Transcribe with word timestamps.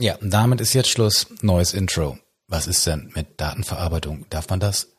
Ja, 0.00 0.16
damit 0.20 0.60
ist 0.60 0.74
jetzt 0.74 0.90
Schluss. 0.90 1.26
Neues 1.42 1.74
Intro. 1.74 2.18
Was 2.46 2.68
ist 2.68 2.86
denn 2.86 3.10
mit 3.16 3.40
Datenverarbeitung? 3.40 4.26
Darf 4.30 4.48
man 4.48 4.60
das? 4.60 4.97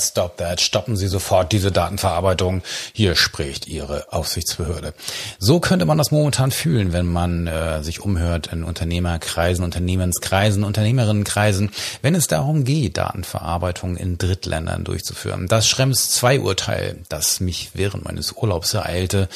Stop 0.00 0.36
that. 0.38 0.60
Stoppen 0.60 0.96
Sie 0.96 1.08
sofort 1.08 1.52
diese 1.52 1.72
Datenverarbeitung. 1.72 2.62
Hier 2.92 3.16
spricht 3.16 3.66
Ihre 3.66 4.12
Aufsichtsbehörde. 4.12 4.94
So 5.38 5.60
könnte 5.60 5.84
man 5.86 5.98
das 5.98 6.10
momentan 6.10 6.50
fühlen, 6.50 6.92
wenn 6.92 7.06
man 7.06 7.46
äh, 7.46 7.82
sich 7.82 8.00
umhört 8.00 8.48
in 8.52 8.64
Unternehmerkreisen, 8.64 9.64
Unternehmenskreisen, 9.64 10.64
Unternehmerinnenkreisen, 10.64 11.70
wenn 12.02 12.14
es 12.14 12.26
darum 12.26 12.64
geht, 12.64 12.98
Datenverarbeitung 12.98 13.96
in 13.96 14.18
Drittländern 14.18 14.84
durchzuführen. 14.84 15.46
Das 15.48 15.68
Schrems 15.68 16.10
2 16.10 16.40
Urteil, 16.40 16.98
das 17.08 17.40
mich 17.40 17.70
während 17.74 18.04
meines 18.04 18.32
Urlaubs 18.32 18.74
ereilte, 18.74 19.28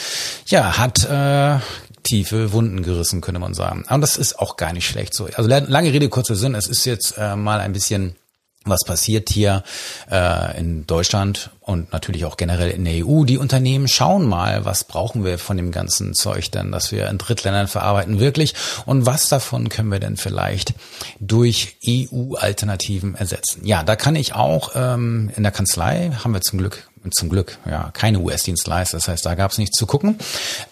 ja, 0.47 0.79
hat 0.79 1.05
äh, 1.05 1.59
tiefe 2.03 2.53
Wunden 2.53 2.83
gerissen, 2.83 3.21
könnte 3.21 3.41
man 3.41 3.55
sagen. 3.55 3.85
Aber 3.87 4.01
das 4.01 4.17
ist 4.17 4.39
auch 4.39 4.57
gar 4.57 4.73
nicht 4.73 4.87
schlecht 4.87 5.15
so. 5.15 5.29
Also 5.35 5.49
lange 5.49 5.93
Rede, 5.93 6.09
kurzer 6.09 6.35
Sinn. 6.35 6.55
Es 6.55 6.69
ist 6.69 6.85
jetzt 6.85 7.15
äh, 7.19 7.37
mal 7.37 7.61
ein 7.61 7.73
bisschen 7.73 8.17
was 8.65 8.85
passiert 8.85 9.31
hier 9.31 9.63
äh, 10.11 10.59
in 10.59 10.87
Deutschland 10.87 11.51
und 11.61 11.93
natürlich 11.93 12.25
auch 12.25 12.37
generell 12.37 12.71
in 12.71 12.85
der 12.85 13.07
EU. 13.07 13.25
Die 13.25 13.39
Unternehmen 13.39 13.89
schauen 13.89 14.27
mal, 14.27 14.65
was 14.65 14.85
brauchen 14.85 15.25
wir 15.25 15.39
von 15.39 15.57
dem 15.57 15.73
ganzen 15.73 16.15
Zeug 16.15 16.51
denn, 16.51 16.73
das 16.73 16.93
wir 16.93 17.09
in 17.09 17.19
Drittländern 17.19 17.69
verarbeiten 17.69 18.21
wirklich 18.21 18.55
und 18.87 19.07
was 19.07 19.29
davon 19.29 19.69
können 19.69 19.91
wir 19.91 20.01
denn 20.01 20.17
vielleicht 20.17 20.75
durch 21.21 21.77
EU-Alternativen 21.87 23.15
ersetzen. 23.15 23.65
Ja, 23.65 23.83
da 23.83 23.97
kann 23.97 24.17
ich 24.17 24.35
auch 24.35 24.73
ähm, 24.75 25.31
in 25.37 25.43
der 25.43 25.53
Kanzlei, 25.53 26.13
haben 26.23 26.35
wir 26.35 26.41
zum 26.41 26.59
Glück 26.59 26.89
zum 27.11 27.29
Glück 27.29 27.59
ja 27.69 27.91
keine 27.93 28.21
US-Dienstleister, 28.21 28.97
das 28.97 29.09
heißt, 29.09 29.27
da 29.27 29.35
gab 29.35 29.51
es 29.51 29.59
nichts 29.59 29.77
zu 29.77 29.87
gucken. 29.87 30.19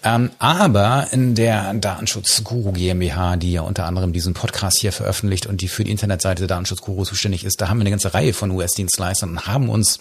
Ähm, 0.04 0.30
aber 0.38 1.08
in 1.12 1.34
der 1.34 1.74
Datenschutzguru 1.74 2.72
GmbH, 2.72 3.36
die 3.36 3.52
ja 3.52 3.62
unter 3.62 3.84
anderem 3.86 4.12
diesen 4.12 4.34
Podcast 4.34 4.78
hier 4.80 4.92
veröffentlicht 4.92 5.46
und 5.46 5.60
die 5.60 5.68
für 5.68 5.84
die 5.84 5.90
Internetseite 5.90 6.46
Datenschutzguru 6.46 7.04
zuständig 7.04 7.44
ist, 7.44 7.60
da 7.60 7.68
haben 7.68 7.78
wir 7.78 7.82
eine 7.82 7.90
ganze 7.90 8.14
Reihe 8.14 8.32
von 8.32 8.50
US-Dienstleistern 8.50 9.30
und 9.30 9.46
haben 9.46 9.68
uns 9.68 9.98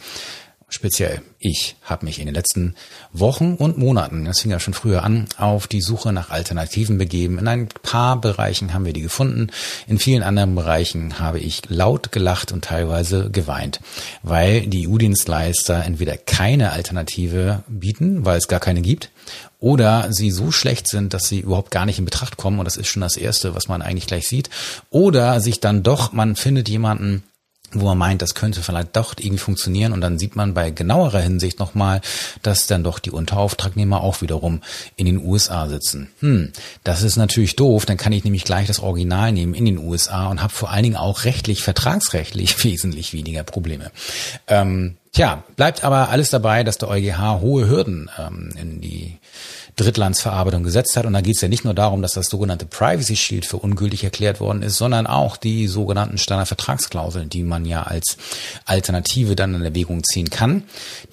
speziell 0.70 1.22
ich 1.42 1.78
habe 1.84 2.06
mich 2.06 2.20
in 2.20 2.26
den 2.26 2.36
letzten 2.36 2.76
Wochen 3.14 3.56
und 3.56 3.78
Monaten, 3.78 4.26
das 4.26 4.42
fing 4.42 4.52
ja 4.52 4.60
schon 4.60 4.74
früher 4.74 5.04
an, 5.04 5.26
auf 5.38 5.68
die 5.68 5.80
Suche 5.80 6.12
nach 6.12 6.32
Alternativen 6.32 6.98
begeben. 6.98 7.40
In 7.40 7.48
ein 7.48 7.70
paar 7.82 8.20
Bereichen 8.20 8.74
haben 8.74 8.86
wir 8.86 8.92
die 8.92 9.02
gefunden. 9.02 9.48
In 9.88 10.00
vielen 10.00 10.22
anderen 10.22 10.54
Bereichen 10.54 11.18
habe 11.18 11.40
ich 11.40 11.62
laut 11.70 12.12
gelacht 12.12 12.52
und 12.52 12.66
teilweise 12.66 13.30
geweint, 13.30 13.80
weil 14.22 14.68
die 14.68 14.90
EU-Dienstleister 14.90 15.86
entweder 15.86 16.18
keine 16.18 16.74
Alternative 16.74 17.64
bieten, 17.70 18.26
weil 18.26 18.38
es 18.38 18.50
gar 18.50 18.60
keine 18.60 18.82
gibt, 18.82 19.10
oder 19.62 20.12
sie 20.12 20.32
so 20.32 20.52
schlecht 20.52 20.88
sind, 20.88 21.14
dass 21.14 21.28
sie 21.28 21.40
überhaupt 21.40 21.72
gar 21.72 21.86
nicht 21.86 22.00
in 22.00 22.06
Betracht 22.06 22.36
kommen. 22.36 22.60
Und 22.60 22.66
das 22.66 22.78
ist 22.78 22.88
schon 22.88 23.02
das 23.02 23.18
Erste, 23.18 23.56
was 23.56 23.68
man 23.68 23.82
eigentlich 23.82 24.08
gleich 24.08 24.28
sieht. 24.28 24.50
Oder 24.90 25.40
sich 25.40 25.60
dann 25.60 25.84
doch, 25.84 26.12
man 26.12 26.36
findet 26.36 26.70
jemanden, 26.70 27.24
wo 27.74 27.86
man 27.86 27.98
meint, 27.98 28.22
das 28.22 28.36
könnte 28.36 28.62
vielleicht 28.62 28.96
doch 28.96 29.16
irgendwie 29.18 29.38
funktionieren 29.38 29.94
und 29.94 30.02
dann 30.02 30.18
sieht 30.18 30.36
man 30.36 30.54
bei 30.54 30.72
genauerer 30.72 31.20
Hinsicht 31.20 31.60
nochmal, 31.60 32.02
dass 32.42 32.68
dann 32.68 32.84
doch 32.84 33.00
die 33.00 33.12
Unterauftragnehmer 33.12 34.02
auch 34.02 34.22
wiederum 34.22 34.62
in 34.96 35.06
den 35.06 35.24
USA 35.24 35.68
sitzen. 35.68 36.10
Hm, 36.20 36.52
das 36.84 37.04
ist 37.04 37.16
natürlich 37.16 37.56
doof, 37.56 37.86
dann 37.86 37.98
kann 37.98 38.14
ich 38.14 38.24
nämlich 38.24 38.44
gleich 38.44 38.68
das 38.68 38.80
Original 38.80 39.32
nehmen 39.32 39.54
in 39.54 39.66
den 39.66 39.78
USA 39.78 40.28
und 40.28 40.42
habe 40.42 40.54
vor 40.54 40.72
allen 40.72 40.84
Dingen 40.84 40.96
auch 40.96 41.26
rechtlich, 41.26 41.64
vertragsrechtlich 41.64 42.64
wesentlich 42.64 43.14
weniger 43.14 43.44
Probleme. 43.44 43.92
Ähm, 44.48 44.98
tja, 45.12 45.44
bleibt 45.56 45.84
aber 45.84 46.10
alles 46.10 46.30
dabei, 46.30 46.64
dass 46.64 46.78
der 46.78 46.90
EuGH 46.90 47.42
hohe 47.42 47.68
Hürden 47.68 48.10
ähm, 48.18 48.52
in 48.60 48.82
die 48.82 49.18
Drittlandsverarbeitung 49.80 50.64
gesetzt 50.64 50.96
hat. 50.96 51.06
Und 51.06 51.14
da 51.14 51.22
geht 51.22 51.36
es 51.36 51.42
ja 51.42 51.48
nicht 51.48 51.64
nur 51.64 51.74
darum, 51.74 52.02
dass 52.02 52.14
das 52.14 52.28
sogenannte 52.28 52.66
Privacy 52.66 53.16
Shield 53.16 53.46
für 53.46 53.58
ungültig 53.58 54.04
erklärt 54.04 54.40
worden 54.40 54.62
ist, 54.62 54.78
sondern 54.78 55.08
auch 55.08 55.38
die 55.38 55.68
sogenannten 55.68 56.18
Standardvertragsklauseln, 56.18 57.30
die 57.30 57.44
man 57.44 57.66
ja 57.66 57.84
als 57.84 58.18
Alternative 58.66 59.36
dann 59.36 59.56
in 59.56 59.64
Erwägung 59.64 60.04
ziehen 60.04 60.30
kann. 60.30 60.64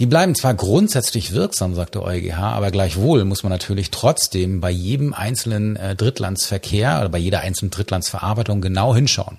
Die 0.00 0.06
bleiben 0.06 0.34
zwar 0.34 0.54
grundsätzlich 0.54 1.32
wirksam, 1.32 1.74
sagt 1.74 1.94
der 1.94 2.02
EuGH, 2.02 2.38
aber 2.38 2.70
gleichwohl 2.70 3.24
muss 3.24 3.42
man 3.42 3.50
natürlich 3.50 3.90
trotzdem 3.90 4.60
bei 4.60 4.70
jedem 4.70 5.14
einzelnen 5.14 5.76
äh, 5.76 5.94
Drittlandsverkehr 5.94 6.98
oder 7.00 7.08
bei 7.08 7.18
jeder 7.18 7.40
einzelnen 7.40 7.70
Drittlandsverarbeitung 7.70 8.60
genau 8.60 8.94
hinschauen. 8.94 9.38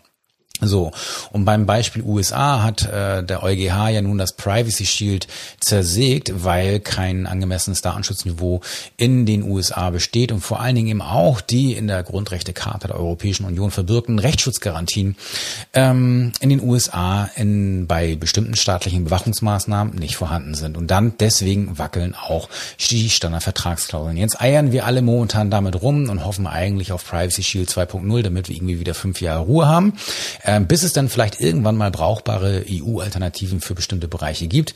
So, 0.59 0.91
und 1.31 1.45
beim 1.45 1.67
Beispiel 1.67 2.01
USA 2.01 2.63
hat 2.63 2.83
äh, 2.83 3.23
der 3.23 3.43
EuGH 3.43 3.89
ja 3.89 4.01
nun 4.01 4.17
das 4.17 4.33
Privacy 4.33 4.85
Shield 4.85 5.27
zersägt, 5.59 6.43
weil 6.43 6.79
kein 6.79 7.27
angemessenes 7.27 7.81
Datenschutzniveau 7.81 8.61
in 8.97 9.27
den 9.27 9.43
USA 9.43 9.91
besteht 9.91 10.31
und 10.31 10.41
vor 10.41 10.59
allen 10.59 10.75
Dingen 10.75 10.87
eben 10.87 11.01
auch 11.03 11.41
die 11.41 11.73
in 11.73 11.87
der 11.87 12.01
Grundrechtecharta 12.01 12.87
der 12.87 12.97
Europäischen 12.97 13.45
Union 13.45 13.69
verbürgten 13.69 14.17
Rechtsschutzgarantien 14.17 15.15
ähm, 15.73 16.31
in 16.39 16.49
den 16.49 16.63
USA 16.63 17.29
in, 17.35 17.85
bei 17.85 18.15
bestimmten 18.15 18.55
staatlichen 18.55 19.03
Bewachungsmaßnahmen 19.03 19.93
nicht 19.95 20.15
vorhanden 20.15 20.55
sind. 20.55 20.75
Und 20.75 20.89
dann 20.89 21.13
deswegen 21.19 21.77
wackeln 21.77 22.15
auch 22.15 22.49
die 22.89 23.11
Standardvertragsklauseln. 23.11 24.17
Jetzt 24.17 24.41
eiern 24.41 24.71
wir 24.71 24.85
alle 24.85 25.03
momentan 25.03 25.51
damit 25.51 25.83
rum 25.83 26.09
und 26.09 26.25
hoffen 26.25 26.47
eigentlich 26.47 26.91
auf 26.91 27.05
Privacy 27.05 27.43
Shield 27.43 27.69
2.0, 27.69 28.23
damit 28.23 28.49
wir 28.49 28.55
irgendwie 28.55 28.79
wieder 28.79 28.95
fünf 28.95 29.21
Jahre 29.21 29.41
Ruhe 29.41 29.67
haben 29.67 29.93
bis 30.67 30.83
es 30.83 30.93
dann 30.93 31.09
vielleicht 31.09 31.41
irgendwann 31.41 31.77
mal 31.77 31.91
brauchbare 31.91 32.63
EU-Alternativen 32.69 33.61
für 33.61 33.75
bestimmte 33.75 34.07
Bereiche 34.07 34.47
gibt. 34.47 34.73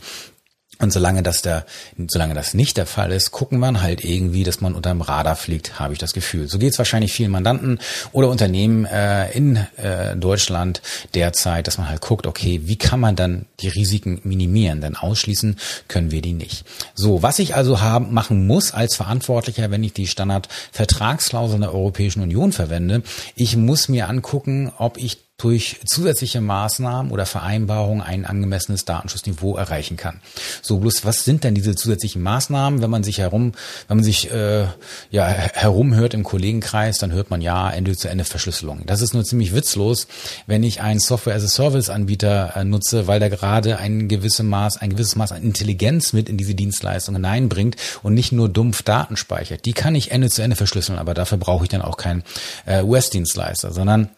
Und 0.81 0.91
solange 0.91 1.21
das 1.21 1.43
da, 1.43 1.63
solange 2.07 2.33
das 2.33 2.55
nicht 2.55 2.75
der 2.75 2.87
Fall 2.87 3.11
ist, 3.11 3.29
gucken 3.31 3.59
wir 3.59 3.81
halt 3.83 4.03
irgendwie, 4.03 4.43
dass 4.43 4.61
man 4.61 4.73
unterm 4.73 5.01
Radar 5.01 5.35
fliegt, 5.35 5.79
habe 5.79 5.93
ich 5.93 5.99
das 5.99 6.13
Gefühl. 6.13 6.47
So 6.47 6.57
geht 6.57 6.71
es 6.71 6.79
wahrscheinlich 6.79 7.13
vielen 7.13 7.29
Mandanten 7.29 7.79
oder 8.11 8.29
Unternehmen 8.29 8.85
äh, 8.85 9.31
in 9.31 9.57
äh, 9.77 10.15
Deutschland 10.15 10.81
derzeit, 11.13 11.67
dass 11.67 11.77
man 11.77 11.88
halt 11.88 12.01
guckt, 12.01 12.25
okay, 12.25 12.61
wie 12.63 12.77
kann 12.77 12.99
man 12.99 13.15
dann 13.15 13.45
die 13.59 13.67
Risiken 13.67 14.21
minimieren? 14.23 14.81
Denn 14.81 14.95
ausschließen 14.95 15.57
können 15.88 16.09
wir 16.09 16.23
die 16.23 16.33
nicht. 16.33 16.65
So, 16.95 17.21
was 17.21 17.38
ich 17.38 17.53
also 17.53 17.81
haben, 17.81 18.11
machen 18.11 18.47
muss 18.47 18.73
als 18.73 18.95
Verantwortlicher, 18.95 19.69
wenn 19.69 19.83
ich 19.83 19.93
die 19.93 20.07
Standardvertragsklauseln 20.07 21.61
der 21.61 21.75
Europäischen 21.75 22.23
Union 22.23 22.53
verwende, 22.53 23.03
ich 23.35 23.55
muss 23.55 23.88
mir 23.88 24.09
angucken, 24.09 24.71
ob 24.77 24.97
ich 24.97 25.19
durch 25.41 25.79
zusätzliche 25.85 26.40
Maßnahmen 26.40 27.12
oder 27.12 27.25
Vereinbarungen 27.25 28.02
ein 28.02 28.25
angemessenes 28.25 28.85
Datenschutzniveau 28.85 29.57
erreichen 29.57 29.97
kann. 29.97 30.22
So 30.62 30.78
bloß, 30.78 31.03
was 31.03 31.24
sind 31.24 31.44
denn 31.44 31.56
diese 31.56 31.75
zusätzlichen 31.75 32.22
Maßnahmen, 32.22 32.81
wenn 32.81 32.90
man 32.90 33.03
sich 33.03 33.18
herum, 33.18 33.53
wenn 33.88 33.97
man 33.97 34.03
sich 34.03 34.31
äh, 34.31 34.66
ja 35.09 35.25
herumhört 35.25 36.13
im 36.13 36.24
Kollegenkreis, 36.24 37.00
dann 37.00 37.12
hört 37.12 37.31
man 37.31 37.41
ja 37.41 37.69
Ende-zu-Ende-Verschlüsselung. 37.69 38.84
Das 38.85 39.01
ist 39.01 39.13
nur 39.13 39.24
ziemlich 39.24 39.56
witzlos, 39.56 40.07
wenn 40.46 40.62
ich 40.62 40.81
einen 40.81 41.00
Software-as-a-Service-Anbieter 41.00 42.56
äh, 42.56 42.63
nutze, 42.63 43.07
weil 43.07 43.19
der 43.19 43.31
gerade 43.31 43.78
ein 43.78 44.07
gewisses 44.07 44.44
Maß, 44.44 44.78
ein 44.78 44.91
gewisses 44.91 45.16
Maß 45.16 45.31
an 45.31 45.41
Intelligenz 45.41 46.13
mit 46.13 46.30
in 46.30 46.38
diese 46.38 46.53
Dienstleistung 46.53 47.16
hineinbringt 47.16 47.78
und 48.03 48.13
nicht 48.13 48.31
nur 48.31 48.47
dumpf 48.47 48.84
Daten 48.84 49.18
speichert. 49.18 49.66
Die 49.66 49.74
kann 49.74 49.96
ich 49.96 50.12
Ende-zu-Ende 50.12 50.56
verschlüsseln, 50.56 51.00
aber 51.00 51.16
dafür 51.16 51.40
brauche 51.40 51.63
ich 51.63 51.69
dann 51.69 51.81
auch 51.81 51.97
keinen 51.97 52.24
äh, 52.66 52.84
US-Dienstleister, 52.84 53.72
sondern 53.72 54.09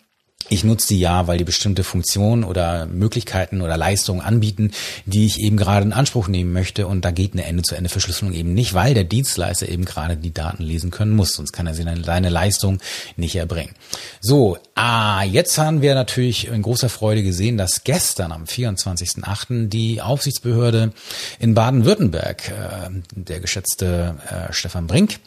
ich 0.49 0.63
nutze 0.63 0.89
die 0.89 0.99
ja, 0.99 1.27
weil 1.27 1.37
die 1.37 1.43
bestimmte 1.43 1.83
Funktionen 1.83 2.43
oder 2.43 2.85
Möglichkeiten 2.85 3.61
oder 3.61 3.77
Leistungen 3.77 4.21
anbieten, 4.21 4.71
die 5.05 5.25
ich 5.25 5.39
eben 5.39 5.57
gerade 5.57 5.85
in 5.85 5.93
Anspruch 5.93 6.27
nehmen 6.27 6.53
möchte. 6.53 6.87
Und 6.87 7.05
da 7.05 7.11
geht 7.11 7.33
eine 7.33 7.45
Ende-zu-Ende-Verschlüsselung 7.45 8.33
eben 8.33 8.53
nicht, 8.53 8.73
weil 8.73 8.93
der 8.93 9.03
Dienstleister 9.03 9.69
eben 9.69 9.85
gerade 9.85 10.18
die 10.18 10.33
Daten 10.33 10.63
lesen 10.63 10.91
können 10.91 11.15
muss. 11.15 11.33
Sonst 11.33 11.53
kann 11.53 11.68
er 11.68 11.73
seine 11.73 12.29
Leistung 12.29 12.79
nicht 13.15 13.35
erbringen. 13.35 13.73
So, 14.21 14.57
ah, 14.75 15.23
jetzt 15.23 15.57
haben 15.57 15.81
wir 15.81 15.95
natürlich 15.95 16.47
in 16.47 16.62
großer 16.62 16.89
Freude 16.89 17.23
gesehen, 17.23 17.57
dass 17.57 17.83
gestern 17.83 18.31
am 18.31 18.44
24.08. 18.44 19.68
die 19.68 20.01
Aufsichtsbehörde 20.01 20.94
in 21.39 21.53
Baden-Württemberg, 21.53 22.50
äh, 22.50 22.89
der 23.15 23.39
geschätzte 23.39 24.15
äh, 24.29 24.53
Stefan 24.53 24.88
Brink, 24.88 25.19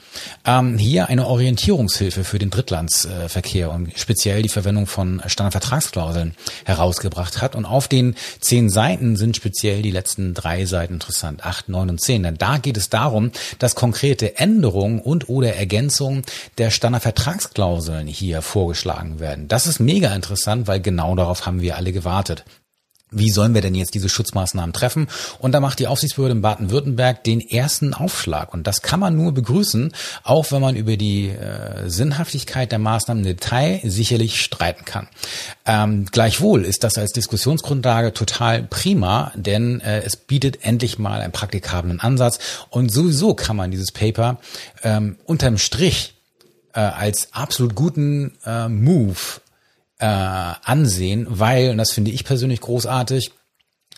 ähm, 0.44 0.79
hier 0.79 1.08
eine 1.08 1.26
Orientierungshilfe 1.26 2.25
für 2.25 2.38
den 2.38 2.50
Drittlandsverkehr 2.50 3.70
und 3.70 3.99
speziell 3.99 4.43
die 4.43 4.49
Verwendung 4.49 4.87
von 4.87 5.06
von 5.06 5.23
Standardvertragsklauseln 5.26 6.35
herausgebracht 6.64 7.41
hat. 7.41 7.55
Und 7.55 7.64
auf 7.64 7.88
den 7.88 8.14
zehn 8.41 8.69
Seiten 8.69 9.17
sind 9.17 9.37
speziell 9.37 9.82
die 9.82 9.91
letzten 9.91 10.35
drei 10.35 10.67
Seiten 10.67 10.94
interessant, 10.94 11.44
acht, 11.44 11.69
neun 11.69 11.91
und 11.91 12.00
zehn. 12.00 12.23
Denn 12.23 12.38
da 12.38 12.58
geht 12.58 12.76
es 12.76 12.88
darum, 12.88 13.31
dass 13.58 13.75
konkrete 13.75 14.38
Änderungen 14.38 15.00
und 15.00 15.29
oder 15.29 15.55
Ergänzungen 15.55 16.23
der 16.58 16.70
Standardvertragsklauseln 16.70 18.06
hier 18.06 18.43
vorgeschlagen 18.43 19.20
werden. 19.20 19.49
Das 19.49 19.67
ist 19.67 19.81
mega 19.81 20.14
interessant, 20.14 20.67
weil 20.67 20.81
genau 20.81 21.14
darauf 21.14 21.47
haben 21.47 21.61
wir 21.61 21.76
alle 21.76 21.93
gewartet. 21.93 22.44
Wie 23.12 23.31
sollen 23.31 23.55
wir 23.55 23.61
denn 23.61 23.76
jetzt 23.76 23.94
diese 23.94 24.08
Schutzmaßnahmen 24.08 24.73
treffen? 24.73 25.06
Und 25.38 25.53
da 25.53 25.61
macht 25.61 25.79
die 25.79 25.87
Aufsichtsbehörde 25.87 26.35
in 26.35 26.43
Baden-Württemberg 26.43 27.23
den 27.23 27.41
ersten 27.41 27.94
Aufschlag. 27.94 28.53
Und 28.53 28.67
das 28.67 28.82
kann 28.82 28.99
man 28.99 29.17
nur 29.17 29.32
begrüßen, 29.32 29.93
auch 30.25 30.50
wenn 30.50 30.61
man 30.61 30.75
über 30.75 30.97
die 30.97 31.29
äh, 31.29 31.88
Sinnhaftigkeit 31.88 32.73
der 32.73 32.81
Maßnahmen 32.81 33.25
im 33.25 33.37
Detail 33.37 33.81
sicherlich 33.85 34.43
streiten 34.43 34.85
kann. 34.85 35.08
Ähm, 35.64 36.06
gleichwohl 36.11 36.64
ist 36.64 36.82
das 36.82 36.99
als 36.99 37.12
Diskussionsgrundlage 37.12 38.12
total 38.12 38.64
prima, 38.64 39.32
denn 39.37 39.81
äh, 39.81 40.03
es 40.03 40.17
bietet 40.17 40.64
endlich 40.64 40.99
mal 40.99 41.20
einen 41.20 41.32
praktikablen 41.32 42.00
Ansatz. 42.00 42.41
Und 42.70 42.93
sowieso 42.93 43.35
kann 43.35 43.56
man 43.56 43.70
dieses 43.70 43.93
Paper 43.93 44.38
ähm, 44.82 45.17
unterm 45.26 45.58
Strich 45.58 46.14
äh, 46.75 46.81
als 46.81 47.29
absolut 47.32 47.76
guten 47.76 48.37
äh, 48.44 48.69
Move 48.69 49.41
äh, 49.98 50.06
ansehen, 50.06 51.26
weil, 51.28 51.70
und 51.70 51.78
das 51.78 51.93
finde 51.93 52.10
ich 52.10 52.25
persönlich 52.25 52.60
großartig, 52.60 53.32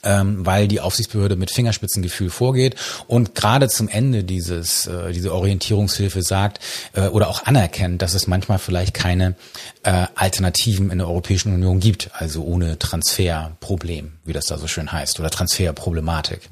ähm, 0.04 0.46
weil 0.46 0.68
die 0.68 0.80
Aufsichtsbehörde 0.80 1.36
mit 1.36 1.50
Fingerspitzengefühl 1.50 2.30
vorgeht 2.30 2.76
und 3.06 3.34
gerade 3.34 3.68
zum 3.68 3.88
Ende 3.88 4.22
dieses 4.24 4.86
äh, 4.86 5.12
diese 5.12 5.34
Orientierungshilfe 5.34 6.22
sagt 6.22 6.60
äh, 6.92 7.08
oder 7.08 7.28
auch 7.28 7.44
anerkennt, 7.44 8.00
dass 8.02 8.14
es 8.14 8.26
manchmal 8.26 8.58
vielleicht 8.58 8.94
keine 8.94 9.34
äh, 9.82 10.06
Alternativen 10.14 10.90
in 10.90 10.98
der 10.98 11.08
Europäischen 11.08 11.52
Union 11.52 11.80
gibt, 11.80 12.10
also 12.12 12.44
ohne 12.44 12.78
Transferproblem, 12.78 14.12
wie 14.24 14.32
das 14.32 14.46
da 14.46 14.58
so 14.58 14.68
schön 14.68 14.92
heißt, 14.92 15.18
oder 15.18 15.30
Transferproblematik. 15.30 16.48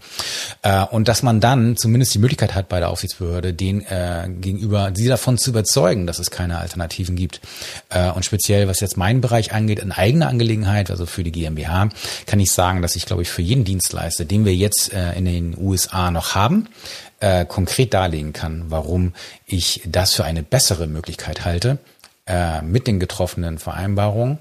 Äh, 0.67 0.85
und 0.91 1.07
dass 1.07 1.23
man 1.23 1.39
dann 1.41 1.77
zumindest 1.77 2.13
die 2.15 2.19
Möglichkeit 2.19 2.57
hat 2.57 2.69
bei 2.69 2.81
der 2.81 2.89
Aufsichtsbehörde, 2.89 3.55
den 3.55 3.87
äh, 3.87 4.29
gegenüber 4.41 4.91
sie 4.95 5.07
davon 5.07 5.39
zu 5.39 5.51
überzeugen, 5.51 6.09
dass 6.09 6.19
es 6.19 6.33
keine 6.33 6.59
Alternativen 6.59 7.15
gibt. 7.15 7.41
Äh, 7.89 8.11
und 8.11 8.25
speziell 8.25 8.67
was 8.67 8.81
jetzt 8.81 8.97
meinen 8.97 9.21
Bereich 9.21 9.53
angeht, 9.53 9.79
in 9.79 9.93
eigener 9.93 10.27
Angelegenheit, 10.29 10.91
also 10.91 11.07
für 11.07 11.23
die 11.23 11.31
GmbH, 11.31 11.91
kann 12.27 12.41
ich 12.41 12.51
sagen, 12.51 12.83
dass 12.83 12.97
ich 12.97 13.07
glaube 13.07 13.23
ich 13.23 13.29
für 13.29 13.43
jeden 13.43 13.65
Dienstleister, 13.65 14.25
den 14.25 14.45
wir 14.45 14.57
jetzt 14.57 14.93
äh, 14.93 15.13
in 15.13 15.27
den 15.27 15.57
USA 15.57 16.11
noch 16.11 16.35
haben, 16.35 16.69
äh, 17.21 17.45
konkret 17.45 17.95
darlegen 17.95 18.33
kann, 18.33 18.65
warum 18.69 19.13
ich 19.47 19.83
das 19.87 20.15
für 20.15 20.25
eine 20.25 20.43
bessere 20.43 20.89
Möglichkeit 20.89 21.45
halte 21.45 21.79
äh, 22.27 22.61
mit 22.63 22.89
den 22.89 22.99
getroffenen 22.99 23.61
Vereinbarungen 23.61 24.39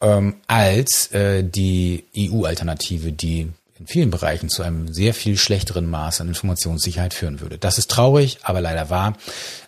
ähm, 0.00 0.34
als 0.48 1.12
äh, 1.12 1.44
die 1.44 2.06
EU-Alternative, 2.16 3.12
die 3.12 3.52
in 3.80 3.86
vielen 3.86 4.10
Bereichen 4.10 4.50
zu 4.50 4.62
einem 4.62 4.92
sehr 4.92 5.14
viel 5.14 5.38
schlechteren 5.38 5.88
Maß 5.88 6.20
an 6.20 6.28
Informationssicherheit 6.28 7.14
führen 7.14 7.40
würde. 7.40 7.56
Das 7.56 7.78
ist 7.78 7.90
traurig, 7.90 8.38
aber 8.42 8.60
leider 8.60 8.90
wahr. 8.90 9.14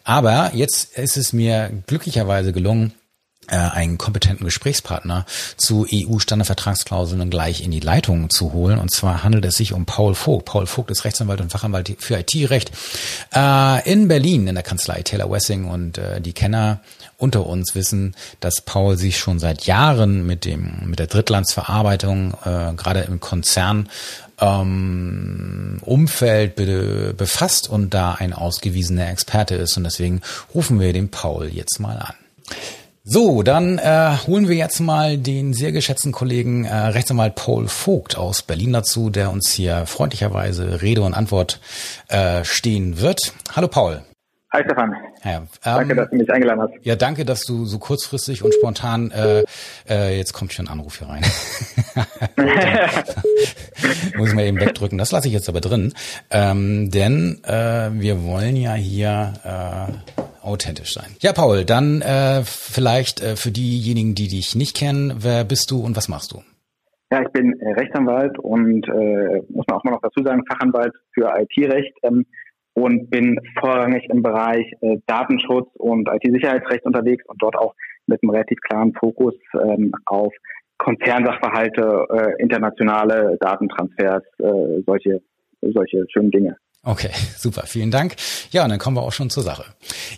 Aber 0.05 0.53
jetzt 0.55 0.99
ist 0.99 1.17
es 1.17 1.33
mir 1.33 1.71
glücklicherweise 1.87 2.53
gelungen, 2.53 2.93
äh, 3.49 3.57
einen 3.57 3.99
kompetenten 3.99 4.45
Gesprächspartner 4.45 5.25
zu 5.57 5.87
EU-Standardvertragsklauseln 5.91 7.29
gleich 7.31 7.63
in 7.65 7.71
die 7.71 7.81
Leitung 7.81 8.31
zu 8.31 8.53
holen. 8.53 8.79
Und 8.79 8.93
zwar 8.93 9.25
handelt 9.25 9.45
es 9.47 9.57
sich 9.57 9.73
um 9.73 9.87
Paul 9.87 10.15
Vogt. 10.15 10.45
Paul 10.45 10.67
Vogt 10.67 10.91
ist 10.91 11.05
Rechtsanwalt 11.05 11.41
und 11.41 11.51
Fachanwalt 11.51 11.97
für 11.99 12.19
IT-Recht 12.19 12.71
äh, 13.35 13.91
in 13.91 14.09
Berlin 14.09 14.47
in 14.47 14.55
der 14.55 14.63
Kanzlei 14.63 15.03
Taylor 15.03 15.31
Wessing. 15.31 15.65
Und 15.65 15.99
äh, 15.99 16.21
die 16.21 16.35
Kenner 16.35 16.81
unter 17.23 17.47
uns 17.47 17.75
wissen, 17.75 18.15
dass 18.41 18.61
Paul 18.61 18.97
sich 18.97 19.19
schon 19.19 19.39
seit 19.39 19.65
Jahren 19.65 20.27
mit 20.27 20.45
dem 20.45 20.91
mit 20.91 20.99
der 20.99 21.07
Drittlandsverarbeitung 21.07 22.35
äh, 22.45 22.73
gerade 22.75 23.03
im 23.03 23.21
Konzern 23.21 23.89
ähm, 24.41 25.79
Umfeld 25.83 26.57
be 26.57 27.15
befasst 27.17 27.71
und 27.71 27.95
da 27.95 28.13
ein 28.13 28.33
ausgewiesener 28.33 29.09
Experte 29.09 29.55
ist. 29.55 29.77
Und 29.77 29.85
deswegen 29.85 30.21
rufen 30.53 30.81
wir 30.81 30.93
den 30.93 31.11
Paul 31.11 31.49
jetzt 31.49 31.79
mal 31.79 31.97
an. 31.97 32.15
So, 33.05 33.43
dann 33.43 33.79
äh, 33.79 34.17
holen 34.27 34.49
wir 34.49 34.55
jetzt 34.55 34.79
mal 34.79 35.19
den 35.19 35.55
sehr 35.55 35.73
geschätzten 35.73 36.13
Kollegen 36.13 36.65
äh, 36.65 36.75
Rechtsanwalt 36.75 37.35
Paul 37.35 37.67
Vogt 37.67 38.17
aus 38.17 38.43
Berlin 38.43 38.73
dazu, 38.73 39.11
der 39.11 39.33
uns 39.33 39.51
hier 39.51 39.87
freundlicherweise 39.87 40.83
Rede 40.83 41.03
und 41.03 41.15
Antwort 41.15 41.61
äh, 42.09 42.45
stehen 42.45 43.01
wird. 43.01 43.33
Hallo 43.57 43.67
Paul. 43.67 44.03
Hi 44.53 44.63
Stefan. 44.65 44.95
Ja, 45.25 45.39
ähm, 45.39 45.49
danke, 45.65 45.95
dass 45.95 46.11
du 46.11 46.17
mich 46.17 46.31
eingeladen 46.31 46.61
hast. 46.61 46.75
Ja, 46.85 46.95
danke, 46.95 47.25
dass 47.25 47.47
du 47.47 47.65
so 47.65 47.79
kurzfristig 47.79 48.45
und 48.45 48.53
spontan, 48.53 49.11
äh, 49.11 49.45
äh, 49.89 50.19
jetzt 50.19 50.35
kommt 50.35 50.53
schon 50.53 50.67
ein 50.67 50.73
Anruf 50.73 50.99
hier 50.99 51.09
rein. 51.09 51.23
Muss 54.19 54.29
ich 54.29 54.35
mal 54.35 54.45
eben 54.45 54.61
wegdrücken. 54.61 54.99
Das 54.99 55.11
lasse 55.11 55.29
ich 55.29 55.33
jetzt 55.33 55.49
aber 55.49 55.63
drin. 55.63 55.95
Ähm, 56.31 56.91
denn 56.91 57.43
äh, 57.45 57.93
wir 57.95 58.25
wollen 58.25 58.57
ja 58.57 58.75
hier 58.75 59.33
äh, 59.43 59.87
authentisch 60.47 60.93
sein. 60.93 61.17
Ja, 61.21 61.33
Paul, 61.33 61.65
dann 61.65 62.03
äh, 62.03 62.43
vielleicht 62.45 63.23
äh, 63.23 63.37
für 63.37 63.53
diejenigen, 63.53 64.15
die 64.15 64.29
dich 64.29 64.55
nicht 64.55 64.77
kennen, 64.77 65.15
wer 65.21 65.45
bist 65.45 65.71
du 65.71 65.83
und 65.83 65.97
was 65.97 66.11
machst 66.11 66.33
du? 66.33 66.43
Ja, 67.11 67.23
ich 67.23 67.33
bin 67.33 67.59
äh, 67.59 67.73
Rechtsanwalt 67.73 68.39
und 68.39 68.87
äh, 68.87 69.41
muss 69.49 69.65
man 69.67 69.79
auch 69.79 69.85
mal 69.85 69.93
noch 69.93 70.03
dazu 70.03 70.23
sagen, 70.23 70.45
Fachanwalt 70.47 70.93
für 71.15 71.33
IT-Recht 71.39 71.95
ähm, 72.03 72.27
und 72.75 73.11
bin 73.11 73.39
vorrangig 73.61 74.05
im 74.11 74.23
Bereich 74.23 74.67
äh, 74.81 74.97
Datenschutz 75.07 75.69
und 75.75 76.09
IT-Sicherheitsrecht 76.09 76.85
unterwegs 76.85 77.25
und 77.27 77.41
dort 77.43 77.57
auch 77.57 77.75
mit 78.07 78.23
einem 78.23 78.31
relativ 78.31 78.59
klaren 78.61 78.93
Fokus 78.95 79.35
ähm, 79.55 79.93
auf 80.07 80.33
Konzernsachverhalte, 80.79 82.07
äh, 82.11 82.43
internationale 82.43 83.37
Datentransfers, 83.41 84.23
äh, 84.39 84.83
solche 84.87 85.21
solche 85.63 86.05
schönen 86.13 86.31
Dinge. 86.31 86.57
Okay, 86.85 87.11
super, 87.37 87.63
vielen 87.67 87.91
Dank. 87.91 88.17
Ja, 88.51 88.65
und 88.65 88.71
dann 88.71 88.79
kommen 88.79 88.97
wir 88.97 89.03
auch 89.03 89.13
schon 89.13 89.31
zur 89.31 89.43
Sache. 89.43 89.65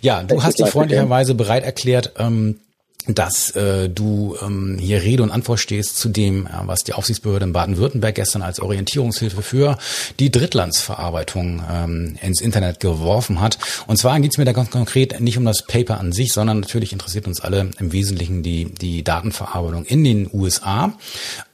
Ja, 0.01 0.23
du 0.23 0.41
hast 0.41 0.59
dich 0.59 0.67
freundlicherweise 0.69 1.35
bereit 1.35 1.63
erklärt, 1.63 2.13
ähm, 2.17 2.59
dass 3.07 3.51
äh, 3.51 3.89
du 3.89 4.35
ähm, 4.41 4.77
hier 4.79 5.01
Rede 5.01 5.23
und 5.23 5.31
Antwort 5.31 5.59
stehst 5.59 5.97
zu 5.97 6.09
dem, 6.09 6.47
äh, 6.47 6.49
was 6.65 6.83
die 6.83 6.93
Aufsichtsbehörde 6.93 7.45
in 7.45 7.53
Baden-Württemberg 7.53 8.15
gestern 8.15 8.41
als 8.41 8.59
Orientierungshilfe 8.59 9.41
für 9.41 9.77
die 10.19 10.31
Drittlandsverarbeitung 10.31 11.63
ähm, 11.69 12.17
ins 12.21 12.41
Internet 12.41 12.79
geworfen 12.79 13.41
hat. 13.41 13.57
Und 13.87 13.97
zwar 13.97 14.19
geht 14.19 14.31
es 14.31 14.37
mir 14.37 14.45
da 14.45 14.53
ganz 14.53 14.71
konkret 14.71 15.19
nicht 15.19 15.37
um 15.37 15.45
das 15.45 15.63
Paper 15.63 15.99
an 15.99 16.11
sich, 16.11 16.33
sondern 16.33 16.61
natürlich 16.61 16.93
interessiert 16.93 17.27
uns 17.27 17.41
alle 17.41 17.69
im 17.79 17.91
Wesentlichen 17.91 18.43
die, 18.43 18.65
die 18.65 19.03
Datenverarbeitung 19.03 19.85
in 19.85 20.03
den 20.03 20.29
USA 20.33 20.93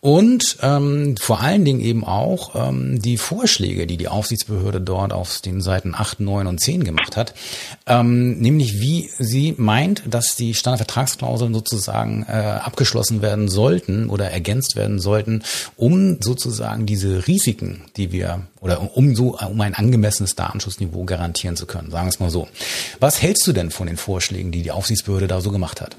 und 0.01 0.57
ähm, 0.62 1.15
vor 1.19 1.42
allen 1.42 1.63
Dingen 1.63 1.80
eben 1.80 2.04
auch 2.04 2.56
ähm, 2.56 3.01
die 3.01 3.18
Vorschläge, 3.18 3.86
die 3.86 3.97
die 3.97 4.07
Aufsichtsbehörde 4.07 4.81
dort 4.81 5.13
auf 5.13 5.42
den 5.42 5.62
Seiten 5.62 5.94
8, 5.94 6.19
9 6.19 6.47
und 6.47 6.59
10 6.59 6.83
gemacht 6.83 7.18
hat, 7.18 7.36
ähm, 7.86 8.39
nämlich 8.39 8.81
wie 8.81 9.09
sie 9.19 9.54
meint, 9.57 10.01
dass 10.09 10.36
die 10.36 10.56
Standardvertragsklausel 10.56 11.40
Klauseln 11.41 11.53
sozusagen 11.53 12.25
äh, 12.27 12.59
abgeschlossen 12.63 13.21
werden 13.21 13.47
sollten 13.47 14.09
oder 14.09 14.25
ergänzt 14.25 14.75
werden 14.75 14.99
sollten, 14.99 15.41
um 15.75 16.17
sozusagen 16.21 16.85
diese 16.85 17.27
Risiken, 17.27 17.81
die 17.97 18.11
wir 18.11 18.41
oder 18.61 18.95
um 18.95 19.15
so 19.15 19.38
um 19.49 19.59
ein 19.61 19.73
angemessenes 19.73 20.35
Datenschutzniveau 20.35 21.05
garantieren 21.05 21.55
zu 21.55 21.65
können, 21.65 21.89
sagen 21.89 22.05
wir 22.05 22.09
es 22.09 22.19
mal 22.19 22.29
so. 22.29 22.47
Was 22.99 23.21
hältst 23.21 23.47
du 23.47 23.54
denn 23.54 23.71
von 23.71 23.87
den 23.87 23.97
Vorschlägen, 23.97 24.51
die 24.51 24.61
die 24.61 24.71
Aufsichtsbehörde 24.71 25.27
da 25.27 25.42
so 25.42 25.51
gemacht 25.51 25.81
hat? 25.81 25.97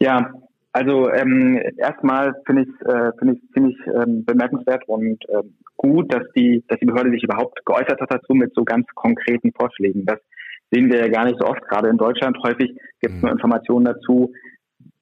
Ja, 0.00 0.30
also 0.72 1.10
ähm, 1.10 1.60
erstmal 1.78 2.34
finde 2.46 2.62
ich 2.62 2.86
äh, 2.86 3.12
finde 3.18 3.34
ich 3.34 3.52
ziemlich 3.52 3.76
ähm, 3.86 4.24
bemerkenswert 4.24 4.82
und 4.86 5.18
ähm, 5.28 5.54
gut, 5.76 6.12
dass 6.12 6.24
die 6.36 6.62
dass 6.68 6.78
die 6.78 6.86
Behörde 6.86 7.10
sich 7.10 7.22
überhaupt 7.22 7.64
geäußert 7.64 8.00
hat 8.00 8.12
dazu 8.12 8.34
mit 8.34 8.52
so 8.54 8.64
ganz 8.64 8.86
konkreten 8.94 9.52
Vorschlägen. 9.52 10.04
Das 10.04 10.18
sehen 10.72 10.90
wir 10.90 11.00
ja 11.00 11.08
gar 11.08 11.24
nicht 11.26 11.38
so 11.38 11.46
oft, 11.46 11.62
gerade 11.68 11.88
in 11.88 11.98
Deutschland. 11.98 12.36
Häufig 12.42 12.74
gibt 13.00 13.14
es 13.14 13.16
mhm. 13.16 13.20
nur 13.20 13.32
Informationen 13.32 13.84
dazu, 13.84 14.32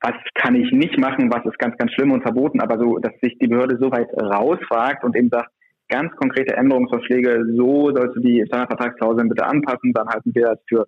was 0.03 0.15
kann 0.35 0.55
ich 0.55 0.73
nicht 0.73 0.99
machen, 0.99 1.31
was 1.33 1.45
ist 1.45 1.59
ganz, 1.59 1.77
ganz 1.77 1.93
schlimm 1.93 2.11
und 2.11 2.23
verboten, 2.23 2.61
aber 2.61 2.79
so, 2.79 2.99
dass 2.99 3.13
sich 3.23 3.39
die 3.39 3.49
Behörde 3.49 3.79
so 3.79 3.91
weit 3.91 4.09
rausfragt 4.15 5.05
und 5.05 5.17
eben 5.17 5.29
sagt, 5.29 5.51
ganz 5.89 6.15
konkrete 6.17 6.57
Änderungsvorschläge, 6.57 7.45
so 7.57 7.91
sollst 7.95 8.17
du 8.17 8.21
die 8.21 8.45
Standardvertragsklauseln 8.47 9.29
bitte 9.29 9.45
anpassen, 9.45 9.93
dann 9.93 10.09
halten 10.09 10.35
wir 10.35 10.47
das 10.47 10.59
für 10.69 10.87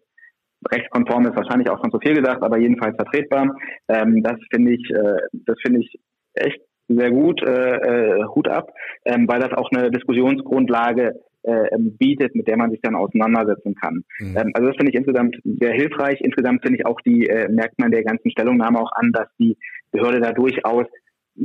rechtskonform 0.70 1.26
ist 1.26 1.36
wahrscheinlich 1.36 1.68
auch 1.68 1.80
schon 1.80 1.90
zu 1.90 1.98
viel 1.98 2.14
gesagt, 2.14 2.42
aber 2.42 2.58
jedenfalls 2.58 2.94
vertretbar. 2.96 3.56
Ähm, 3.88 4.22
das 4.22 4.38
finde 4.52 4.72
ich, 4.72 4.90
äh, 4.90 5.20
das 5.46 5.56
finde 5.60 5.80
ich 5.80 5.98
echt 6.34 6.60
sehr 6.88 7.10
gut, 7.10 7.42
äh, 7.42 7.76
äh, 7.76 8.24
Hut 8.34 8.48
ab, 8.48 8.72
ähm, 9.04 9.26
weil 9.28 9.40
das 9.40 9.52
auch 9.52 9.70
eine 9.72 9.90
Diskussionsgrundlage 9.90 11.20
äh, 11.42 11.74
ähm, 11.74 11.96
bietet, 11.98 12.34
mit 12.34 12.48
der 12.48 12.56
man 12.56 12.70
sich 12.70 12.80
dann 12.82 12.94
auseinandersetzen 12.94 13.74
kann. 13.74 14.04
Mhm. 14.18 14.36
Ähm, 14.36 14.50
also 14.54 14.68
das 14.68 14.76
finde 14.76 14.90
ich 14.90 14.96
insgesamt 14.96 15.36
sehr 15.44 15.72
hilfreich. 15.72 16.20
Insgesamt 16.20 16.62
finde 16.62 16.78
ich 16.78 16.86
auch 16.86 17.00
die, 17.00 17.26
äh, 17.26 17.48
merkt 17.50 17.78
man 17.78 17.90
der 17.90 18.04
ganzen 18.04 18.30
Stellungnahme 18.30 18.80
auch 18.80 18.92
an, 18.92 19.12
dass 19.12 19.28
die 19.38 19.56
Behörde 19.90 20.20
da 20.20 20.32
durchaus 20.32 20.86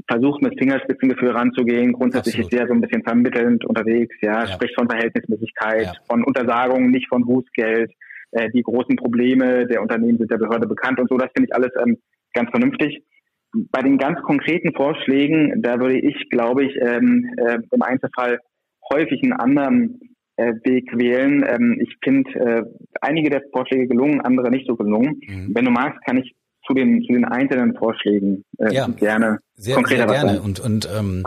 versucht 0.10 0.42
mit 0.42 0.58
Fingerspitzengefühl 0.60 1.32
ranzugehen. 1.32 1.94
Grundsätzlich 1.94 2.36
Absolut. 2.36 2.52
ist 2.52 2.58
sehr 2.58 2.68
so 2.68 2.74
ein 2.74 2.82
bisschen 2.82 3.04
vermittelnd 3.04 3.66
unterwegs, 3.66 4.16
ja, 4.22 4.42
ja. 4.42 4.48
spricht 4.48 4.76
von 4.76 4.90
Verhältnismäßigkeit, 4.90 5.86
ja. 5.86 5.94
von 6.08 6.24
Untersagungen, 6.24 6.92
nicht 6.92 7.08
von 7.08 7.26
Bußgeld. 7.26 7.92
Äh, 8.32 8.50
die 8.52 8.64
großen 8.64 8.98
Probleme 8.98 9.66
der 9.68 9.82
Unternehmen 9.82 10.18
sind 10.18 10.30
der 10.30 10.38
Behörde 10.38 10.68
bekannt 10.68 11.00
und 11.00 11.10
so. 11.10 11.18
Das 11.18 11.32
finde 11.34 11.50
ich 11.50 11.56
alles 11.56 11.72
ähm, 11.82 11.98
ganz 12.34 12.50
vernünftig. 12.50 13.04
Bei 13.72 13.82
den 13.82 13.98
ganz 13.98 14.22
konkreten 14.22 14.74
Vorschlägen, 14.74 15.62
da 15.62 15.80
würde 15.80 16.00
ich, 16.00 16.30
glaube 16.30 16.66
ich, 16.66 16.76
ähm, 16.82 17.26
äh, 17.38 17.60
im 17.72 17.82
Einzelfall 17.82 18.40
häufig 18.92 19.22
einen 19.24 19.34
anderen 19.34 20.00
äh, 20.38 20.54
Weg 20.64 20.98
wählen. 20.98 21.44
Ähm, 21.48 21.80
ich 21.82 21.98
finde 22.04 22.32
äh, 22.40 22.64
einige 23.02 23.30
der 23.30 23.44
Vorschläge 23.52 23.88
gelungen, 23.88 24.22
andere 24.22 24.50
nicht 24.50 24.68
so 24.68 24.76
gelungen. 24.76 25.20
Mhm. 25.28 25.52
Wenn 25.54 25.66
du 25.66 25.72
magst, 25.72 26.04
kann 26.06 26.18
ich 26.18 26.36
zu 26.68 26.74
den, 26.74 27.02
zu 27.04 27.14
den 27.14 27.26
einzelnen 27.26 27.74
Vorschlägen 27.76 28.44
äh, 28.60 28.74
ja. 28.74 28.88
gerne 28.88 29.40
sehr, 29.60 29.76
sehr 29.88 30.06
gerne. 30.06 30.40
Und, 30.40 30.60
und 30.60 30.88
ähm, 30.96 31.24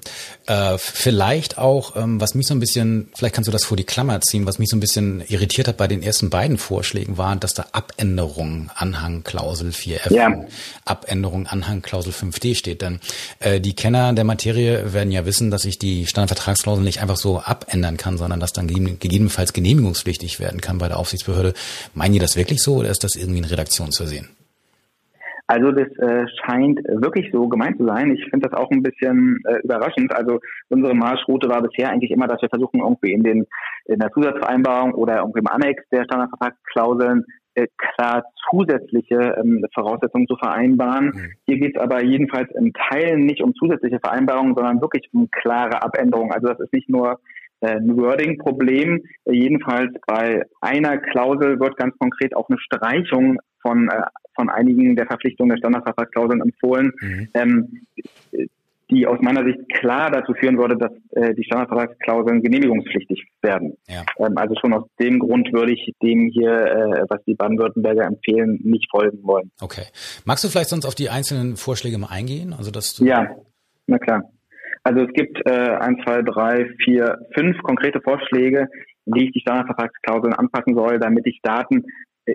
äh, 0.46 0.78
vielleicht 0.78 1.58
auch, 1.58 1.96
ähm, 1.96 2.20
was 2.20 2.36
mich 2.36 2.46
so 2.46 2.54
ein 2.54 2.60
bisschen, 2.60 3.08
vielleicht 3.16 3.34
kannst 3.34 3.48
du 3.48 3.52
das 3.52 3.64
vor 3.64 3.76
die 3.76 3.82
Klammer 3.82 4.20
ziehen, 4.20 4.46
was 4.46 4.60
mich 4.60 4.68
so 4.68 4.76
ein 4.76 4.80
bisschen 4.80 5.24
irritiert 5.26 5.66
hat 5.66 5.76
bei 5.76 5.88
den 5.88 6.00
ersten 6.00 6.30
beiden 6.30 6.56
Vorschlägen, 6.56 7.18
war, 7.18 7.34
dass 7.34 7.54
da 7.54 7.66
Abänderung 7.72 8.70
Anhang 8.76 9.24
Klausel 9.24 9.70
4f, 9.70 10.14
ja. 10.14 10.44
Abänderung 10.84 11.48
Anhang 11.48 11.82
Klausel 11.82 12.12
5d 12.12 12.54
steht. 12.54 12.82
Denn 12.82 13.00
äh, 13.40 13.60
die 13.60 13.74
Kenner 13.74 14.12
der 14.12 14.24
Materie 14.24 14.92
werden 14.92 15.10
ja 15.10 15.26
wissen, 15.26 15.50
dass 15.50 15.64
ich 15.64 15.80
die 15.80 16.06
Standardvertragsklausel 16.06 16.84
nicht 16.84 17.02
einfach 17.02 17.16
so 17.16 17.40
abändern 17.40 17.96
kann, 17.96 18.16
sondern 18.16 18.38
dass 18.38 18.52
dann 18.52 18.68
gegebenenfalls 18.68 19.52
genehmigungspflichtig 19.52 20.38
werden 20.38 20.60
kann 20.60 20.78
bei 20.78 20.86
der 20.86 20.98
Aufsichtsbehörde. 20.98 21.52
Meinen 21.94 22.12
die 22.12 22.20
das 22.20 22.36
wirklich 22.36 22.62
so 22.62 22.76
oder 22.76 22.90
ist 22.90 23.02
das 23.02 23.16
irgendwie 23.16 23.40
ein 23.40 23.46
Redaktionsversehen? 23.46 24.28
Also 25.50 25.72
das 25.72 25.88
äh, 25.98 26.26
scheint 26.44 26.78
wirklich 26.84 27.28
so 27.32 27.48
gemeint 27.48 27.76
zu 27.76 27.84
sein. 27.84 28.12
Ich 28.12 28.22
finde 28.30 28.48
das 28.48 28.56
auch 28.56 28.70
ein 28.70 28.84
bisschen 28.84 29.40
äh, 29.48 29.58
überraschend. 29.64 30.14
Also 30.14 30.38
unsere 30.68 30.94
Marschroute 30.94 31.48
war 31.48 31.60
bisher 31.60 31.90
eigentlich 31.90 32.12
immer, 32.12 32.28
dass 32.28 32.40
wir 32.40 32.48
versuchen, 32.48 32.78
irgendwie 32.78 33.12
in 33.12 33.24
den 33.24 33.46
in 33.86 33.98
der 33.98 34.12
Zusatzvereinbarung 34.12 34.94
oder 34.94 35.16
irgendwie 35.16 35.40
im 35.40 35.48
Annex 35.48 35.82
der 35.90 36.04
Standardvertragsklauseln 36.04 37.24
äh, 37.56 37.66
klar 37.76 38.22
zusätzliche 38.48 39.34
ähm, 39.42 39.66
Voraussetzungen 39.74 40.28
zu 40.28 40.36
vereinbaren. 40.36 41.06
Mhm. 41.06 41.32
Hier 41.46 41.58
geht 41.58 41.76
es 41.76 41.82
aber 41.82 42.04
jedenfalls 42.04 42.48
in 42.54 42.72
Teilen 42.72 43.26
nicht 43.26 43.42
um 43.42 43.52
zusätzliche 43.54 43.98
Vereinbarungen, 43.98 44.54
sondern 44.54 44.80
wirklich 44.80 45.08
um 45.12 45.28
klare 45.32 45.82
Abänderungen. 45.82 46.30
Also 46.30 46.46
das 46.46 46.60
ist 46.60 46.72
nicht 46.72 46.88
nur 46.88 47.18
ein 47.60 47.96
Wording-Problem. 47.96 49.02
Jedenfalls 49.26 49.92
bei 50.06 50.42
einer 50.60 50.98
Klausel 50.98 51.60
wird 51.60 51.76
ganz 51.76 51.96
konkret 51.98 52.34
auch 52.36 52.48
eine 52.48 52.58
Streichung 52.58 53.38
von 53.62 53.88
äh, 53.88 54.00
von 54.40 54.48
einigen 54.48 54.96
der 54.96 55.06
Verpflichtungen 55.06 55.50
der 55.50 55.58
Standardvertragsklauseln 55.58 56.40
empfohlen, 56.40 56.92
mhm. 57.00 57.28
ähm, 57.34 57.80
die 58.90 59.06
aus 59.06 59.18
meiner 59.20 59.44
Sicht 59.44 59.60
klar 59.74 60.10
dazu 60.10 60.34
führen 60.34 60.58
würde, 60.58 60.76
dass 60.76 60.90
äh, 61.10 61.34
die 61.34 61.44
Standardvertragsklauseln 61.44 62.42
genehmigungspflichtig 62.42 63.24
werden. 63.42 63.76
Ja. 63.86 64.04
Ähm, 64.18 64.36
also 64.36 64.54
schon 64.60 64.72
aus 64.72 64.88
dem 64.98 65.20
Grund 65.20 65.52
würde 65.52 65.72
ich 65.72 65.94
dem 66.02 66.30
hier, 66.32 66.50
äh, 66.50 67.04
was 67.08 67.22
die 67.24 67.34
Baden-Württemberger 67.34 68.04
empfehlen, 68.04 68.58
nicht 68.64 68.90
folgen 68.90 69.22
wollen. 69.22 69.50
Okay. 69.60 69.84
Magst 70.24 70.42
du 70.42 70.48
vielleicht 70.48 70.70
sonst 70.70 70.86
auf 70.86 70.94
die 70.94 71.10
einzelnen 71.10 71.56
Vorschläge 71.56 71.98
mal 71.98 72.08
eingehen? 72.10 72.52
Also 72.56 72.70
dass 72.70 72.98
ja, 72.98 73.28
na 73.86 73.98
klar. 73.98 74.22
Also 74.82 75.02
es 75.02 75.12
gibt 75.12 75.38
äh, 75.46 75.76
ein, 75.76 76.00
zwei, 76.04 76.22
drei, 76.22 76.66
vier, 76.84 77.18
fünf 77.34 77.58
konkrete 77.62 78.00
Vorschläge, 78.00 78.68
wie 79.06 79.26
ich 79.26 79.32
die 79.32 79.40
Standardvertragsklauseln 79.40 80.34
anpassen 80.34 80.74
soll, 80.74 80.98
damit 80.98 81.26
ich 81.26 81.40
Daten 81.42 81.84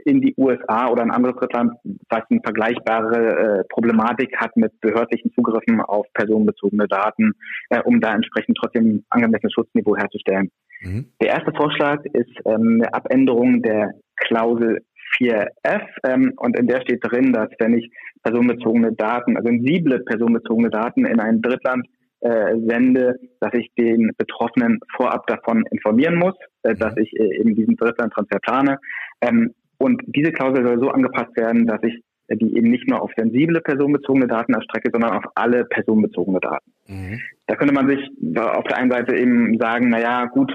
in 0.04 0.22
die 0.22 0.34
USA 0.38 0.90
oder 0.90 1.04
ein 1.04 1.12
anderes 1.12 1.36
Drittland, 1.38 1.74
was 2.10 2.24
eine 2.30 2.42
vergleichbare 2.44 3.62
äh, 3.62 3.64
Problematik 3.70 4.36
hat 4.38 4.56
mit 4.58 4.80
behördlichen 4.82 5.32
Zugriffen 5.34 5.80
auf 5.82 6.06
personenbezogene 6.14 6.88
Daten, 6.88 7.34
äh, 7.70 7.82
um 7.82 8.02
da 8.02 8.14
entsprechend 8.14 8.58
trotzdem 8.58 9.06
angemessenes 9.10 9.54
Schutzniveau 9.54 9.96
herzustellen. 9.96 10.52
Mhm. 10.82 11.06
Der 11.22 11.30
erste 11.30 11.54
Vorschlag 11.54 12.04
ist 12.06 12.36
ähm, 12.46 12.82
eine 12.82 12.94
Abänderung 12.94 13.62
der 13.62 13.92
Klausel 14.18 14.82
4f 15.18 15.86
ähm, 16.04 16.34
und 16.38 16.60
in 16.60 16.68
der 16.68 16.82
steht 16.82 17.00
drin, 17.04 17.32
dass 17.32 17.50
wenn 17.60 17.78
ich 17.78 17.90
personenbezogene 18.24 18.94
Daten, 18.94 19.38
also 19.38 19.48
sensible 19.48 20.00
personenbezogene 20.00 20.70
Daten 20.70 21.06
in 21.06 21.20
ein 21.20 21.42
Drittland 21.42 21.88
äh, 22.22 22.56
sende, 22.66 23.20
dass 23.40 23.54
ich 23.54 23.72
den 23.78 24.12
Betroffenen 24.18 24.80
vorab 24.96 25.28
davon 25.28 25.66
informieren 25.72 26.16
muss, 26.16 26.36
äh, 26.64 26.76
dass 26.76 26.96
mhm. 26.96 27.02
ich 27.04 27.20
äh, 27.20 27.42
in 27.42 27.56
diesem 27.56 27.76
Drittlandtransfer 27.76 28.40
plane. 28.40 28.80
Ähm, 29.22 29.54
und 29.78 30.02
diese 30.08 30.32
Klausel 30.32 30.66
soll 30.66 30.80
so 30.80 30.90
angepasst 30.90 31.36
werden, 31.36 31.68
dass 31.68 31.82
ich 31.84 32.02
die 32.28 32.58
eben 32.58 32.72
nicht 32.72 32.90
nur 32.90 33.02
auf 33.04 33.12
sensible 33.16 33.62
personenbezogene 33.62 34.28
Daten 34.28 34.56
erstrecke, 34.56 34.90
sondern 34.92 35.12
auf 35.12 35.26
alle 35.36 35.64
personenbezogene 35.66 36.40
Daten. 36.40 36.72
Mhm. 36.88 37.22
Da 37.46 37.56
könnte 37.56 37.74
man 37.74 37.88
sich 37.88 38.00
auf 38.40 38.64
der 38.64 38.78
einen 38.78 38.90
Seite 38.90 39.16
eben 39.16 39.60
sagen, 39.60 39.90
na 39.90 40.00
ja, 40.00 40.26
gut, 40.26 40.52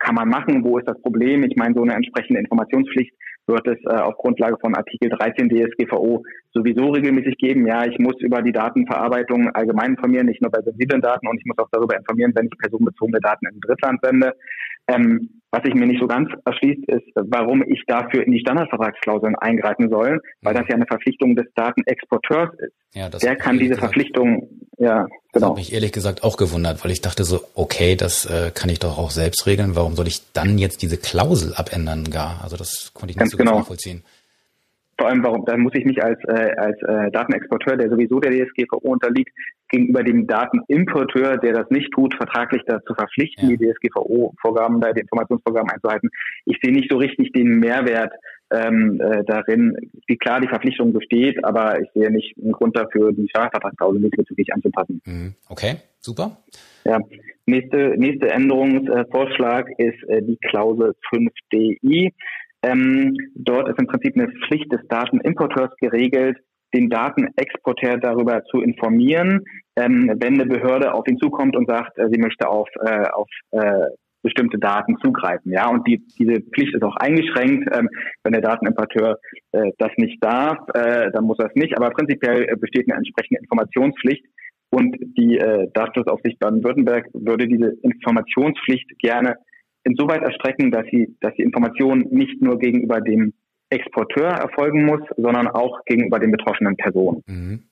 kann 0.00 0.16
man 0.16 0.28
machen, 0.28 0.64
wo 0.64 0.78
ist 0.78 0.88
das 0.88 1.00
Problem? 1.02 1.44
Ich 1.44 1.56
meine, 1.56 1.74
so 1.74 1.82
eine 1.82 1.94
entsprechende 1.94 2.40
Informationspflicht 2.40 3.14
wird 3.46 3.66
es 3.66 3.78
äh, 3.84 4.00
auf 4.00 4.16
Grundlage 4.16 4.56
von 4.60 4.74
Artikel 4.74 5.10
13 5.10 5.48
DSGVO 5.48 6.22
sowieso 6.52 6.90
regelmäßig 6.90 7.36
geben. 7.36 7.66
Ja, 7.66 7.84
ich 7.84 7.98
muss 7.98 8.16
über 8.20 8.42
die 8.42 8.52
Datenverarbeitung 8.52 9.50
allgemein 9.54 9.92
informieren, 9.92 10.26
nicht 10.26 10.40
nur 10.40 10.50
bei 10.50 10.62
sensiblen 10.62 11.00
Daten 11.00 11.26
und 11.28 11.38
ich 11.38 11.46
muss 11.46 11.58
auch 11.58 11.68
darüber 11.72 11.96
informieren, 11.96 12.32
wenn 12.34 12.46
ich 12.46 12.58
personenbezogene 12.58 13.20
Daten 13.20 13.46
in 13.46 13.60
Drittland 13.60 14.00
sende. 14.02 14.34
Ähm, 14.88 15.42
was 15.54 15.62
sich 15.62 15.74
mir 15.74 15.86
nicht 15.86 16.00
so 16.00 16.08
ganz 16.08 16.28
erschließt, 16.44 16.88
ist, 16.88 17.06
warum 17.14 17.62
ich 17.62 17.82
dafür 17.86 18.26
in 18.26 18.32
die 18.32 18.40
Standardvertragsklauseln 18.40 19.36
eingreifen 19.36 19.88
soll, 19.88 20.20
weil 20.42 20.52
das 20.52 20.64
ja 20.68 20.74
eine 20.74 20.86
Verpflichtung 20.86 21.36
des 21.36 21.46
Datenexporteurs 21.54 22.50
ist. 22.58 22.72
Ja, 22.92 23.08
Der 23.08 23.36
kann 23.36 23.58
diese 23.58 23.74
gesagt, 23.74 23.94
Verpflichtung, 23.94 24.48
ja, 24.78 25.04
genau. 25.04 25.10
Das 25.32 25.42
hat 25.44 25.56
mich 25.56 25.72
ehrlich 25.72 25.92
gesagt 25.92 26.24
auch 26.24 26.36
gewundert, 26.36 26.84
weil 26.84 26.90
ich 26.90 27.02
dachte 27.02 27.22
so, 27.22 27.40
okay, 27.54 27.94
das 27.94 28.26
äh, 28.26 28.50
kann 28.52 28.68
ich 28.68 28.80
doch 28.80 28.98
auch 28.98 29.12
selbst 29.12 29.46
regeln. 29.46 29.76
Warum 29.76 29.94
soll 29.94 30.08
ich 30.08 30.32
dann 30.32 30.58
jetzt 30.58 30.82
diese 30.82 30.96
Klausel 30.96 31.54
abändern 31.54 32.10
gar? 32.10 32.40
Also 32.42 32.56
das 32.56 32.90
konnte 32.92 33.12
ich 33.12 33.16
nicht 33.16 33.20
ganz 33.20 33.30
so 33.30 33.36
genau. 33.36 33.58
nachvollziehen 33.58 34.02
vor 34.98 35.08
allem, 35.08 35.24
warum, 35.24 35.44
da 35.44 35.56
muss 35.56 35.74
ich 35.74 35.84
mich 35.84 36.02
als, 36.02 36.18
äh, 36.24 36.52
als 36.56 36.80
äh, 36.82 37.10
Datenexporteur, 37.10 37.76
der 37.76 37.90
sowieso 37.90 38.20
der 38.20 38.32
DSGVO 38.32 38.78
unterliegt, 38.78 39.30
gegenüber 39.68 40.02
dem 40.02 40.26
Datenimporteur, 40.26 41.38
der 41.38 41.52
das 41.52 41.70
nicht 41.70 41.90
tut, 41.92 42.14
vertraglich 42.14 42.62
dazu 42.66 42.94
verpflichten, 42.94 43.50
ja. 43.50 43.56
die 43.56 43.66
DSGVO-Vorgaben, 43.66 44.80
da 44.80 44.92
die 44.92 45.00
Informationsvorgaben 45.00 45.70
einzuhalten. 45.70 46.10
Ich 46.44 46.58
sehe 46.62 46.72
nicht 46.72 46.90
so 46.90 46.98
richtig 46.98 47.32
den 47.32 47.58
Mehrwert 47.58 48.12
ähm, 48.52 49.00
äh, 49.00 49.24
darin. 49.24 49.76
Wie 50.06 50.16
klar 50.16 50.40
die 50.40 50.48
Verpflichtung 50.48 50.92
besteht, 50.92 51.44
aber 51.44 51.80
ich 51.80 51.88
sehe 51.94 52.10
nicht 52.10 52.36
einen 52.40 52.52
Grund 52.52 52.76
dafür, 52.76 53.12
die 53.12 53.28
Steuervertragsklausel 53.28 54.02
diesbezüglich 54.02 54.52
anzupassen. 54.52 55.00
Mhm. 55.04 55.34
Okay, 55.48 55.76
super. 56.00 56.38
Ja. 56.84 57.00
Nächste, 57.46 57.94
nächste 57.98 58.30
Änderungsvorschlag 58.30 59.68
ist 59.78 60.02
äh, 60.08 60.22
die 60.22 60.38
Klausel 60.48 60.94
5DI. 61.12 62.12
Ähm, 62.64 63.16
dort 63.34 63.68
ist 63.68 63.78
im 63.78 63.86
Prinzip 63.86 64.16
eine 64.16 64.32
Pflicht 64.46 64.72
des 64.72 64.80
Datenimporteurs 64.88 65.70
geregelt, 65.80 66.38
den 66.72 66.88
Datenexporteur 66.88 67.98
darüber 67.98 68.42
zu 68.44 68.60
informieren, 68.60 69.44
ähm, 69.76 70.12
wenn 70.18 70.34
eine 70.34 70.46
Behörde 70.46 70.92
auf 70.92 71.06
ihn 71.06 71.18
zukommt 71.18 71.56
und 71.56 71.68
sagt, 71.68 71.98
äh, 71.98 72.08
sie 72.10 72.18
möchte 72.18 72.48
auf, 72.48 72.68
äh, 72.84 73.08
auf 73.10 73.28
äh, 73.52 73.86
bestimmte 74.22 74.58
Daten 74.58 74.96
zugreifen. 75.04 75.52
Ja, 75.52 75.68
und 75.68 75.86
die, 75.86 76.02
diese 76.18 76.40
Pflicht 76.40 76.74
ist 76.74 76.82
auch 76.82 76.96
eingeschränkt. 76.96 77.68
Ähm, 77.76 77.88
wenn 78.24 78.32
der 78.32 78.40
Datenimporteur 78.40 79.18
äh, 79.52 79.70
das 79.78 79.92
nicht 79.96 80.22
darf, 80.24 80.58
äh, 80.74 81.10
dann 81.12 81.24
muss 81.24 81.38
er 81.38 81.46
es 81.46 81.54
nicht. 81.54 81.76
Aber 81.76 81.90
prinzipiell 81.90 82.48
äh, 82.48 82.56
besteht 82.56 82.88
eine 82.88 82.98
entsprechende 82.98 83.40
Informationspflicht. 83.40 84.24
Und 84.70 84.96
die 85.16 85.38
äh, 85.38 85.68
Datenschutzaufsicht 85.74 86.40
Baden-Württemberg 86.40 87.06
würde 87.12 87.46
diese 87.46 87.74
Informationspflicht 87.82 88.98
gerne 88.98 89.36
insoweit 89.84 90.22
erstrecken, 90.22 90.70
dass 90.70 90.84
sie, 90.90 91.14
dass 91.20 91.34
die 91.34 91.42
Information 91.42 92.00
nicht 92.10 92.40
nur 92.42 92.58
gegenüber 92.58 93.00
dem 93.00 93.32
Exporteur 93.70 94.28
erfolgen 94.28 94.84
muss, 94.84 95.00
sondern 95.16 95.48
auch 95.48 95.84
gegenüber 95.84 96.18
den 96.18 96.30
betroffenen 96.30 96.76
Personen. 96.76 97.22
Mhm. 97.26 97.62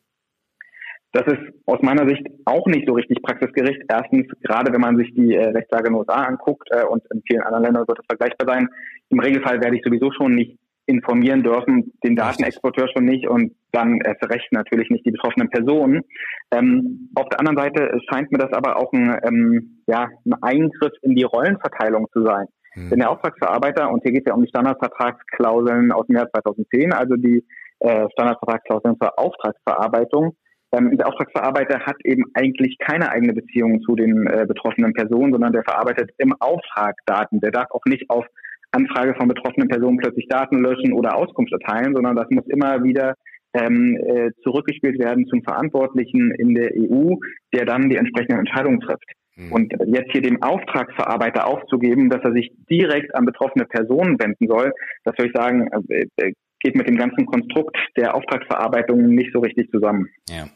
Das 1.13 1.27
ist 1.27 1.43
aus 1.67 1.81
meiner 1.83 2.09
Sicht 2.09 2.27
auch 2.47 2.67
nicht 2.67 2.87
so 2.87 2.95
richtig 2.95 3.21
praxisgerecht. 3.23 3.83
Erstens, 3.89 4.27
gerade 4.41 4.73
wenn 4.73 4.81
man 4.81 4.97
sich 4.97 5.13
die 5.15 5.35
äh, 5.35 5.51
Rechtslage 5.51 5.89
in 5.89 5.93
den 5.93 5.99
USA 5.99 6.25
anguckt 6.25 6.69
äh, 6.71 6.85
und 6.85 7.03
in 7.13 7.23
vielen 7.29 7.43
anderen 7.43 7.65
Ländern 7.65 7.87
wird 7.87 7.99
es 7.99 8.07
vergleichbar 8.07 8.55
sein. 8.55 8.69
Im 9.11 9.21
Regelfall 9.21 9.61
werde 9.61 9.77
ich 9.77 9.83
sowieso 9.85 10.11
schon 10.13 10.35
nicht 10.35 10.59
informieren 10.87 11.43
dürfen, 11.43 11.93
den 12.05 12.17
Datenexporteur 12.17 12.89
schon 12.93 13.05
nicht 13.05 13.29
und 13.29 13.55
dann 13.71 14.01
erst 14.05 14.23
recht 14.29 14.53
natürlich 14.53 14.91
nicht 14.91 15.07
die 15.07 15.13
betroffenen 15.13 15.49
Personen. 15.49 16.03
Ähm, 16.51 17.11
auf 17.15 17.29
der 17.29 17.41
anderen 17.41 17.59
Seite 17.59 17.99
scheint 18.11 18.33
mir 18.33 18.39
das 18.39 18.53
aber 18.53 18.77
auch 18.77 18.93
ein, 18.93 19.19
ähm, 19.25 19.83
ja, 19.87 20.09
ein 20.25 20.35
Eingriff 20.43 20.93
in 21.03 21.15
die 21.15 21.23
Rollenverteilung 21.23 22.09
zu 22.13 22.25
sein. 22.25 22.47
Hm. 22.73 22.91
Denn 22.91 22.99
der 22.99 23.11
Auftragsverarbeiter, 23.11 23.91
und 23.91 24.03
hier 24.03 24.13
geht 24.13 24.23
es 24.27 24.31
ja 24.31 24.35
um 24.35 24.43
die 24.43 24.49
Standardvertragsklauseln 24.49 25.93
aus 25.93 26.07
dem 26.07 26.17
Jahr 26.17 26.29
2010, 26.31 26.93
also 26.93 27.15
die 27.15 27.45
äh, 27.81 28.07
Standardvertragsklauseln 28.13 28.97
zur 29.01 29.19
Auftragsverarbeitung, 29.19 30.37
ähm, 30.73 30.97
der 30.97 31.07
Auftragsverarbeiter 31.07 31.81
hat 31.81 31.97
eben 32.05 32.25
eigentlich 32.35 32.79
keine 32.79 33.11
eigene 33.11 33.35
Beziehung 33.35 33.83
zu 33.83 33.95
den 33.95 34.27
äh, 34.27 34.47
betroffenen 34.47 34.95
Personen, 34.95 35.33
sondern 35.33 35.53
der 35.53 35.65
verarbeitet 35.65 36.11
im 36.17 36.35
Auftrag 36.41 36.97
Daten. 37.05 37.41
Der 37.41 37.51
darf 37.51 37.71
auch 37.71 37.85
nicht 37.85 38.09
auf 38.09 38.25
Anfrage 38.73 39.15
von 39.15 39.29
betroffenen 39.29 39.69
Personen 39.69 39.99
plötzlich 39.99 40.27
Daten 40.29 40.59
löschen 40.59 40.93
oder 40.93 41.17
Auskunft 41.17 41.53
erteilen, 41.53 41.95
sondern 41.95 42.17
das 42.17 42.29
muss 42.31 42.47
immer 42.49 42.83
wieder 42.83 43.15
ähm, 43.55 43.97
äh, 43.97 44.31
zurückgespielt 44.43 44.99
werden 44.99 45.27
zum 45.27 45.43
Verantwortlichen 45.43 46.31
in 46.33 46.55
der 46.55 46.71
EU, 46.75 47.17
der 47.55 47.67
dann 47.67 47.91
die 47.91 47.97
entsprechenden 47.97 48.39
Entscheidungen 48.39 48.81
trifft. 48.81 49.05
Mhm. 49.37 49.53
Und 49.53 49.73
jetzt 49.87 50.13
hier 50.13 50.23
dem 50.23 50.43
Auftragsverarbeiter 50.43 51.47
aufzugeben, 51.47 52.11
dass 52.11 52.23
er 52.25 52.33
sich 52.33 52.51
direkt 52.71 53.15
an 53.15 53.25
betroffene 53.25 53.67
Personen 53.67 54.19
wenden 54.19 54.47
soll, 54.47 54.73
das 55.05 55.17
würde 55.19 55.29
ich 55.29 55.35
sagen, 55.35 55.69
äh, 55.89 56.07
äh, 56.17 56.33
geht 56.61 56.77
mit 56.77 56.89
dem 56.89 56.97
ganzen 56.97 57.27
Konstrukt 57.27 57.77
der 57.97 58.15
Auftragsverarbeitung 58.15 59.07
nicht 59.15 59.33
so 59.33 59.41
richtig 59.41 59.71
zusammen. 59.71 60.09
Ja, 60.29 60.49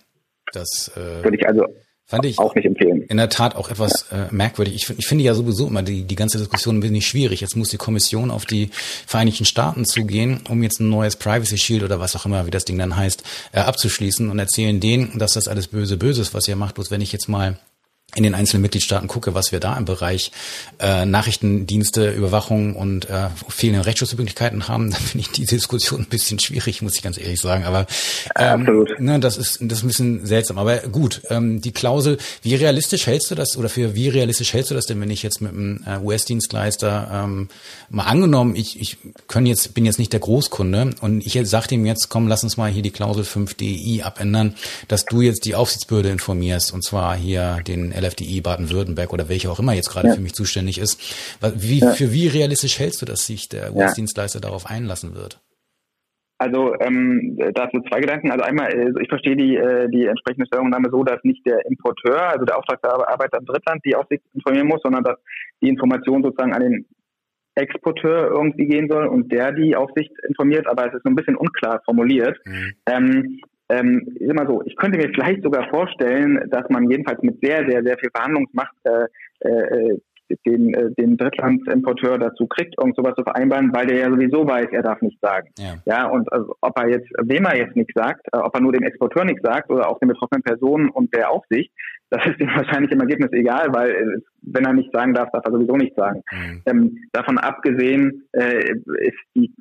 das 0.53 0.93
äh, 0.97 1.25
würde 1.25 1.37
ich 1.37 1.47
also 1.47 1.67
Fand 2.09 2.25
ich 2.25 2.39
auch 2.39 2.55
nicht 2.55 2.65
empfehlen. 2.65 3.03
In 3.03 3.17
der 3.17 3.29
Tat 3.29 3.57
auch 3.57 3.69
etwas 3.69 4.07
äh, 4.13 4.33
merkwürdig. 4.33 4.77
Ich, 4.77 4.91
ich 4.97 5.07
finde 5.09 5.25
ja 5.25 5.35
sowieso 5.35 5.67
immer 5.67 5.83
die, 5.83 6.05
die 6.05 6.15
ganze 6.15 6.39
Diskussion 6.39 6.77
ein 6.77 6.81
bisschen 6.81 7.03
schwierig. 7.03 7.41
Jetzt 7.41 7.57
muss 7.57 7.71
die 7.71 7.79
Kommission 7.79 8.31
auf 8.31 8.47
die 8.47 8.71
Vereinigten 9.07 9.45
Staaten 9.45 9.85
zugehen, 9.85 10.41
um 10.49 10.63
jetzt 10.63 10.79
ein 10.79 10.89
neues 10.89 11.17
Privacy 11.17 11.59
Shield 11.59 11.83
oder 11.83 11.99
was 11.99 12.15
auch 12.15 12.25
immer, 12.25 12.47
wie 12.47 12.53
das 12.53 12.65
Ding 12.65 12.79
dann 12.79 12.97
heißt, 12.97 13.25
äh, 13.53 13.59
abzuschließen 13.59 14.31
und 14.31 14.39
erzählen 14.39 14.79
denen, 14.79 15.19
dass 15.19 15.33
das 15.33 15.49
alles 15.49 15.67
böse, 15.67 15.97
böse 15.97 16.23
ist, 16.23 16.33
was 16.33 16.47
ihr 16.47 16.55
macht. 16.55 16.77
Bloß 16.77 16.93
wenn 16.93 17.01
ich 17.01 17.11
jetzt 17.11 17.29
mal 17.29 17.59
in 18.15 18.23
den 18.23 18.35
einzelnen 18.35 18.63
Mitgliedstaaten 18.63 19.09
gucke, 19.09 19.35
was 19.35 19.53
wir 19.53 19.61
da 19.61 19.77
im 19.77 19.85
Bereich 19.85 20.31
äh, 20.79 21.05
Nachrichtendienste, 21.05 22.11
Überwachung 22.13 22.75
und 22.75 23.11
äh, 23.11 23.29
fehlende 23.49 23.85
Rechtsschutzmöglichkeiten 23.85 24.69
haben, 24.69 24.91
dann 24.93 25.01
finde 25.01 25.27
ich 25.27 25.33
diese 25.33 25.57
Diskussion 25.57 26.03
ein 26.03 26.07
bisschen 26.07 26.39
schwierig, 26.39 26.83
muss 26.83 26.95
ich 26.95 27.03
ganz 27.03 27.19
ehrlich 27.19 27.41
sagen. 27.41 27.65
Aber 27.65 27.87
ähm, 28.37 28.87
ne, 28.99 29.21
das 29.21 29.37
ist 29.37 29.59
das 29.61 29.79
ist 29.79 29.85
ein 29.85 29.89
bisschen 29.89 30.27
seltsam. 30.27 30.59
Aber 30.59 30.79
gut, 30.79 31.23
ähm, 31.31 31.61
die 31.61 31.73
Klausel, 31.73 32.17
wie 32.43 32.55
realistisch 32.55 33.07
hältst 33.07 33.31
du 33.31 33.35
das 33.35 33.57
oder 33.57 33.69
für 33.69 33.95
wie 33.95 34.09
realistisch 34.09 34.53
hältst 34.55 34.71
du 34.71 34.75
das 34.75 34.87
denn, 34.87 35.01
wenn 35.01 35.11
ich 35.11 35.23
jetzt 35.23 35.43
mit 35.43 35.53
einem 35.53 35.85
äh, 35.87 35.99
US-Dienstleister 35.99 37.11
ähm, 37.13 37.49
mal 37.91 38.05
angenommen, 38.05 38.57
ich, 38.57 38.81
ich 38.81 38.99
können 39.29 39.47
jetzt, 39.47 39.75
bin 39.75 39.85
jetzt 39.85 39.99
nicht 39.99 40.13
der 40.13 40.21
Großkunde 40.21 40.95
und 41.01 41.27
ich 41.27 41.39
sage 41.49 41.75
ihm 41.75 41.85
jetzt, 41.85 42.09
komm, 42.09 42.29
lass 42.29 42.45
uns 42.45 42.57
mal 42.57 42.71
hier 42.71 42.83
die 42.83 42.91
Klausel 42.91 43.25
5DI 43.25 44.03
abändern, 44.03 44.55
dass 44.89 45.05
du 45.05 45.21
jetzt 45.21 45.45
die 45.45 45.55
Aufsichtsbehörde 45.55 46.09
informierst 46.09 46.73
und 46.73 46.83
zwar 46.83 47.17
hier 47.17 47.59
den 47.67 47.93
LFDI 47.97 48.41
Baden-Württemberg 48.41 49.13
oder 49.13 49.29
welche 49.29 49.51
auch 49.51 49.59
immer 49.59 49.73
jetzt 49.73 49.91
gerade 49.91 50.09
ja. 50.09 50.15
für 50.15 50.21
mich 50.21 50.35
zuständig 50.35 50.79
ist. 50.79 51.01
Wie, 51.57 51.81
ja. 51.81 51.91
Für 51.93 52.13
wie 52.13 52.29
realistisch 52.29 52.79
hältst 52.79 53.03
du, 53.03 53.07
dass 53.07 53.27
sich 53.27 53.49
der 53.49 53.75
US-Dienstleister 53.75 54.41
darauf 54.41 54.67
einlassen 54.67 55.15
wird? 55.15 55.41
Also 56.39 56.75
ähm, 56.81 57.39
dazu 57.55 57.81
zwei 57.89 58.01
Gedanken. 58.01 58.31
Also 58.31 58.45
einmal, 58.45 58.67
also 58.67 59.01
ich 59.01 59.09
verstehe 59.09 59.37
die, 59.37 59.57
äh, 59.57 59.89
die 59.89 60.05
entsprechende 60.05 60.47
Stellungnahme 60.47 60.91
so, 60.91 61.03
dass 61.03 61.19
nicht 61.25 61.47
der 61.47 61.65
Importeur, 61.65 62.29
also 62.29 62.45
der 62.45 62.59
Auftragsarbeiter 62.59 63.39
im 63.39 63.47
Drittland, 63.47 63.83
die 63.87 63.97
Aufsicht 63.97 64.23
informieren 64.35 64.69
muss, 64.69 64.83
sondern 64.83 65.03
dass 65.03 65.17
die 65.63 65.69
Information 65.69 66.23
sozusagen 66.23 66.53
an 66.53 66.61
den 66.61 66.87
Exporteur 67.55 68.29
irgendwie 68.29 68.67
gehen 68.67 68.89
soll 68.89 69.07
und 69.07 69.33
der 69.33 69.53
die 69.53 69.75
Aufsicht 69.77 70.13
informiert, 70.29 70.67
aber 70.67 70.89
es 70.89 70.95
ist 70.95 71.05
so 71.05 71.09
ein 71.09 71.15
bisschen 71.15 71.37
unklar 71.37 71.81
formuliert. 71.87 72.39
Mhm. 72.45 72.73
Ähm, 72.87 73.41
ähm, 73.69 74.07
ist 74.15 74.31
immer 74.31 74.47
so, 74.47 74.63
ich 74.65 74.77
könnte 74.77 74.99
mir 74.99 75.11
vielleicht 75.15 75.43
sogar 75.43 75.69
vorstellen, 75.69 76.49
dass 76.51 76.69
man 76.69 76.91
jedenfalls 76.91 77.23
mit 77.23 77.41
sehr, 77.41 77.69
sehr, 77.69 77.83
sehr 77.83 77.99
viel 77.99 78.11
Verhandlungsmacht 78.15 78.75
äh, 78.85 79.49
äh, 79.49 79.99
den, 80.47 80.75
äh, 80.75 80.91
den 80.99 81.17
Drittlandsimporteur 81.17 82.19
dazu 82.19 82.47
kriegt, 82.47 82.75
irgend 82.79 82.97
sowas 82.97 83.15
zu 83.17 83.23
vereinbaren, 83.23 83.73
weil 83.75 83.87
der 83.87 83.99
ja 83.99 84.11
sowieso 84.11 84.47
weiß, 84.47 84.69
er 84.73 84.83
darf 84.83 85.01
nicht 85.03 85.19
sagen. 85.21 85.49
Ja, 85.59 85.75
ja 85.85 86.07
und 86.07 86.31
also, 86.33 86.55
ob 86.61 86.79
er 86.79 86.89
jetzt, 86.89 87.09
wem 87.23 87.45
er 87.45 87.57
jetzt 87.57 87.77
nichts 87.77 87.93
sagt, 87.95 88.27
äh, 88.33 88.39
ob 88.39 88.55
er 88.55 88.61
nur 88.61 88.73
dem 88.73 88.83
Exporteur 88.83 89.25
nichts 89.25 89.43
sagt 89.43 89.71
oder 89.71 89.89
auch 89.89 89.99
den 89.99 90.09
betroffenen 90.09 90.43
Personen 90.43 90.89
und 90.89 91.15
der 91.15 91.31
Aufsicht, 91.31 91.71
das 92.11 92.25
ist 92.27 92.41
ihm 92.41 92.49
wahrscheinlich 92.55 92.93
im 92.93 93.01
Ergebnis 93.01 93.33
egal, 93.33 93.69
weil 93.73 93.91
äh, 93.91 94.21
wenn 94.43 94.65
er 94.65 94.73
nicht 94.73 94.93
sagen 94.93 95.15
darf, 95.15 95.31
darf 95.33 95.45
er 95.45 95.53
sowieso 95.53 95.77
nicht 95.77 95.97
sagen. 95.97 96.23
Mhm. 96.33 96.63
Ähm, 96.67 96.99
davon 97.13 97.39
abgesehen 97.39 98.25
äh, 98.33 98.73
ist 99.01 99.19
die 99.35 99.53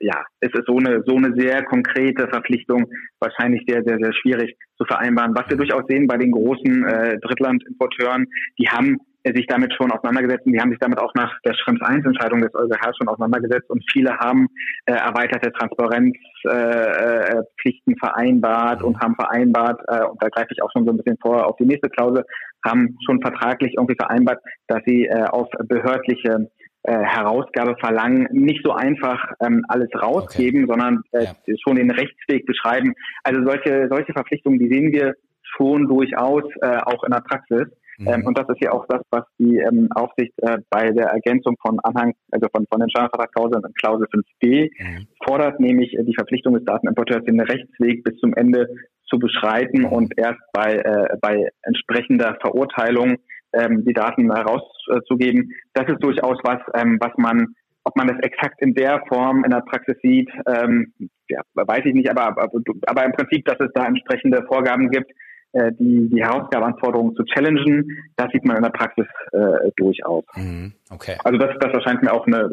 ja, 0.00 0.24
es 0.40 0.50
ist 0.52 0.66
so 0.66 0.78
eine 0.78 1.02
so 1.06 1.16
eine 1.16 1.32
sehr 1.36 1.62
konkrete 1.64 2.26
Verpflichtung 2.28 2.86
wahrscheinlich 3.20 3.62
sehr 3.68 3.84
sehr 3.84 3.98
sehr 3.98 4.12
schwierig 4.12 4.56
zu 4.76 4.84
vereinbaren. 4.84 5.34
Was 5.36 5.48
wir 5.48 5.56
durchaus 5.56 5.84
sehen 5.88 6.06
bei 6.06 6.16
den 6.16 6.32
großen 6.32 6.84
äh, 6.84 7.18
Drittlandimporteuren, 7.20 8.26
die 8.58 8.68
haben 8.68 8.98
sich 9.32 9.46
damit 9.46 9.72
schon 9.74 9.90
auseinandergesetzt 9.90 10.44
und 10.46 10.52
die 10.52 10.60
haben 10.60 10.70
sich 10.70 10.80
damit 10.80 10.98
auch 10.98 11.14
nach 11.14 11.32
der 11.44 11.54
Schrems 11.54 11.80
1 11.80 12.04
Entscheidung 12.04 12.42
des 12.42 12.54
EuGH 12.54 12.92
schon 12.96 13.08
auseinandergesetzt 13.08 13.70
und 13.70 13.82
viele 13.90 14.18
haben 14.18 14.48
äh, 14.86 14.92
erweiterte 14.92 15.50
Transparenzpflichten 15.52 17.94
äh, 17.94 17.98
vereinbart 17.98 18.82
und 18.82 19.00
haben 19.00 19.14
vereinbart, 19.14 19.80
äh, 19.88 20.04
und 20.04 20.22
da 20.22 20.28
greife 20.28 20.48
ich 20.50 20.62
auch 20.62 20.70
schon 20.72 20.84
so 20.84 20.90
ein 20.90 20.98
bisschen 20.98 21.16
vor 21.22 21.46
auf 21.46 21.56
die 21.56 21.64
nächste 21.64 21.88
Klausel, 21.88 22.24
haben 22.64 22.98
schon 23.06 23.22
vertraglich 23.22 23.76
irgendwie 23.76 23.96
vereinbart, 23.96 24.42
dass 24.66 24.82
sie 24.84 25.06
äh, 25.06 25.24
auf 25.24 25.48
behördliche 25.68 26.50
äh, 26.82 26.98
Herausgabe 26.98 27.76
verlangen, 27.80 28.28
nicht 28.30 28.62
so 28.62 28.72
einfach 28.72 29.32
ähm, 29.40 29.64
alles 29.68 29.88
rausgeben, 29.94 30.64
okay. 30.64 30.70
sondern 30.70 31.02
äh, 31.12 31.24
ja. 31.24 31.32
schon 31.66 31.76
den 31.76 31.90
Rechtsweg 31.90 32.44
beschreiben. 32.44 32.92
Also 33.22 33.42
solche 33.42 33.88
solche 33.90 34.12
Verpflichtungen, 34.12 34.58
die 34.58 34.68
sehen 34.68 34.92
wir 34.92 35.14
schon 35.56 35.88
durchaus 35.88 36.44
äh, 36.60 36.76
auch 36.84 37.02
in 37.04 37.12
der 37.12 37.20
Praxis. 37.20 37.68
Mhm. 37.98 38.08
Ähm, 38.08 38.26
und 38.26 38.38
das 38.38 38.48
ist 38.48 38.60
ja 38.60 38.72
auch 38.72 38.86
das, 38.88 39.02
was 39.10 39.24
die 39.38 39.58
ähm, 39.58 39.88
Aufsicht 39.94 40.32
äh, 40.42 40.58
bei 40.70 40.90
der 40.90 41.06
Ergänzung 41.06 41.56
von 41.60 41.78
Anhang, 41.80 42.14
also 42.30 42.46
von, 42.54 42.66
von 42.70 42.80
den 42.80 42.90
Standardvertragsklauseln 42.90 43.62
in 43.64 43.74
Klausel 43.74 44.06
5d 44.06 44.70
mhm. 44.78 45.06
fordert, 45.24 45.60
nämlich 45.60 45.94
äh, 45.94 46.04
die 46.04 46.14
Verpflichtung 46.14 46.54
des 46.54 46.64
Datenimporteurs, 46.64 47.24
den 47.24 47.40
Rechtsweg 47.40 48.04
bis 48.04 48.16
zum 48.18 48.34
Ende 48.34 48.68
zu 49.06 49.18
beschreiten 49.18 49.80
mhm. 49.80 49.92
und 49.92 50.18
erst 50.18 50.40
bei, 50.52 50.74
äh, 50.74 51.16
bei 51.20 51.50
entsprechender 51.62 52.36
Verurteilung 52.40 53.18
ähm, 53.52 53.84
die 53.84 53.92
Daten 53.92 54.34
herauszugeben. 54.34 55.52
Das 55.74 55.88
ist 55.88 56.02
durchaus 56.02 56.38
was, 56.42 56.60
ähm, 56.74 56.98
was 57.00 57.12
man 57.16 57.54
ob 57.86 57.96
man 57.96 58.08
das 58.08 58.18
exakt 58.20 58.62
in 58.62 58.72
der 58.74 59.02
Form 59.08 59.44
in 59.44 59.50
der 59.50 59.60
Praxis 59.60 59.96
sieht, 60.02 60.30
ähm, 60.46 60.94
ja, 61.28 61.42
weiß 61.54 61.82
ich 61.84 61.94
nicht, 61.94 62.10
aber, 62.10 62.28
aber, 62.28 62.50
aber 62.86 63.04
im 63.04 63.12
Prinzip, 63.12 63.44
dass 63.44 63.60
es 63.60 63.70
da 63.74 63.84
entsprechende 63.84 64.42
Vorgaben 64.46 64.90
gibt, 64.90 65.10
äh, 65.10 65.14
die, 65.54 66.08
die 66.10 66.22
Herausgabeanforderungen 66.22 67.14
zu 67.14 67.24
challengen, 67.24 67.86
das 68.16 68.28
sieht 68.32 68.44
man 68.44 68.56
in 68.56 68.62
der 68.64 68.70
Praxis 68.70 69.06
äh, 69.32 69.70
durchaus. 69.76 70.24
Mhm, 70.34 70.72
okay. 70.90 71.16
Also 71.24 71.38
das, 71.38 71.50
das 71.60 71.72
erscheint 71.72 72.02
mir 72.02 72.12
auch 72.12 72.26
eine 72.26 72.50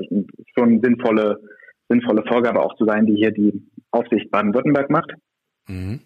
schon 0.55 0.81
sinnvolle, 0.81 1.39
sinnvolle 1.89 2.23
Vorgabe 2.27 2.61
auch 2.61 2.75
zu 2.75 2.85
sein, 2.85 3.05
die 3.05 3.15
hier 3.15 3.31
die 3.31 3.67
Aufsicht 3.91 4.29
Baden-Württemberg 4.31 4.89
macht. 4.89 5.11
Mhm. 5.67 6.01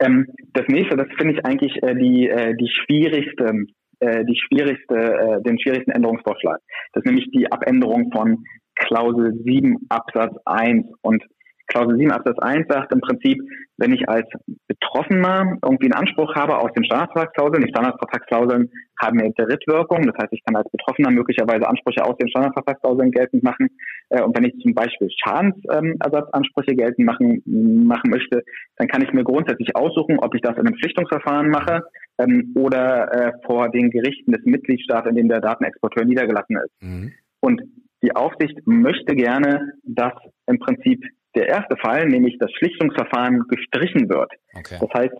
Ähm, 0.00 0.26
das 0.52 0.66
nächste, 0.68 0.96
das 0.96 1.08
finde 1.16 1.34
ich 1.34 1.44
eigentlich 1.44 1.82
äh, 1.82 1.94
die, 1.94 2.28
äh, 2.28 2.54
die 2.56 2.68
schwierigste, 2.68 3.64
äh, 4.00 4.24
die 4.24 4.36
schwierigste, 4.36 4.94
äh, 4.94 5.42
den 5.42 5.58
schwierigsten 5.58 5.92
Änderungsvorschlag. 5.92 6.60
Das 6.92 7.02
ist 7.02 7.06
nämlich 7.06 7.30
die 7.32 7.50
Abänderung 7.50 8.10
von 8.12 8.44
Klausel 8.74 9.32
7 9.44 9.86
Absatz 9.88 10.36
1 10.44 10.86
und 11.02 11.24
Klausel 11.66 11.98
7 11.98 12.10
Absatz 12.12 12.38
1 12.38 12.66
sagt 12.68 12.92
im 12.92 13.00
Prinzip, 13.00 13.42
wenn 13.78 13.92
ich 13.92 14.08
als 14.08 14.26
Betroffener 14.68 15.58
irgendwie 15.62 15.92
einen 15.92 16.00
Anspruch 16.00 16.34
habe 16.34 16.58
aus 16.58 16.72
den 16.72 16.84
Standardvertragsklauseln, 16.84 17.64
die 17.64 17.70
Standardvertragsklauseln 17.70 18.70
haben 19.00 19.20
ja 19.20 19.28
Drittwirkung, 19.36 20.06
das 20.06 20.16
heißt, 20.16 20.32
ich 20.32 20.42
kann 20.44 20.56
als 20.56 20.70
Betroffener 20.70 21.10
möglicherweise 21.10 21.68
Ansprüche 21.68 22.04
aus 22.04 22.16
den 22.16 22.28
Standardvertragsklauseln 22.28 23.10
geltend 23.10 23.42
machen. 23.42 23.68
Äh, 24.08 24.22
und 24.22 24.36
wenn 24.36 24.44
ich 24.44 24.58
zum 24.62 24.74
Beispiel 24.74 25.08
Schadensersatzansprüche 25.22 26.74
geltend 26.74 27.06
machen, 27.06 27.42
machen 27.44 28.10
möchte, 28.10 28.42
dann 28.76 28.88
kann 28.88 29.02
ich 29.02 29.12
mir 29.12 29.24
grundsätzlich 29.24 29.76
aussuchen, 29.76 30.18
ob 30.18 30.34
ich 30.34 30.40
das 30.40 30.56
in 30.56 30.66
einem 30.66 30.76
Pflichtungsverfahren 30.76 31.50
mache 31.50 31.82
ähm, 32.18 32.54
oder 32.56 33.12
äh, 33.12 33.32
vor 33.44 33.68
den 33.70 33.90
Gerichten 33.90 34.32
des 34.32 34.44
Mitgliedstaates, 34.44 35.10
in 35.10 35.16
dem 35.16 35.28
der 35.28 35.40
Datenexporteur 35.40 36.04
niedergelassen 36.04 36.56
ist. 36.56 36.82
Mhm. 36.82 37.12
Und 37.40 37.62
die 38.02 38.14
Aufsicht 38.14 38.58
möchte 38.66 39.14
gerne, 39.14 39.72
dass 39.84 40.14
im 40.46 40.58
Prinzip 40.58 41.02
der 41.36 41.48
erste 41.48 41.76
Fall, 41.76 42.06
nämlich 42.06 42.38
das 42.38 42.50
Schlichtungsverfahren, 42.52 43.44
gestrichen 43.48 44.08
wird. 44.08 44.32
Okay. 44.54 44.78
Das 44.80 44.90
heißt, 44.94 45.14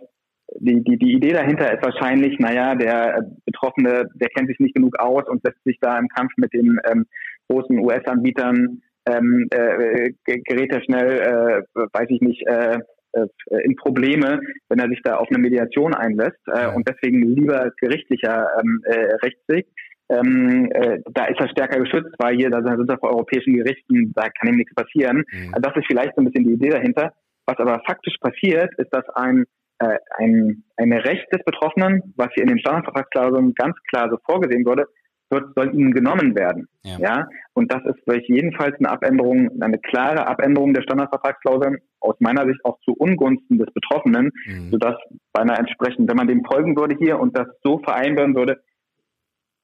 die, 0.59 0.83
die, 0.83 0.97
die 0.97 1.13
Idee 1.13 1.33
dahinter 1.33 1.71
ist 1.73 1.83
wahrscheinlich, 1.83 2.39
naja, 2.39 2.75
der 2.75 3.29
Betroffene, 3.45 4.09
der 4.15 4.29
kennt 4.29 4.47
sich 4.47 4.59
nicht 4.59 4.75
genug 4.75 4.97
aus 4.99 5.27
und 5.27 5.43
setzt 5.43 5.63
sich 5.63 5.77
da 5.81 5.97
im 5.97 6.07
Kampf 6.07 6.31
mit 6.37 6.53
den 6.53 6.79
ähm, 6.89 7.05
großen 7.49 7.77
US-Anbietern, 7.79 8.81
ähm, 9.09 9.47
äh, 9.51 10.11
gerät 10.23 10.71
er 10.71 10.81
schnell, 10.83 11.19
äh, 11.19 11.79
weiß 11.93 12.07
ich 12.09 12.21
nicht, 12.21 12.45
äh, 12.47 12.79
äh, 13.13 13.27
in 13.63 13.75
Probleme, 13.75 14.39
wenn 14.69 14.79
er 14.79 14.89
sich 14.89 15.01
da 15.03 15.15
auf 15.15 15.27
eine 15.29 15.39
Mediation 15.39 15.93
einlässt 15.93 16.39
äh, 16.47 16.67
und 16.73 16.87
deswegen 16.87 17.21
lieber 17.23 17.71
gerichtlicher 17.77 18.47
ähm, 18.59 18.81
äh, 18.83 19.15
Rechtsweg 19.23 19.67
ähm, 20.09 20.69
äh, 20.71 20.99
da 21.11 21.25
ist 21.25 21.39
er 21.39 21.49
stärker 21.49 21.79
geschützt, 21.79 22.15
weil 22.17 22.35
hier, 22.35 22.49
da 22.49 22.61
sind 22.61 22.87
wir 22.87 22.97
vor 22.97 23.11
europäischen 23.11 23.53
Gerichten, 23.53 24.13
da 24.15 24.29
kann 24.29 24.49
ihm 24.49 24.55
nichts 24.55 24.73
passieren. 24.73 25.23
Mhm. 25.31 25.53
Das 25.61 25.75
ist 25.75 25.87
vielleicht 25.87 26.15
so 26.15 26.21
ein 26.21 26.25
bisschen 26.25 26.45
die 26.45 26.53
Idee 26.53 26.69
dahinter. 26.69 27.13
Was 27.45 27.57
aber 27.59 27.81
faktisch 27.85 28.17
passiert, 28.19 28.73
ist, 28.77 28.93
dass 28.93 29.07
ein, 29.15 29.45
äh, 29.79 29.97
ein, 30.17 30.63
ein 30.77 30.93
Recht 30.93 31.27
des 31.33 31.43
Betroffenen, 31.45 32.13
was 32.15 32.29
hier 32.33 32.43
in 32.43 32.49
den 32.49 32.59
Standardvertragsklauseln 32.59 33.53
ganz 33.55 33.75
klar 33.89 34.09
so 34.09 34.17
vorgesehen 34.25 34.65
wurde, 34.65 34.85
wird, 35.29 35.53
soll 35.55 35.73
ihnen 35.73 35.93
genommen 35.93 36.35
werden. 36.35 36.67
Ja. 36.83 36.97
ja. 36.99 37.27
Und 37.53 37.71
das 37.73 37.83
ist 37.85 38.01
durch 38.05 38.25
jedenfalls 38.27 38.77
eine 38.79 38.89
Abänderung, 38.89 39.61
eine 39.61 39.77
klare 39.77 40.27
Abänderung 40.27 40.73
der 40.73 40.83
Standardvertragsklauseln, 40.83 41.79
aus 41.99 42.15
meiner 42.19 42.45
Sicht 42.45 42.63
auch 42.63 42.79
zu 42.81 42.93
Ungunsten 42.93 43.57
des 43.57 43.71
Betroffenen, 43.73 44.31
mhm. 44.45 44.71
sodass 44.71 44.95
bei 45.33 45.41
einer 45.41 45.59
entsprechenden, 45.59 46.07
wenn 46.07 46.15
man 46.17 46.27
dem 46.27 46.45
folgen 46.45 46.77
würde 46.77 46.95
hier 46.97 47.19
und 47.19 47.37
das 47.37 47.47
so 47.63 47.79
vereinbaren 47.79 48.35
würde, 48.35 48.61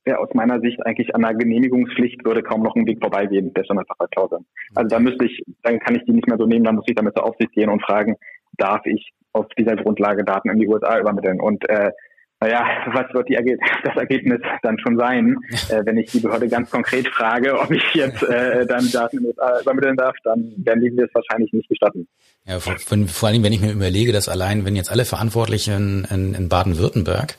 wäre 0.05 0.19
aus 0.19 0.29
meiner 0.33 0.59
Sicht 0.59 0.85
eigentlich 0.85 1.15
an 1.15 1.21
der 1.21 1.33
Genehmigungspflicht 1.33 2.25
würde 2.25 2.43
kaum 2.43 2.63
noch 2.63 2.75
ein 2.75 2.85
Weg 2.85 2.99
vorbeigehen, 2.99 3.53
der 3.53 3.63
Standardvertragsklauseln. 3.63 4.45
Also 4.75 4.89
da 4.89 4.99
müsste 4.99 5.25
ich, 5.25 5.43
dann 5.61 5.79
kann 5.79 5.95
ich 5.95 6.03
die 6.05 6.11
nicht 6.11 6.27
mehr 6.27 6.37
so 6.37 6.45
nehmen, 6.45 6.65
dann 6.65 6.75
muss 6.75 6.87
ich 6.87 6.95
damit 6.95 7.15
zur 7.15 7.25
Aufsicht 7.25 7.51
gehen 7.53 7.69
und 7.69 7.83
fragen, 7.83 8.15
darf 8.57 8.85
ich 8.85 9.13
auf 9.31 9.47
dieser 9.57 9.75
Grundlage 9.75 10.23
Daten 10.23 10.49
in 10.49 10.59
die 10.59 10.67
USA 10.67 10.99
übermitteln? 10.99 11.39
Und 11.39 11.67
äh, 11.69 11.91
naja, 12.39 12.65
was 12.91 13.13
wird 13.13 13.29
die 13.29 13.35
Erge 13.35 13.57
das 13.83 13.95
Ergebnis 13.95 14.41
dann 14.61 14.77
schon 14.79 14.97
sein? 14.97 15.37
Äh, 15.69 15.85
wenn 15.85 15.97
ich 15.97 16.11
die 16.11 16.19
Behörde 16.19 16.49
ganz 16.49 16.69
konkret 16.69 17.07
frage, 17.07 17.57
ob 17.59 17.71
ich 17.71 17.83
jetzt 17.93 18.23
äh, 18.23 18.65
dann 18.65 18.89
Daten 18.91 19.17
in 19.17 19.23
die 19.23 19.29
USA 19.29 19.61
übermitteln 19.61 19.95
darf, 19.95 20.15
dann 20.23 20.53
werden 20.57 20.81
die 20.81 20.95
das 20.95 21.09
wahrscheinlich 21.13 21.53
nicht 21.53 21.69
gestatten. 21.69 22.07
Ja, 22.45 22.59
vor, 22.59 22.75
vor, 23.07 23.29
allem, 23.29 23.43
wenn 23.43 23.53
ich 23.53 23.61
mir 23.61 23.71
überlege, 23.71 24.11
dass 24.11 24.27
allein, 24.27 24.65
wenn 24.65 24.75
jetzt 24.75 24.91
alle 24.91 25.05
Verantwortlichen 25.05 26.05
in, 26.11 26.25
in, 26.25 26.33
in 26.33 26.49
Baden-Württemberg 26.49 27.35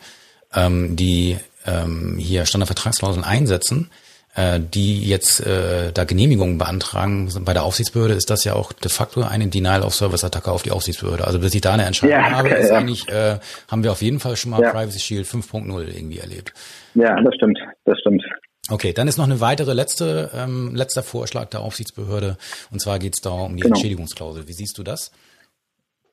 ähm, 0.55 0.97
die 0.97 1.37
ähm, 1.67 2.17
hier 2.19 2.47
Standardvertragsklauseln 2.47 3.25
einsetzen, 3.25 3.91
äh, 4.35 4.61
die 4.61 5.07
jetzt 5.07 5.41
äh, 5.41 5.93
da 5.93 6.05
Genehmigungen 6.05 6.59
beantragen 6.59 7.31
bei 7.45 7.53
der 7.53 7.63
Aufsichtsbehörde, 7.63 8.15
ist 8.15 8.31
das 8.31 8.45
ja 8.45 8.55
auch 8.55 8.73
de 8.73 8.91
facto 8.91 9.23
eine 9.23 9.47
Denial-of-Service-Attacke 9.47 10.51
auf 10.51 10.63
die 10.63 10.73
Aufsichtsbehörde. 10.73 11.27
Also 11.27 11.39
bis 11.39 11.55
ich 11.55 11.61
da 11.61 11.73
eine 11.73 11.85
Entscheidung 11.85 12.17
ja, 12.17 12.31
habe, 12.31 12.49
ist 12.51 12.71
ja. 12.71 12.77
eigentlich, 12.77 13.09
äh, 13.09 13.39
haben 13.71 13.85
wir 13.85 13.93
auf 13.93 14.03
jeden 14.03 14.21
Fall 14.21 14.37
schon 14.37 14.51
mal 14.51 14.61
ja. 14.61 14.71
Privacy 14.71 14.99
Shield 14.99 15.27
5.0 15.27 15.95
irgendwie 15.95 16.19
erlebt. 16.19 16.53
Ja, 16.95 17.21
das 17.23 17.35
stimmt, 17.37 17.59
das 17.85 17.99
stimmt. 18.01 18.25
Okay, 18.71 18.93
dann 18.95 19.09
ist 19.09 19.19
noch 19.19 19.27
eine 19.27 19.41
weitere 19.41 19.75
letzte, 19.75 20.31
ähm, 20.35 20.75
letzter 20.75 21.03
Vorschlag 21.03 21.51
der 21.51 21.61
Aufsichtsbehörde. 21.61 22.39
Und 22.71 22.81
zwar 22.81 22.99
geht 22.99 23.15
es 23.15 23.21
da 23.21 23.31
um 23.31 23.57
die 23.57 23.63
genau. 23.63 23.75
Entschädigungsklausel. 23.75 24.49
Wie 24.49 24.53
siehst 24.55 24.79
du 24.79 24.83
das? 24.83 25.11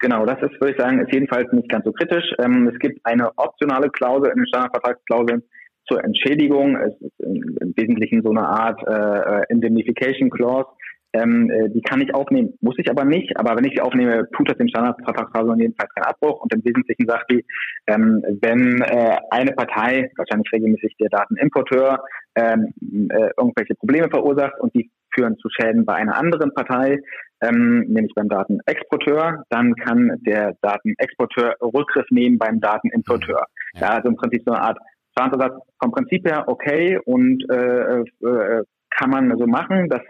Genau, 0.02 0.26
das 0.26 0.42
ist, 0.42 0.60
würde 0.60 0.74
ich 0.74 0.80
sagen, 0.80 1.00
ist 1.00 1.14
jedenfalls 1.14 1.52
nicht 1.54 1.70
ganz 1.70 1.86
so 1.86 1.92
kritisch. 1.92 2.26
Ähm, 2.40 2.68
es 2.74 2.80
gibt 2.80 3.00
eine 3.04 3.30
optionale 3.38 3.90
Klausel 3.90 4.32
in 4.32 4.38
den 4.38 4.48
Standardvertragsklauseln 4.48 5.44
zur 5.88 6.04
Entschädigung. 6.04 6.76
Es 6.76 7.00
ist 7.00 7.20
im, 7.20 7.58
im 7.62 7.74
Wesentlichen 7.76 8.24
so 8.24 8.32
eine 8.32 8.48
Art 8.48 8.82
äh, 8.88 9.54
Indemnification 9.54 10.32
Clause. 10.32 10.70
Ähm, 11.14 11.52
äh, 11.52 11.70
die 11.70 11.82
kann 11.82 12.02
ich 12.02 12.16
aufnehmen, 12.16 12.54
muss 12.62 12.80
ich 12.80 12.90
aber 12.90 13.06
nicht. 13.06 13.38
Aber 13.38 13.56
wenn 13.56 13.66
ich 13.66 13.74
sie 13.76 13.82
aufnehme, 13.82 14.28
tut 14.36 14.50
das 14.50 14.58
dem 14.58 14.70
Standardvertragsklauseln 14.70 15.60
jedenfalls 15.60 15.94
keinen 15.94 16.06
Abbruch. 16.06 16.42
Und 16.42 16.52
im 16.56 16.66
Wesentlichen 16.66 17.06
sagt 17.08 17.30
die, 17.30 17.46
ähm, 17.86 18.24
wenn 18.42 18.82
äh, 18.82 19.18
eine 19.30 19.52
Partei, 19.52 20.10
wahrscheinlich 20.18 20.52
regelmäßig 20.52 20.96
der 21.00 21.10
Datenimporteur, 21.10 22.04
ähm, 22.36 22.74
äh, 23.10 23.30
irgendwelche 23.38 23.76
Probleme 23.76 24.10
verursacht 24.10 24.60
und 24.60 24.74
die 24.74 24.90
führen 25.14 25.38
zu 25.38 25.50
Schäden 25.50 25.86
bei 25.86 25.94
einer 25.94 26.18
anderen 26.18 26.54
Partei, 26.54 27.00
ähm, 27.42 27.86
nämlich 27.88 28.14
beim 28.16 28.30
Datenexporteur, 28.30 29.44
dann 29.50 29.74
kann 29.76 30.18
der 30.26 30.56
Datenexporteur 30.62 31.56
Rückgriff 31.62 32.06
nehmen 32.10 32.38
beim 32.38 32.60
Datenimporteur. 32.60 33.46
Ja. 33.74 33.82
ja 33.82 33.90
also 33.96 34.10
im 34.10 34.16
Prinzip 34.16 34.44
so 34.46 34.52
eine 34.54 34.64
Art 34.64 34.78
Schadensersatz 35.18 35.62
vom 35.82 35.92
Prinzip 35.92 36.26
her 36.26 36.46
okay 36.48 37.00
und 37.06 37.44
äh, 37.50 38.00
äh, 38.00 38.64
kann 38.90 39.10
man 39.10 39.38
so 39.38 39.48
machen. 39.48 39.90
Das, 39.90 40.02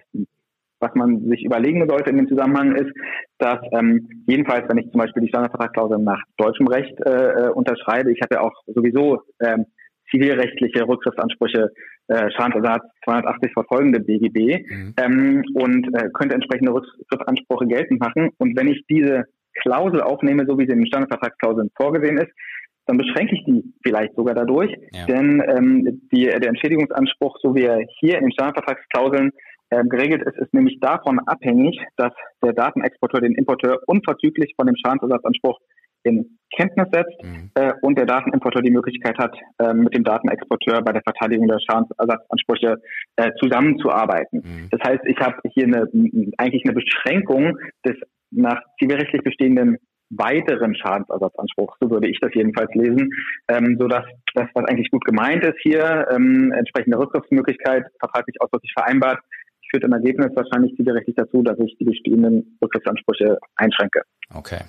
was 0.79 0.93
man 0.95 1.27
sich 1.29 1.43
überlegen 1.43 1.87
sollte 1.87 2.09
in 2.09 2.17
dem 2.17 2.27
Zusammenhang 2.27 2.75
ist, 2.75 2.91
dass 3.37 3.59
ähm, 3.71 4.23
jedenfalls, 4.25 4.67
wenn 4.67 4.79
ich 4.79 4.89
zum 4.91 4.99
Beispiel 4.99 5.21
die 5.21 5.29
Standardvertragsklausel 5.29 5.99
nach 5.99 6.21
deutschem 6.37 6.67
Recht 6.67 6.99
äh, 7.05 7.09
äh 7.09 7.49
unterschreibe, 7.49 8.11
ich 8.11 8.19
habe 8.21 8.35
ja 8.35 8.41
auch 8.41 8.53
sowieso 8.65 9.21
ähm, 9.41 9.65
zivilrechtliche 10.09 10.87
Rückgriffsansprüche 10.87 11.69
äh, 12.11 12.29
Schadensersatz 12.31 12.83
280 13.05 13.53
verfolgende 13.53 14.01
BGB 14.01 14.69
mhm. 14.69 14.93
ähm, 14.97 15.43
und 15.53 15.87
äh, 15.95 16.09
könnte 16.13 16.35
entsprechende 16.35 16.73
Rückgriffsansprüche 16.73 17.67
geltend 17.67 18.01
machen. 18.01 18.31
Und 18.37 18.57
wenn 18.57 18.67
ich 18.67 18.83
diese 18.89 19.23
Klausel 19.61 20.01
aufnehme, 20.01 20.45
so 20.45 20.57
wie 20.59 20.65
sie 20.65 20.73
in 20.73 20.79
den 20.79 20.87
Standardvertragsklauseln 20.87 21.71
vorgesehen 21.75 22.17
ist, 22.17 22.31
dann 22.85 22.97
beschränke 22.97 23.35
ich 23.35 23.45
die 23.45 23.63
vielleicht 23.83 24.15
sogar 24.15 24.35
dadurch. 24.35 24.71
Ja. 24.91 25.05
Denn 25.05 25.41
ähm, 25.47 26.01
die, 26.11 26.25
der 26.25 26.49
Entschädigungsanspruch, 26.49 27.37
so 27.41 27.55
wie 27.55 27.63
er 27.63 27.79
hier 27.99 28.17
in 28.17 28.25
den 28.25 28.33
Standardvertragsklauseln 28.33 29.31
ähm, 29.71 29.87
geregelt 29.87 30.23
ist, 30.23 30.37
ist 30.37 30.53
nämlich 30.53 30.79
davon 30.81 31.19
abhängig, 31.19 31.79
dass 31.95 32.11
der 32.43 32.51
Datenexporteur 32.51 33.21
den 33.21 33.35
Importeur 33.35 33.79
unverzüglich 33.87 34.53
von 34.57 34.67
dem 34.67 34.75
Schadensersatzanspruch 34.75 35.59
in 36.03 36.37
Kenntnis 36.55 36.87
setzt 36.91 37.23
mhm. 37.23 37.51
äh, 37.55 37.73
und 37.81 37.97
der 37.97 38.05
Datenimporteur 38.05 38.61
die 38.61 38.71
Möglichkeit 38.71 39.17
hat, 39.17 39.35
äh, 39.59 39.73
mit 39.73 39.95
dem 39.95 40.03
Datenexporteur 40.03 40.81
bei 40.81 40.91
der 40.91 41.01
Verteidigung 41.03 41.47
der 41.47 41.59
Schadensersatzansprüche 41.59 42.75
äh, 43.15 43.31
zusammenzuarbeiten. 43.41 44.41
Mhm. 44.43 44.67
Das 44.71 44.81
heißt, 44.83 45.01
ich 45.05 45.17
habe 45.19 45.37
hier 45.53 45.65
eine, 45.65 45.87
eigentlich 46.37 46.65
eine 46.65 46.73
Beschränkung 46.73 47.57
des 47.85 47.95
nach 48.31 48.61
zivilrechtlich 48.79 49.23
bestehenden 49.23 49.77
weiteren 50.11 50.75
Schadensersatzanspruchs, 50.75 51.77
so 51.79 51.89
würde 51.89 52.09
ich 52.09 52.19
das 52.19 52.31
jedenfalls 52.33 52.73
lesen, 52.73 53.09
ähm, 53.47 53.77
so 53.79 53.87
dass 53.87 54.03
das, 54.33 54.47
was 54.53 54.65
eigentlich 54.65 54.91
gut 54.91 55.05
gemeint 55.05 55.43
ist 55.43 55.57
hier, 55.61 56.07
ähm, 56.11 56.51
entsprechende 56.51 56.99
Rückgriffsmöglichkeit, 56.99 57.85
vertraglich 57.99 58.35
ausdrücklich 58.41 58.73
vereinbart, 58.73 59.19
führt 59.71 59.83
im 59.83 59.93
Ergebnis 59.93 60.31
wahrscheinlich 60.35 60.75
zielgerichtig 60.75 61.15
dazu, 61.15 61.41
dass 61.41 61.57
ich 61.59 61.75
die 61.79 61.85
bestehenden 61.85 62.57
Rückgriffsansprüche 62.61 63.39
einschränke. 63.55 64.01
Okay. 64.33 64.59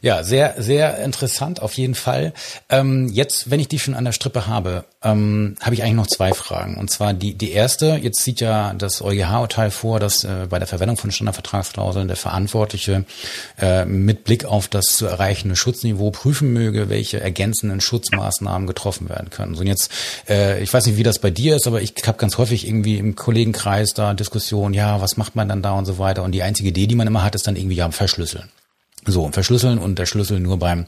Ja, 0.00 0.22
sehr, 0.22 0.54
sehr 0.58 0.98
interessant 0.98 1.62
auf 1.62 1.74
jeden 1.74 1.94
Fall. 1.94 2.32
Ähm, 2.68 3.08
jetzt, 3.08 3.50
wenn 3.50 3.60
ich 3.60 3.68
die 3.68 3.78
schon 3.78 3.94
an 3.94 4.04
der 4.04 4.12
Strippe 4.12 4.46
habe, 4.46 4.84
ähm, 5.02 5.56
habe 5.60 5.74
ich 5.74 5.82
eigentlich 5.82 5.94
noch 5.94 6.06
zwei 6.06 6.32
Fragen. 6.32 6.76
Und 6.76 6.90
zwar 6.90 7.14
die, 7.14 7.34
die 7.34 7.52
erste, 7.52 7.98
jetzt 8.00 8.22
sieht 8.22 8.40
ja 8.40 8.74
das 8.74 9.02
EuGH-Urteil 9.02 9.70
vor, 9.70 10.00
dass 10.00 10.24
äh, 10.24 10.46
bei 10.48 10.58
der 10.58 10.66
Verwendung 10.66 10.96
von 10.96 11.10
Standardvertragsklauseln 11.10 12.08
der 12.08 12.16
Verantwortliche 12.16 13.04
äh, 13.60 13.84
mit 13.84 14.24
Blick 14.24 14.44
auf 14.44 14.68
das 14.68 14.96
zu 14.96 15.06
erreichende 15.06 15.56
Schutzniveau 15.56 16.10
prüfen 16.10 16.52
möge, 16.52 16.88
welche 16.88 17.20
ergänzenden 17.20 17.80
Schutzmaßnahmen 17.80 18.66
getroffen 18.66 19.08
werden 19.08 19.30
können. 19.30 19.54
So 19.54 19.64
und 19.64 19.68
jetzt, 19.68 19.90
äh, 20.28 20.62
ich 20.62 20.72
weiß 20.72 20.84
nicht, 20.86 20.98
wie 20.98 21.02
das 21.02 21.18
bei 21.18 21.30
dir 21.30 21.56
ist, 21.56 21.66
aber 21.66 21.80
ich 21.80 21.94
habe 22.06 22.18
ganz 22.18 22.36
häufig 22.36 22.66
irgendwie 22.66 22.98
im 22.98 23.16
Kollegenkreis 23.16 23.94
da 23.94 24.12
Diskussionen, 24.12 24.43
ja, 24.52 25.00
was 25.00 25.16
macht 25.16 25.36
man 25.36 25.48
dann 25.48 25.62
da 25.62 25.72
und 25.72 25.84
so 25.84 25.98
weiter. 25.98 26.22
Und 26.22 26.32
die 26.32 26.42
einzige 26.42 26.70
Idee, 26.70 26.86
die 26.86 26.94
man 26.94 27.06
immer 27.06 27.24
hat, 27.24 27.34
ist 27.34 27.46
dann 27.46 27.56
irgendwie 27.56 27.76
ja 27.76 27.90
verschlüsseln. 27.90 28.48
So, 29.06 29.28
verschlüsseln 29.30 29.78
und 29.78 29.98
der 29.98 30.06
Schlüssel 30.06 30.40
nur 30.40 30.58
beim, 30.58 30.86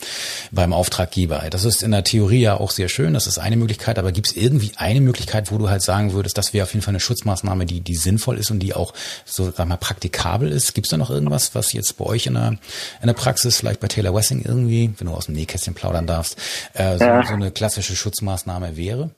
beim 0.50 0.72
Auftraggeber. 0.72 1.42
Das 1.50 1.66
ist 1.66 1.82
in 1.82 1.90
der 1.90 2.02
Theorie 2.02 2.40
ja 2.40 2.58
auch 2.58 2.70
sehr 2.70 2.88
schön, 2.88 3.12
das 3.12 3.26
ist 3.26 3.38
eine 3.38 3.56
Möglichkeit, 3.56 3.98
aber 3.98 4.10
gibt 4.10 4.28
es 4.28 4.36
irgendwie 4.36 4.72
eine 4.78 5.02
Möglichkeit, 5.02 5.52
wo 5.52 5.58
du 5.58 5.68
halt 5.68 5.82
sagen 5.82 6.14
würdest, 6.14 6.38
das 6.38 6.54
wäre 6.54 6.64
auf 6.64 6.72
jeden 6.72 6.82
Fall 6.82 6.92
eine 6.92 7.00
Schutzmaßnahme, 7.00 7.66
die, 7.66 7.80
die 7.80 7.94
sinnvoll 7.94 8.38
ist 8.38 8.50
und 8.50 8.60
die 8.60 8.72
auch 8.72 8.94
so, 9.26 9.50
sag 9.50 9.68
mal, 9.68 9.76
praktikabel 9.76 10.50
ist? 10.50 10.74
Gibt 10.74 10.86
es 10.86 10.92
da 10.92 10.96
noch 10.96 11.10
irgendwas, 11.10 11.54
was 11.54 11.74
jetzt 11.74 11.98
bei 11.98 12.06
euch 12.06 12.26
in 12.26 12.34
der, 12.34 12.56
in 13.02 13.06
der 13.06 13.12
Praxis, 13.12 13.58
vielleicht 13.58 13.80
bei 13.80 13.88
Taylor 13.88 14.14
Wessing 14.14 14.42
irgendwie, 14.46 14.92
wenn 14.96 15.08
du 15.08 15.12
aus 15.12 15.26
dem 15.26 15.34
Nähkästchen 15.34 15.74
plaudern 15.74 16.06
darfst, 16.06 16.38
äh, 16.72 16.96
so, 16.96 17.04
so 17.04 17.34
eine 17.34 17.50
klassische 17.50 17.94
Schutzmaßnahme 17.94 18.78
wäre? 18.78 19.10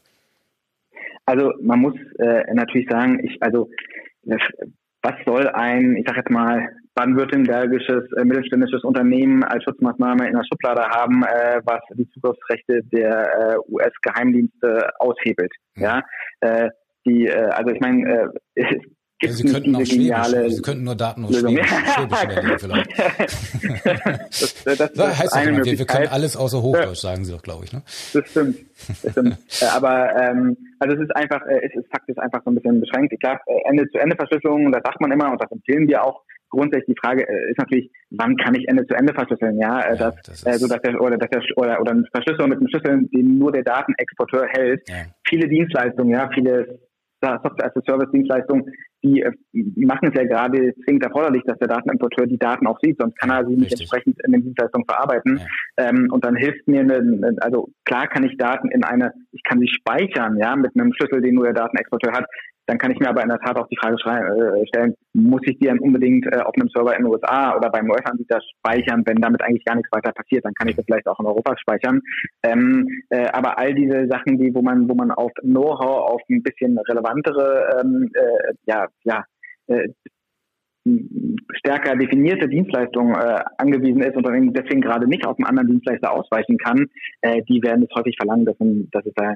Also 1.24 1.52
man 1.62 1.78
muss 1.78 1.94
äh, 2.18 2.52
natürlich 2.52 2.88
sagen, 2.90 3.20
ich, 3.22 3.40
also 3.42 3.68
was 5.02 5.14
soll 5.24 5.48
ein, 5.48 5.96
ich 5.96 6.04
sag 6.06 6.16
jetzt 6.16 6.30
mal, 6.30 6.68
baden-württembergisches 6.94 8.12
äh, 8.16 8.24
mittelständisches 8.24 8.82
Unternehmen 8.82 9.44
als 9.44 9.62
Schutzmaßnahme 9.64 10.26
in 10.26 10.34
der 10.34 10.44
Schublade 10.44 10.82
haben, 10.82 11.22
äh, 11.22 11.60
was 11.64 11.80
die 11.94 12.08
Zugriffsrechte 12.10 12.82
der 12.92 13.54
äh, 13.54 13.56
US-Geheimdienste 13.68 14.90
aushebelt. 14.98 15.52
Mhm. 15.76 15.82
Ja, 15.82 16.02
äh, 16.40 16.68
die, 17.06 17.26
äh, 17.26 17.50
also 17.50 17.70
ich 17.70 17.80
meine, 17.80 18.32
äh, 18.54 18.64
Gibt 19.20 19.34
Sie 19.34 19.44
könnten 19.44 19.74
auch 19.74 19.82
geniale 19.82 20.48
Sie 20.48 20.62
könnten 20.62 20.84
nur 20.84 20.94
Daten 20.94 21.24
aus 21.24 21.36
Schwäbisch, 21.36 21.66
Schwäbisch 21.68 22.60
vielleicht. 22.60 22.98
das, 24.30 24.64
das, 24.64 24.78
das, 24.78 24.92
das 24.92 25.18
heißt 25.18 25.34
eine 25.34 25.64
wir, 25.64 25.78
wir 25.78 25.86
können 25.86 26.06
alles 26.06 26.36
außer 26.36 26.62
Hochdeutsch, 26.62 27.00
sagen 27.00 27.24
Sie 27.24 27.32
doch, 27.32 27.42
glaube 27.42 27.64
ich. 27.64 27.72
Ne? 27.72 27.82
Das 28.12 28.30
stimmt. 28.30 28.58
Das 29.02 29.12
stimmt. 29.12 29.38
Äh, 29.60 29.64
aber 29.74 30.14
ähm, 30.14 30.56
also 30.78 30.94
es 30.94 31.02
ist 31.02 31.16
einfach, 31.16 31.44
äh, 31.46 31.60
es 31.66 31.74
ist 31.74 31.90
faktisch 31.90 32.16
einfach 32.18 32.42
so 32.44 32.50
ein 32.50 32.54
bisschen 32.54 32.80
beschränkt. 32.80 33.12
Ich 33.12 33.18
glaube, 33.18 33.40
äh, 33.46 33.68
Ende-zu-Ende-Verschlüsselung, 33.68 34.70
das 34.70 34.82
sagt 34.84 35.00
man 35.00 35.10
immer 35.10 35.32
und 35.32 35.42
das 35.42 35.50
empfehlen 35.50 35.88
wir 35.88 36.04
auch, 36.04 36.22
grundsätzlich 36.50 36.94
die 36.94 37.00
Frage 37.00 37.26
ist 37.50 37.58
natürlich, 37.58 37.90
wann 38.10 38.36
kann 38.36 38.54
ich 38.54 38.68
Ende 38.68 38.86
zu 38.86 38.94
Ende 38.94 39.12
verschlüsseln? 39.14 39.58
Ja, 39.58 39.80
ja 39.80 39.96
dass, 39.96 40.14
das 40.22 40.46
äh, 40.46 40.58
so 40.58 40.68
dass 40.68 40.80
der 40.82 41.00
oder 41.00 41.16
dass 41.18 41.30
der 41.30 41.42
oder 41.56 41.80
oder 41.80 41.92
ein 41.92 42.06
Verschlüsseler 42.12 42.46
mit 42.46 42.58
einem 42.58 42.68
Schlüssel, 42.68 43.08
den 43.08 43.38
nur 43.38 43.50
der 43.50 43.64
Datenexporteur 43.64 44.46
hält. 44.46 44.88
Ja. 44.88 45.06
Viele 45.26 45.48
Dienstleistungen, 45.48 46.10
ja, 46.10 46.30
viele 46.32 46.78
Software 47.20 47.72
Dienstleistungen 49.02 49.12
die 49.12 49.22
äh, 49.22 49.32
machen 49.76 50.08
es 50.08 50.14
ja 50.14 50.24
gerade 50.24 50.74
zwingend 50.84 51.04
erforderlich, 51.04 51.42
dass 51.46 51.58
der 51.58 51.68
Datenimporteur 51.68 52.26
die 52.26 52.38
Daten 52.38 52.66
auch 52.66 52.78
sieht, 52.80 52.98
sonst 52.98 53.16
kann 53.18 53.30
er 53.30 53.46
sie 53.46 53.54
nicht 53.54 53.72
Richtig. 53.72 53.80
entsprechend 53.82 54.20
in 54.24 54.32
den 54.32 54.42
Dienstleistungen 54.42 54.86
verarbeiten. 54.86 55.38
Ja. 55.38 55.88
Ähm, 55.88 56.08
und 56.10 56.24
dann 56.24 56.36
hilft 56.36 56.66
mir, 56.66 56.80
eine, 56.80 57.36
also 57.40 57.68
klar 57.84 58.08
kann 58.08 58.24
ich 58.24 58.36
Daten 58.36 58.70
in 58.70 58.84
eine, 58.84 59.12
ich 59.32 59.42
kann 59.44 59.60
sie 59.60 59.68
speichern, 59.68 60.36
ja, 60.38 60.56
mit 60.56 60.72
einem 60.74 60.92
Schlüssel, 60.92 61.20
den 61.20 61.34
nur 61.34 61.44
der 61.44 61.54
Datenexporteur 61.54 62.12
hat. 62.12 62.26
Dann 62.68 62.76
kann 62.76 62.90
ich 62.90 62.98
mir 62.98 63.08
aber 63.08 63.22
in 63.22 63.30
der 63.30 63.40
Tat 63.40 63.58
auch 63.58 63.66
die 63.68 63.78
Frage 63.78 63.96
äh, 63.96 64.66
stellen, 64.68 64.94
muss 65.14 65.40
ich 65.44 65.58
die 65.58 65.66
dann 65.66 65.78
unbedingt 65.78 66.26
äh, 66.26 66.40
auf 66.40 66.54
einem 66.54 66.68
Server 66.68 66.94
in 66.94 67.02
den 67.02 67.10
USA 67.10 67.56
oder 67.56 67.70
beim 67.70 67.88
US-Anbieter 67.88 68.40
speichern, 68.58 69.02
wenn 69.06 69.16
damit 69.22 69.42
eigentlich 69.42 69.64
gar 69.64 69.74
nichts 69.74 69.90
weiter 69.90 70.12
passiert, 70.12 70.44
dann 70.44 70.52
kann 70.52 70.68
ich 70.68 70.76
das 70.76 70.84
vielleicht 70.84 71.06
auch 71.06 71.18
in 71.18 71.26
Europa 71.26 71.56
speichern. 71.58 72.02
Ähm, 72.42 72.86
äh, 73.08 73.26
aber 73.32 73.58
all 73.58 73.72
diese 73.72 74.06
Sachen, 74.08 74.36
die, 74.36 74.54
wo 74.54 74.60
man, 74.60 74.86
wo 74.86 74.94
man 74.94 75.10
auf 75.12 75.32
Know-how, 75.40 76.12
auf 76.12 76.20
ein 76.28 76.42
bisschen 76.42 76.78
relevantere, 76.78 77.80
ähm, 77.80 78.10
äh, 78.12 78.52
ja, 78.66 78.86
ja, 79.04 79.24
äh, 79.68 79.88
stärker 81.54 81.96
definierte 81.96 82.48
Dienstleistungen 82.48 83.14
äh, 83.14 83.42
angewiesen 83.56 84.02
ist 84.02 84.16
und 84.16 84.24
deswegen 84.54 84.80
gerade 84.80 85.08
nicht 85.08 85.26
auf 85.26 85.36
einen 85.38 85.46
anderen 85.46 85.68
Dienstleister 85.68 86.12
ausweichen 86.12 86.58
kann, 86.58 86.86
äh, 87.22 87.42
die 87.48 87.62
werden 87.62 87.86
es 87.88 87.94
häufig 87.96 88.16
verlangen, 88.18 88.44
dass, 88.44 88.56
dass 88.58 89.06
es 89.06 89.14
da 89.14 89.34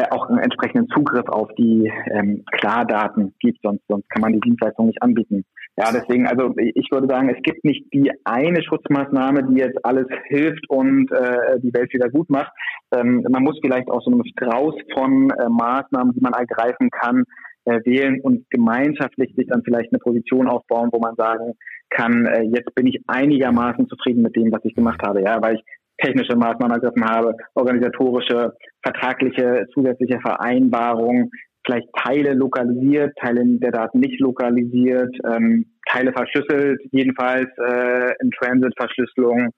äh, 0.00 0.10
auch 0.10 0.28
einen 0.28 0.38
entsprechenden 0.38 0.88
Zugriff 0.88 1.28
auf 1.28 1.48
die 1.58 1.92
ähm, 2.10 2.44
Klardaten 2.52 3.34
gibt, 3.40 3.58
sonst, 3.62 3.82
sonst 3.88 4.08
kann 4.10 4.22
man 4.22 4.32
die 4.32 4.40
Dienstleistung 4.40 4.86
nicht 4.86 5.02
anbieten. 5.02 5.44
Ja, 5.76 5.92
deswegen, 5.92 6.26
also 6.26 6.54
ich 6.56 6.88
würde 6.90 7.06
sagen, 7.08 7.28
es 7.30 7.42
gibt 7.42 7.64
nicht 7.64 7.86
die 7.92 8.10
eine 8.24 8.62
Schutzmaßnahme, 8.62 9.44
die 9.44 9.60
jetzt 9.60 9.84
alles 9.84 10.06
hilft 10.26 10.68
und 10.68 11.10
äh, 11.12 11.58
die 11.60 11.72
Welt 11.72 11.92
wieder 11.92 12.10
gut 12.10 12.28
macht. 12.28 12.52
Ähm, 12.92 13.24
man 13.28 13.42
muss 13.42 13.58
vielleicht 13.62 13.88
auch 13.90 14.02
so 14.02 14.10
einen 14.10 14.26
Strauß 14.26 14.74
von 14.94 15.30
äh, 15.30 15.48
Maßnahmen, 15.48 16.12
die 16.12 16.20
man 16.20 16.32
ergreifen 16.32 16.90
kann, 16.90 17.24
äh, 17.64 17.80
wählen 17.84 18.20
und 18.20 18.48
gemeinschaftlich 18.50 19.34
sich 19.36 19.46
dann 19.46 19.62
vielleicht 19.62 19.92
eine 19.92 20.00
Position 20.00 20.48
aufbauen, 20.48 20.90
wo 20.92 20.98
man 20.98 21.14
sagen 21.16 21.54
kann, 21.90 22.26
äh, 22.26 22.42
jetzt 22.42 22.74
bin 22.74 22.86
ich 22.86 23.00
einigermaßen 23.06 23.88
zufrieden 23.88 24.22
mit 24.22 24.36
dem, 24.36 24.52
was 24.52 24.64
ich 24.64 24.74
gemacht 24.74 25.00
habe. 25.02 25.22
Ja, 25.22 25.40
weil 25.42 25.56
ich 25.56 25.64
technische 26.00 26.36
Maßnahmen 26.36 26.72
ergriffen 26.72 27.04
habe, 27.04 27.34
organisatorische, 27.54 28.54
vertragliche, 28.82 29.66
zusätzliche 29.74 30.20
Vereinbarungen, 30.20 31.30
vielleicht 31.64 31.88
Teile 31.94 32.34
lokalisiert, 32.34 33.16
Teile 33.16 33.42
der 33.44 33.70
Daten 33.70 34.00
nicht 34.00 34.20
lokalisiert, 34.20 35.14
ähm, 35.26 35.66
Teile 35.88 36.12
verschlüsselt, 36.12 36.80
jedenfalls 36.92 37.48
äh, 37.58 38.12
in 38.20 38.30
Transit-Verschlüsselung, 38.30 39.50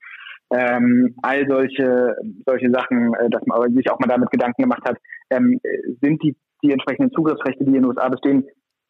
ähm, 0.51 1.15
all 1.21 1.47
solche 1.47 2.15
solche 2.45 2.69
Sachen, 2.71 3.13
äh, 3.15 3.29
dass 3.29 3.41
man 3.45 3.73
sich 3.73 3.89
auch 3.89 3.99
mal 3.99 4.07
damit 4.07 4.29
Gedanken 4.29 4.63
gemacht 4.63 4.83
hat, 4.85 4.97
ähm, 5.29 5.59
sind 6.01 6.21
die 6.23 6.35
die 6.63 6.71
entsprechenden 6.71 7.11
Zugriffsrechte, 7.11 7.65
die 7.65 7.71
in 7.71 7.81
den 7.81 7.85
USA 7.85 8.07
bestehen, 8.07 8.45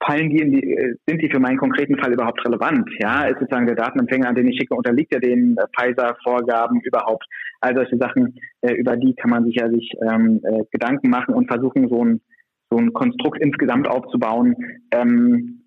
fallen 0.05 0.29
die 0.29 0.39
in 0.39 0.51
die, 0.51 0.73
äh, 0.73 0.95
sind 1.07 1.21
die 1.21 1.29
für 1.29 1.39
meinen 1.39 1.57
konkreten 1.57 1.97
Fall 1.97 2.13
überhaupt 2.13 2.43
relevant? 2.45 2.89
Ja, 2.99 3.25
ist 3.25 3.39
sozusagen 3.39 3.67
der 3.67 3.75
Datenempfänger, 3.75 4.29
an 4.29 4.35
den 4.35 4.47
ich 4.47 4.57
schicke, 4.57 4.75
unterliegt 4.75 5.13
ja 5.13 5.19
den 5.19 5.57
äh, 5.57 5.65
Pfizer-Vorgaben 5.75 6.81
überhaupt? 6.81 7.25
All 7.61 7.75
solche 7.75 7.97
Sachen, 7.97 8.35
äh, 8.61 8.73
über 8.73 8.95
die 8.97 9.13
kann 9.15 9.29
man 9.31 9.45
sich 9.45 9.55
ja 9.55 9.69
sich 9.69 9.89
ähm, 10.01 10.41
äh, 10.43 10.63
Gedanken 10.71 11.09
machen 11.09 11.33
und 11.33 11.47
versuchen, 11.47 11.87
so 11.87 12.03
ein 12.03 12.21
so 12.73 12.79
ein 12.79 12.93
Konstrukt 12.93 13.39
insgesamt 13.39 13.87
aufzubauen, 13.87 14.55
ähm, 14.91 15.63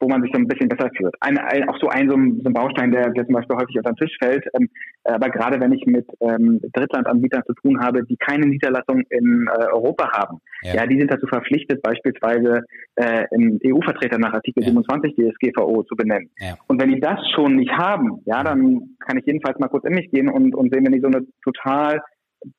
wo 0.00 0.08
man 0.08 0.22
sich 0.22 0.30
so 0.32 0.38
ein 0.38 0.48
bisschen 0.48 0.68
besser 0.68 0.90
führt. 0.96 1.14
Ein, 1.20 1.38
ein, 1.38 1.68
auch 1.68 1.78
so 1.80 1.88
ein, 1.88 2.08
so 2.08 2.16
ein, 2.16 2.40
so 2.42 2.50
ein 2.50 2.52
Baustein, 2.52 2.92
der, 2.92 3.10
der 3.10 3.24
zum 3.24 3.34
Beispiel 3.34 3.56
häufig 3.56 3.76
unter 3.76 3.92
den 3.92 3.96
Tisch 3.96 4.16
fällt, 4.20 4.44
ähm, 4.54 4.68
aber 5.04 5.30
gerade 5.30 5.60
wenn 5.60 5.72
ich 5.72 5.86
mit 5.86 6.06
ähm, 6.20 6.60
Drittlandanbietern 6.72 7.42
zu 7.46 7.54
tun 7.54 7.80
habe, 7.80 8.04
die 8.04 8.16
keine 8.16 8.46
Niederlassung 8.46 9.02
in 9.10 9.48
äh, 9.48 9.66
Europa 9.72 10.10
haben, 10.12 10.38
ja. 10.62 10.74
ja. 10.74 10.86
die 10.86 10.98
sind 10.98 11.12
dazu 11.12 11.26
verpflichtet, 11.26 11.82
beispielsweise 11.82 12.64
äh, 12.96 13.24
einen 13.32 13.58
EU-Vertreter 13.64 14.18
nach 14.18 14.34
Artikel 14.34 14.62
ja. 14.62 14.68
27 14.68 15.14
DSGVO 15.14 15.84
zu 15.84 15.96
benennen. 15.96 16.30
Ja. 16.38 16.56
Und 16.66 16.80
wenn 16.80 16.92
die 16.92 17.00
das 17.00 17.18
schon 17.34 17.56
nicht 17.56 17.72
haben, 17.72 18.20
ja, 18.26 18.42
dann 18.42 18.96
kann 19.00 19.18
ich 19.18 19.26
jedenfalls 19.26 19.58
mal 19.58 19.68
kurz 19.68 19.84
in 19.84 19.94
mich 19.94 20.10
gehen 20.10 20.28
und, 20.28 20.54
und 20.54 20.72
sehen, 20.72 20.84
wenn 20.84 20.92
die 20.92 21.00
so 21.00 21.08
eine 21.08 21.26
total 21.42 22.00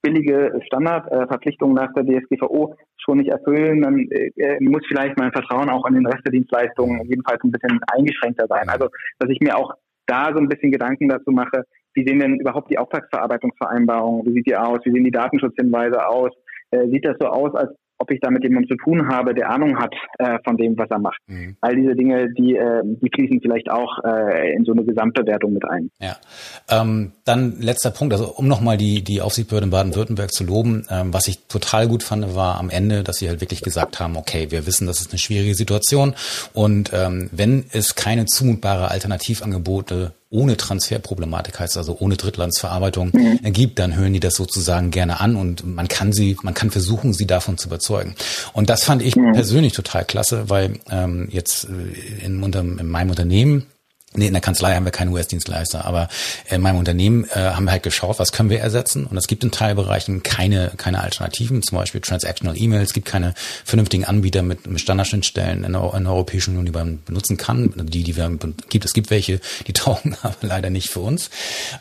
billige 0.01 0.59
Standardverpflichtungen 0.65 1.75
nach 1.75 1.93
der 1.93 2.03
DSGVO 2.03 2.75
schon 2.97 3.17
nicht 3.19 3.29
erfüllen, 3.29 3.81
dann 3.81 4.07
äh, 4.09 4.57
muss 4.59 4.85
vielleicht 4.87 5.17
mein 5.17 5.31
Vertrauen 5.31 5.69
auch 5.69 5.85
an 5.85 5.93
den 5.93 6.05
Rest 6.05 6.25
der 6.25 6.31
Dienstleistungen 6.31 7.05
jedenfalls 7.05 7.43
ein 7.43 7.51
bisschen 7.51 7.79
eingeschränkter 7.93 8.47
sein. 8.47 8.69
Also, 8.69 8.89
dass 9.19 9.29
ich 9.29 9.39
mir 9.39 9.57
auch 9.57 9.73
da 10.05 10.31
so 10.33 10.39
ein 10.39 10.47
bisschen 10.47 10.71
Gedanken 10.71 11.09
dazu 11.09 11.31
mache, 11.31 11.63
wie 11.93 12.05
sehen 12.07 12.19
denn 12.19 12.39
überhaupt 12.39 12.71
die 12.71 12.77
Auftragsverarbeitungsvereinbarungen, 12.77 14.25
wie 14.25 14.33
sieht 14.33 14.47
die 14.47 14.55
aus, 14.55 14.79
wie 14.83 14.91
sehen 14.91 15.03
die 15.03 15.11
Datenschutzhinweise 15.11 16.07
aus, 16.07 16.31
äh, 16.71 16.87
sieht 16.87 17.05
das 17.05 17.17
so 17.19 17.27
aus, 17.27 17.53
als 17.55 17.71
ob 17.97 18.11
ich 18.11 18.19
da 18.19 18.29
mit 18.29 18.43
jemandem 18.43 18.69
zu 18.69 18.83
tun 18.83 19.07
habe, 19.07 19.33
der 19.33 19.49
Ahnung 19.49 19.79
hat 19.79 19.93
äh, 20.19 20.37
von 20.43 20.57
dem, 20.57 20.77
was 20.77 20.89
er 20.89 20.99
macht. 20.99 21.19
Mhm. 21.27 21.55
All 21.61 21.75
diese 21.75 21.95
Dinge, 21.95 22.31
die, 22.33 22.55
äh, 22.55 22.81
die 22.83 23.09
fließen 23.13 23.41
vielleicht 23.41 23.69
auch 23.69 24.03
äh, 24.03 24.53
in 24.55 24.65
so 24.65 24.71
eine 24.71 24.83
Gesamtbewertung 24.83 25.53
mit 25.53 25.65
ein. 25.65 25.89
Ja. 25.99 26.17
Ähm, 26.69 27.11
dann 27.25 27.59
letzter 27.59 27.91
Punkt, 27.91 28.13
also 28.13 28.33
um 28.35 28.47
nochmal 28.47 28.77
die, 28.77 29.03
die 29.03 29.21
Aufsichtsbehörde 29.21 29.65
in 29.65 29.71
Baden-Württemberg 29.71 30.31
zu 30.31 30.43
loben, 30.43 30.85
ähm, 30.89 31.13
was 31.13 31.27
ich 31.27 31.47
total 31.47 31.87
gut 31.87 32.03
fand, 32.03 32.35
war 32.35 32.59
am 32.59 32.69
Ende, 32.69 33.03
dass 33.03 33.17
sie 33.17 33.29
halt 33.29 33.41
wirklich 33.41 33.61
gesagt 33.61 33.99
haben, 33.99 34.15
okay, 34.15 34.51
wir 34.51 34.65
wissen, 34.67 34.87
das 34.87 35.01
ist 35.01 35.11
eine 35.11 35.19
schwierige 35.19 35.55
Situation 35.55 36.13
und 36.53 36.91
ähm, 36.93 37.29
wenn 37.31 37.65
es 37.71 37.95
keine 37.95 38.25
zumutbare 38.25 38.91
Alternativangebote 38.91 40.13
ohne 40.29 40.57
Transferproblematik 40.57 41.59
heißt 41.59 41.77
also 41.77 41.97
ohne 41.99 42.17
Drittlandsverarbeitung 42.17 43.11
mhm. 43.13 43.39
ergibt, 43.43 43.79
dann 43.79 43.95
hören 43.95 44.13
die 44.13 44.19
das 44.19 44.35
sozusagen 44.35 44.91
gerne 44.91 45.19
an 45.19 45.35
und 45.35 45.65
man 45.65 45.87
kann 45.87 46.11
sie, 46.11 46.37
man 46.41 46.53
kann 46.53 46.69
versuchen, 46.69 47.13
sie 47.13 47.27
davon 47.27 47.57
zu 47.57 47.67
überzeugen. 47.67 48.15
Und 48.53 48.69
das 48.69 48.83
fand 48.83 49.01
ich 49.01 49.15
mhm. 49.15 49.33
persönlich 49.33 49.73
total 49.73 50.03
klasse, 50.05 50.49
weil 50.49 50.79
ähm, 50.89 51.29
jetzt 51.31 51.65
äh, 51.65 52.25
in, 52.25 52.43
unter, 52.43 52.59
in 52.59 52.87
meinem 52.87 53.09
Unternehmen 53.09 53.67
Nee, 54.17 54.27
in 54.27 54.33
der 54.33 54.41
Kanzlei 54.41 54.73
haben 54.75 54.85
wir 54.85 54.91
keinen 54.91 55.13
US-Dienstleister, 55.13 55.85
aber 55.85 56.09
in 56.49 56.61
meinem 56.61 56.77
Unternehmen 56.77 57.25
äh, 57.25 57.35
haben 57.35 57.65
wir 57.65 57.71
halt 57.71 57.83
geschaut, 57.83 58.19
was 58.19 58.31
können 58.31 58.49
wir 58.49 58.59
ersetzen. 58.59 59.05
Und 59.05 59.15
es 59.15 59.27
gibt 59.27 59.43
in 59.43 59.51
Teilbereichen 59.51 60.23
keine, 60.23 60.71
keine 60.77 61.01
Alternativen, 61.01 61.61
zum 61.61 61.77
Beispiel 61.77 62.01
Transactional 62.01 62.59
E-Mail. 62.59 62.81
Es 62.81 62.93
gibt 62.93 63.07
keine 63.07 63.33
vernünftigen 63.63 64.05
Anbieter 64.05 64.41
mit, 64.41 64.67
mit 64.67 64.81
Standardschnittstellen 64.81 65.63
in 65.63 65.73
der, 65.73 65.93
in 65.93 66.03
der 66.03 66.13
Europäischen 66.13 66.51
Union, 66.51 66.65
die 66.65 66.71
man 66.71 66.99
benutzen 67.05 67.37
kann. 67.37 67.73
Die, 67.75 68.03
die 68.03 68.17
wir 68.17 68.27
gibt, 68.69 68.85
es 68.85 68.93
gibt 68.93 69.11
welche, 69.11 69.39
die 69.67 69.73
taugen 69.77 70.17
aber 70.23 70.35
leider 70.41 70.69
nicht 70.69 70.89
für 70.89 71.01
uns. 71.01 71.29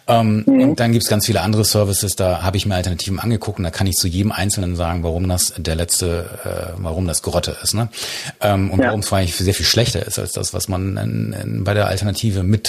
Ähm, 0.07 0.45
mhm. 0.47 0.61
Und 0.61 0.81
dann 0.81 0.93
gibt 0.93 1.05
es 1.05 1.09
ganz 1.09 1.27
viele 1.27 1.41
andere 1.41 1.65
Services, 1.65 2.17
da 2.17 2.43
habe 2.43 2.57
ich 2.57 2.67
mir 2.67 2.75
Alternativen 2.75 3.19
angeguckt 3.19 3.59
und 3.59 3.65
da 3.65 3.71
kann 3.71 3.87
ich 3.87 3.95
zu 3.95 4.09
jedem 4.09 4.33
Einzelnen 4.33 4.77
sagen, 4.77 5.03
warum 5.03 5.29
das 5.29 5.55
der 5.57 5.75
letzte, 5.75 6.29
äh, 6.45 6.73
warum 6.77 7.07
das 7.07 7.23
Grotte 7.23 7.57
ist. 7.63 7.75
Ne? 7.75 7.89
Ähm, 8.41 8.71
und 8.71 8.81
ja. 8.81 8.89
warum 8.89 9.01
es 9.01 9.13
eigentlich 9.13 9.37
sehr 9.37 9.55
viel 9.55 9.67
schlechter 9.67 10.05
ist 10.05 10.19
als 10.19 10.33
das, 10.33 10.53
was 10.53 10.69
man 10.69 10.97
in, 10.97 11.33
in, 11.33 11.65
bei 11.65 11.75
der 11.75 11.87
Alternative 11.87 12.26
Alternative 12.27 12.43
mit 12.43 12.67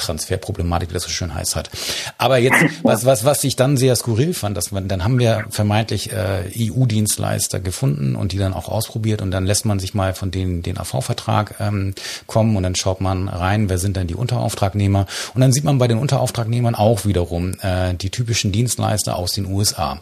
wie 0.89 0.93
das 0.93 1.04
so 1.04 1.10
schön 1.10 1.34
heißt 1.34 1.56
hat. 1.56 1.70
Aber 2.17 2.38
jetzt, 2.38 2.58
was, 2.84 3.06
was, 3.06 3.26
was 3.26 3.43
ich 3.43 3.56
dann 3.56 3.78
sehr 3.78 3.96
skurril 3.96 4.34
fand, 4.34 4.56
dass 4.56 4.72
man, 4.72 4.88
dann 4.88 5.04
haben 5.04 5.20
wir 5.20 5.46
vermeintlich 5.50 6.12
äh, 6.12 6.43
EU-Dienstleister 6.56 7.60
gefunden 7.60 8.15
und 8.15 8.32
die 8.32 8.38
dann 8.38 8.54
auch 8.54 8.70
ausprobiert 8.70 9.22
und 9.22 9.32
dann 9.32 9.46
lässt 9.46 9.65
man 9.65 9.80
sich 9.80 9.93
mal 9.93 10.13
von 10.13 10.32
denen 10.32 10.62
den 10.62 10.78
AV-Vertrag 10.78 11.56
ähm, 11.60 11.93
kommen 12.26 12.56
und 12.56 12.63
dann 12.63 12.76
schaut 12.76 13.02
man 13.02 13.28
rein, 13.28 13.70
wer 13.70 13.78
sind 13.78 13.98
denn 13.98 14.08
die 14.08 14.15
Unterauftragnehmer 14.15 15.08
und 15.34 15.41
dann 15.41 15.52
sieht 15.52 15.63
man 15.63 15.78
bei 15.78 15.88
den 15.88 15.98
Unterauftragnehmern 15.98 16.76
auch 16.76 17.06
wiederum 17.06 17.56
äh, 17.62 17.93
die 17.93 18.10
typischen 18.10 18.52
Dienstleister 18.52 19.15
aus 19.15 19.34
den 19.34 19.46
USA 19.46 20.02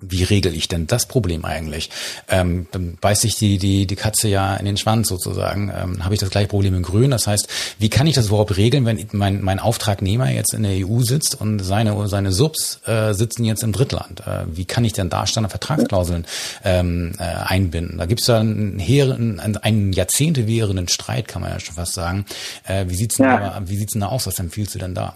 wie 0.00 0.22
regel 0.22 0.54
ich 0.54 0.68
denn 0.68 0.86
das 0.86 1.06
Problem 1.06 1.44
eigentlich? 1.44 1.90
Ähm, 2.28 2.68
dann 2.70 2.96
beißt 3.00 3.22
sich 3.22 3.36
die, 3.36 3.58
die, 3.58 3.86
die 3.86 3.96
Katze 3.96 4.28
ja 4.28 4.54
in 4.56 4.64
den 4.64 4.76
Schwanz 4.76 5.08
sozusagen. 5.08 5.72
Ähm, 5.74 6.04
Habe 6.04 6.14
ich 6.14 6.20
das 6.20 6.30
gleiche 6.30 6.48
Problem 6.48 6.74
in 6.74 6.82
Grün? 6.82 7.10
Das 7.10 7.26
heißt, 7.26 7.48
wie 7.78 7.88
kann 7.88 8.06
ich 8.06 8.14
das 8.14 8.28
überhaupt 8.28 8.56
regeln, 8.56 8.86
wenn 8.86 9.04
mein, 9.12 9.42
mein 9.42 9.58
Auftragnehmer 9.58 10.30
jetzt 10.30 10.54
in 10.54 10.62
der 10.62 10.86
EU 10.86 11.00
sitzt 11.00 11.40
und 11.40 11.58
seine, 11.60 12.08
seine 12.08 12.32
Subs 12.32 12.80
äh, 12.86 13.12
sitzen 13.12 13.44
jetzt 13.44 13.62
im 13.62 13.72
Drittland? 13.72 14.20
Äh, 14.20 14.44
wie 14.52 14.64
kann 14.64 14.84
ich 14.84 14.92
denn 14.92 15.10
da 15.10 15.26
Standardvertragsklauseln 15.26 16.26
ähm, 16.64 17.12
äh, 17.18 17.22
einbinden? 17.22 17.98
Da 17.98 18.06
gibt 18.06 18.20
es 18.20 18.26
ja 18.28 18.38
einen, 18.38 19.40
einen 19.40 19.92
Jahrzehnte 19.92 20.46
währenden 20.46 20.88
Streit, 20.88 21.26
kann 21.26 21.42
man 21.42 21.50
ja 21.50 21.58
schon 21.58 21.74
fast 21.74 21.94
sagen. 21.94 22.24
Äh, 22.66 22.86
wie 22.88 22.94
sieht's 22.94 23.16
denn, 23.16 23.26
ja. 23.26 23.38
da, 23.38 23.62
wie 23.68 23.76
sieht's 23.76 23.92
denn 23.92 24.02
da 24.02 24.08
aus? 24.08 24.26
Was 24.26 24.38
empfiehlst 24.38 24.76
du 24.76 24.78
denn 24.78 24.94
da? 24.94 25.14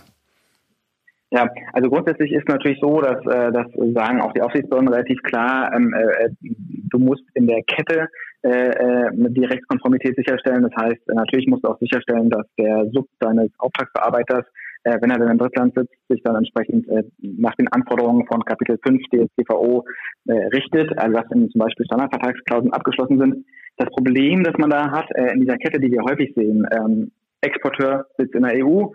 Ja, 1.34 1.48
also 1.72 1.88
grundsätzlich 1.88 2.30
ist 2.30 2.46
natürlich 2.46 2.78
so, 2.78 3.00
dass 3.00 3.24
äh, 3.24 3.50
das 3.52 3.66
sagen 3.94 4.20
auch 4.20 4.34
die 4.34 4.42
Aufsichtsbehörden 4.42 4.90
relativ 4.90 5.22
klar, 5.22 5.72
ähm, 5.74 5.94
äh, 5.94 6.28
du 6.42 6.98
musst 6.98 7.24
in 7.32 7.46
der 7.46 7.62
Kette 7.62 8.08
äh, 8.42 8.68
äh, 8.68 9.10
die 9.30 9.46
Rechtskonformität 9.46 10.14
sicherstellen. 10.14 10.62
Das 10.62 10.72
heißt, 10.76 11.00
natürlich 11.08 11.46
musst 11.46 11.64
du 11.64 11.68
auch 11.70 11.78
sicherstellen, 11.78 12.28
dass 12.28 12.46
der 12.58 12.86
Sub 12.92 13.06
deines 13.18 13.50
Auftragsverarbeiters, 13.56 14.44
äh, 14.84 14.98
wenn 15.00 15.10
er 15.10 15.20
dann 15.20 15.30
im 15.30 15.38
Drittland 15.38 15.72
sitzt, 15.74 15.94
sich 16.10 16.22
dann 16.22 16.36
entsprechend 16.36 16.86
äh, 16.88 17.02
nach 17.22 17.54
den 17.54 17.68
Anforderungen 17.68 18.26
von 18.26 18.44
Kapitel 18.44 18.78
5 18.86 19.00
DSGVO 19.04 19.86
äh, 20.26 20.32
richtet, 20.48 20.98
also 20.98 21.16
dass 21.16 21.28
zum 21.28 21.48
Beispiel 21.54 21.86
Standardvertragsklauseln 21.86 22.74
abgeschlossen 22.74 23.18
sind. 23.18 23.46
Das 23.78 23.88
Problem, 23.88 24.44
das 24.44 24.58
man 24.58 24.68
da 24.68 24.90
hat 24.90 25.06
äh, 25.14 25.32
in 25.32 25.40
dieser 25.40 25.56
Kette, 25.56 25.80
die 25.80 25.92
wir 25.92 26.02
häufig 26.02 26.34
sehen, 26.36 26.66
ähm, 26.76 27.10
Exporteur 27.40 28.06
sitzt 28.18 28.34
in 28.34 28.42
der 28.42 28.64
EU, 28.64 28.88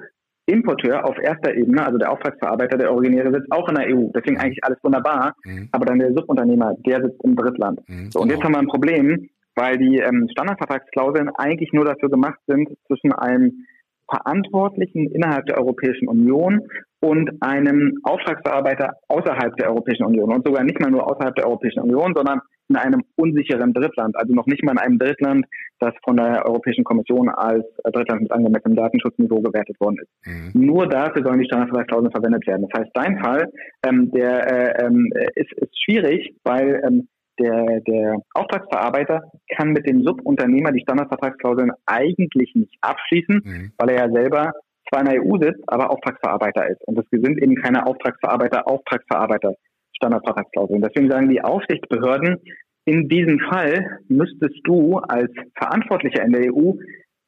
Importeur 0.47 1.05
auf 1.05 1.17
erster 1.21 1.53
Ebene, 1.53 1.85
also 1.85 1.97
der 1.97 2.11
Auftragsverarbeiter, 2.11 2.77
der 2.77 2.91
Originäre 2.91 3.33
sitzt 3.33 3.51
auch 3.51 3.67
in 3.67 3.75
der 3.75 3.87
EU. 3.87 4.09
Deswegen 4.15 4.37
eigentlich 4.37 4.63
alles 4.63 4.77
wunderbar. 4.81 5.35
Mhm. 5.43 5.67
Aber 5.71 5.85
dann 5.85 5.99
der 5.99 6.13
Subunternehmer, 6.13 6.73
der 6.85 7.03
sitzt 7.03 7.21
im 7.23 7.35
Drittland. 7.35 7.81
Mhm. 7.87 8.11
So, 8.11 8.21
und 8.21 8.29
jetzt 8.29 8.41
genau. 8.41 8.45
haben 8.45 8.53
wir 8.53 8.59
ein 8.59 8.67
Problem, 8.67 9.29
weil 9.55 9.77
die 9.77 9.97
ähm, 9.97 10.27
Standardvertragsklauseln 10.31 11.29
eigentlich 11.35 11.73
nur 11.73 11.83
dafür 11.83 12.09
gemacht 12.09 12.39
sind, 12.47 12.69
zwischen 12.87 13.11
einem 13.11 13.65
Verantwortlichen 14.09 15.11
innerhalb 15.11 15.47
der 15.47 15.57
Europäischen 15.57 16.07
Union 16.07 16.61
und 17.01 17.29
einem 17.41 17.99
Auftragsverarbeiter 18.03 18.93
außerhalb 19.09 19.55
der 19.57 19.69
Europäischen 19.69 20.05
Union 20.05 20.33
und 20.33 20.47
sogar 20.47 20.63
nicht 20.63 20.79
mal 20.79 20.89
nur 20.89 21.05
außerhalb 21.05 21.35
der 21.35 21.45
Europäischen 21.45 21.81
Union, 21.81 22.13
sondern 22.15 22.39
in 22.69 22.75
einem 22.75 23.03
unsicheren 23.15 23.73
Drittland, 23.73 24.15
also 24.17 24.33
noch 24.33 24.45
nicht 24.45 24.63
mal 24.63 24.73
in 24.73 24.77
einem 24.77 24.99
Drittland, 24.99 25.45
das 25.79 25.93
von 26.03 26.17
der 26.17 26.45
Europäischen 26.45 26.83
Kommission 26.83 27.29
als 27.29 27.65
Drittland 27.83 28.23
mit 28.23 28.31
angemessenem 28.31 28.75
Datenschutzniveau 28.75 29.41
gewertet 29.41 29.79
worden 29.79 29.97
ist. 30.01 30.27
Mhm. 30.27 30.65
Nur 30.65 30.87
dafür 30.87 31.23
sollen 31.23 31.39
die 31.39 31.45
Standardvertragsklauseln 31.45 32.11
verwendet 32.11 32.47
werden. 32.47 32.67
Das 32.69 32.81
heißt, 32.81 32.91
dein 32.93 33.19
Fall, 33.19 33.51
ähm, 33.85 34.11
der 34.11 34.51
äh, 34.51 34.85
ähm, 34.85 35.11
ist, 35.35 35.53
ist 35.53 35.83
schwierig, 35.83 36.35
weil 36.43 36.81
ähm, 36.85 37.07
der, 37.39 37.81
der 37.81 38.17
Auftragsverarbeiter 38.33 39.31
kann 39.55 39.69
mit 39.69 39.87
dem 39.87 40.03
Subunternehmer 40.03 40.71
die 40.71 40.81
Standardvertragsklauseln 40.81 41.71
eigentlich 41.85 42.53
nicht 42.55 42.75
abschließen, 42.81 43.41
mhm. 43.43 43.71
weil 43.77 43.89
er 43.89 44.07
ja 44.07 44.11
selber 44.11 44.53
zwar 44.89 45.01
in 45.01 45.09
der 45.09 45.23
EU 45.23 45.37
sitzt, 45.39 45.61
aber 45.67 45.91
Auftragsverarbeiter 45.91 46.67
ist. 46.69 46.81
Und 46.87 46.95
das 46.97 47.05
sind 47.11 47.41
eben 47.41 47.55
keine 47.55 47.85
Auftragsverarbeiter, 47.85 48.67
Auftragsverarbeiter 48.67 49.53
Standardvertragsklauseln. 49.97 50.81
Deswegen 50.81 51.11
sagen 51.11 51.29
die 51.29 51.41
Aufsichtsbehörden, 51.41 52.37
in 52.85 53.09
diesem 53.09 53.39
Fall 53.39 53.99
müsstest 54.07 54.59
du 54.63 54.97
als 54.97 55.31
Verantwortlicher 55.55 56.23
in 56.23 56.31
der 56.31 56.53
EU 56.53 56.73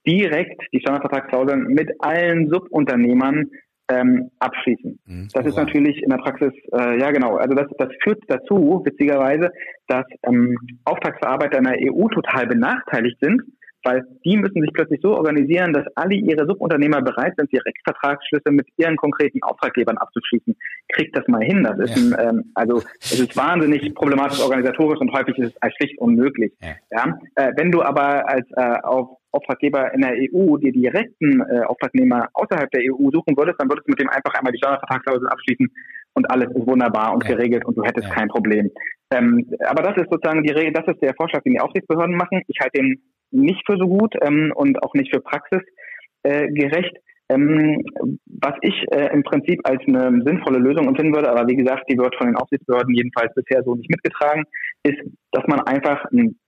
direkt 0.08 0.62
die 0.72 0.80
Standardvertragsklauseln 0.80 1.66
mit 1.66 1.92
allen 2.00 2.50
Subunternehmern 2.50 3.50
ähm, 3.92 4.30
abschließen. 4.40 5.00
Mhm. 5.06 5.28
Das 5.34 5.46
ist 5.46 5.58
natürlich 5.58 6.02
in 6.02 6.10
der 6.10 6.18
Praxis, 6.18 6.54
äh, 6.72 7.00
ja 7.00 7.12
genau, 7.12 7.38
also 7.38 7.56
das, 7.56 7.68
das 7.78 7.90
führt 8.04 8.24
dazu, 8.28 8.82
witzigerweise, 8.86 9.50
dass 9.88 10.06
ähm, 10.24 10.56
Auftragsverarbeiter 10.86 11.58
in 11.58 11.64
der 11.66 11.78
EU 11.92 12.08
total 12.08 12.48
benachteiligt 12.48 13.18
sind, 13.20 13.42
weil 13.90 14.06
die 14.24 14.38
müssen 14.38 14.62
sich 14.62 14.72
plötzlich 14.72 15.00
so 15.02 15.16
organisieren, 15.16 15.74
dass 15.74 15.86
alle 15.96 16.14
ihre 16.14 16.46
Subunternehmer 16.46 17.02
bereit 17.02 17.34
sind, 17.38 17.52
Direktvertragsschlüsse 17.52 18.52
mit 18.52 18.68
ihren 18.78 18.96
konkreten 18.98 19.42
Auftraggebern 19.42 19.98
abzuschließen. 19.98 20.56
Kriegt 20.94 21.18
das 21.18 21.28
mal 21.28 21.42
hin. 21.42 21.64
Das 21.64 21.80
ist 21.80 21.98
ein, 21.98 22.16
ähm, 22.20 22.52
also 22.54 22.84
es 23.00 23.20
ist 23.20 23.36
wahnsinnig 23.36 23.94
problematisch 23.96 24.42
organisatorisch 24.42 25.00
und 25.00 25.12
häufig 25.12 25.38
ist 25.40 25.56
es 25.56 25.62
als 25.62 25.74
schlicht 25.76 25.98
unmöglich. 26.00 26.54
Ja. 26.62 26.76
ja? 26.92 27.20
Äh, 27.36 27.54
wenn 27.58 27.72
du 27.72 27.82
aber 27.82 28.30
als 28.30 28.46
äh, 28.56 28.80
auf 28.84 29.18
Auftraggeber 29.32 29.94
in 29.94 30.02
der 30.02 30.14
EU 30.14 30.58
die 30.58 30.72
direkten 30.72 31.42
äh, 31.42 31.62
Auftragnehmer 31.62 32.30
außerhalb 32.34 32.70
der 32.72 32.82
EU 32.82 33.10
suchen 33.12 33.38
würdest, 33.38 33.60
dann 33.60 33.70
würdest 33.70 33.88
du 33.88 33.92
mit 33.92 34.00
dem 34.00 34.10
einfach 34.10 34.34
einmal 34.34 34.52
die 34.52 34.58
Standardvertragsklausel 34.58 35.28
abschließen 35.28 35.72
und 36.14 36.32
alles 36.32 36.50
ist 36.50 36.66
wunderbar 36.68 37.14
und 37.14 37.24
ja. 37.24 37.36
geregelt 37.36 37.66
und 37.66 37.78
du 37.78 37.84
hättest 37.84 38.08
ja. 38.08 38.14
kein 38.14 38.28
Problem. 38.28 38.72
Ähm, 39.12 39.46
aber 39.68 39.84
das 39.84 39.98
ist 39.98 40.10
sozusagen 40.10 40.44
die 40.44 40.52
Regel, 40.52 40.74
das 40.74 40.88
ist 40.88 41.02
der 41.02 41.14
Vorschlag, 41.16 41.44
den 41.44 41.54
die 41.54 41.60
Aufsichtsbehörden 41.60 42.16
machen. 42.16 42.42
Ich 42.48 42.60
halte 42.60 42.80
den 42.80 43.02
nicht 43.32 43.62
für 43.66 43.78
so 43.78 43.88
gut 43.88 44.16
ähm, 44.22 44.52
und 44.56 44.82
auch 44.84 44.94
nicht 44.94 45.14
für 45.14 45.22
praxisgerecht. 45.22 46.96
Äh, 46.96 47.00
ähm, 47.32 47.84
was 48.26 48.56
ich 48.62 48.74
äh, 48.92 49.14
im 49.14 49.24
Prinzip 49.24 49.60
als 49.64 49.82
eine 49.88 50.22
sinnvolle 50.26 50.58
Lösung 50.58 50.88
empfinden 50.88 51.14
würde, 51.14 51.30
aber 51.30 51.48
wie 51.48 51.56
gesagt, 51.56 51.84
die 51.90 51.98
wird 51.98 52.16
von 52.16 52.28
den 52.28 52.36
Aufsichtsbehörden 52.36 52.96
jedenfalls 52.96 53.34
bisher 53.36 53.64
so 53.64 53.76
nicht 53.76 53.90
mitgetragen, 53.90 54.46
ist, 54.84 54.98
dass 55.32 55.46
man 55.48 55.60
einfach 55.62 56.04
ein 56.12 56.40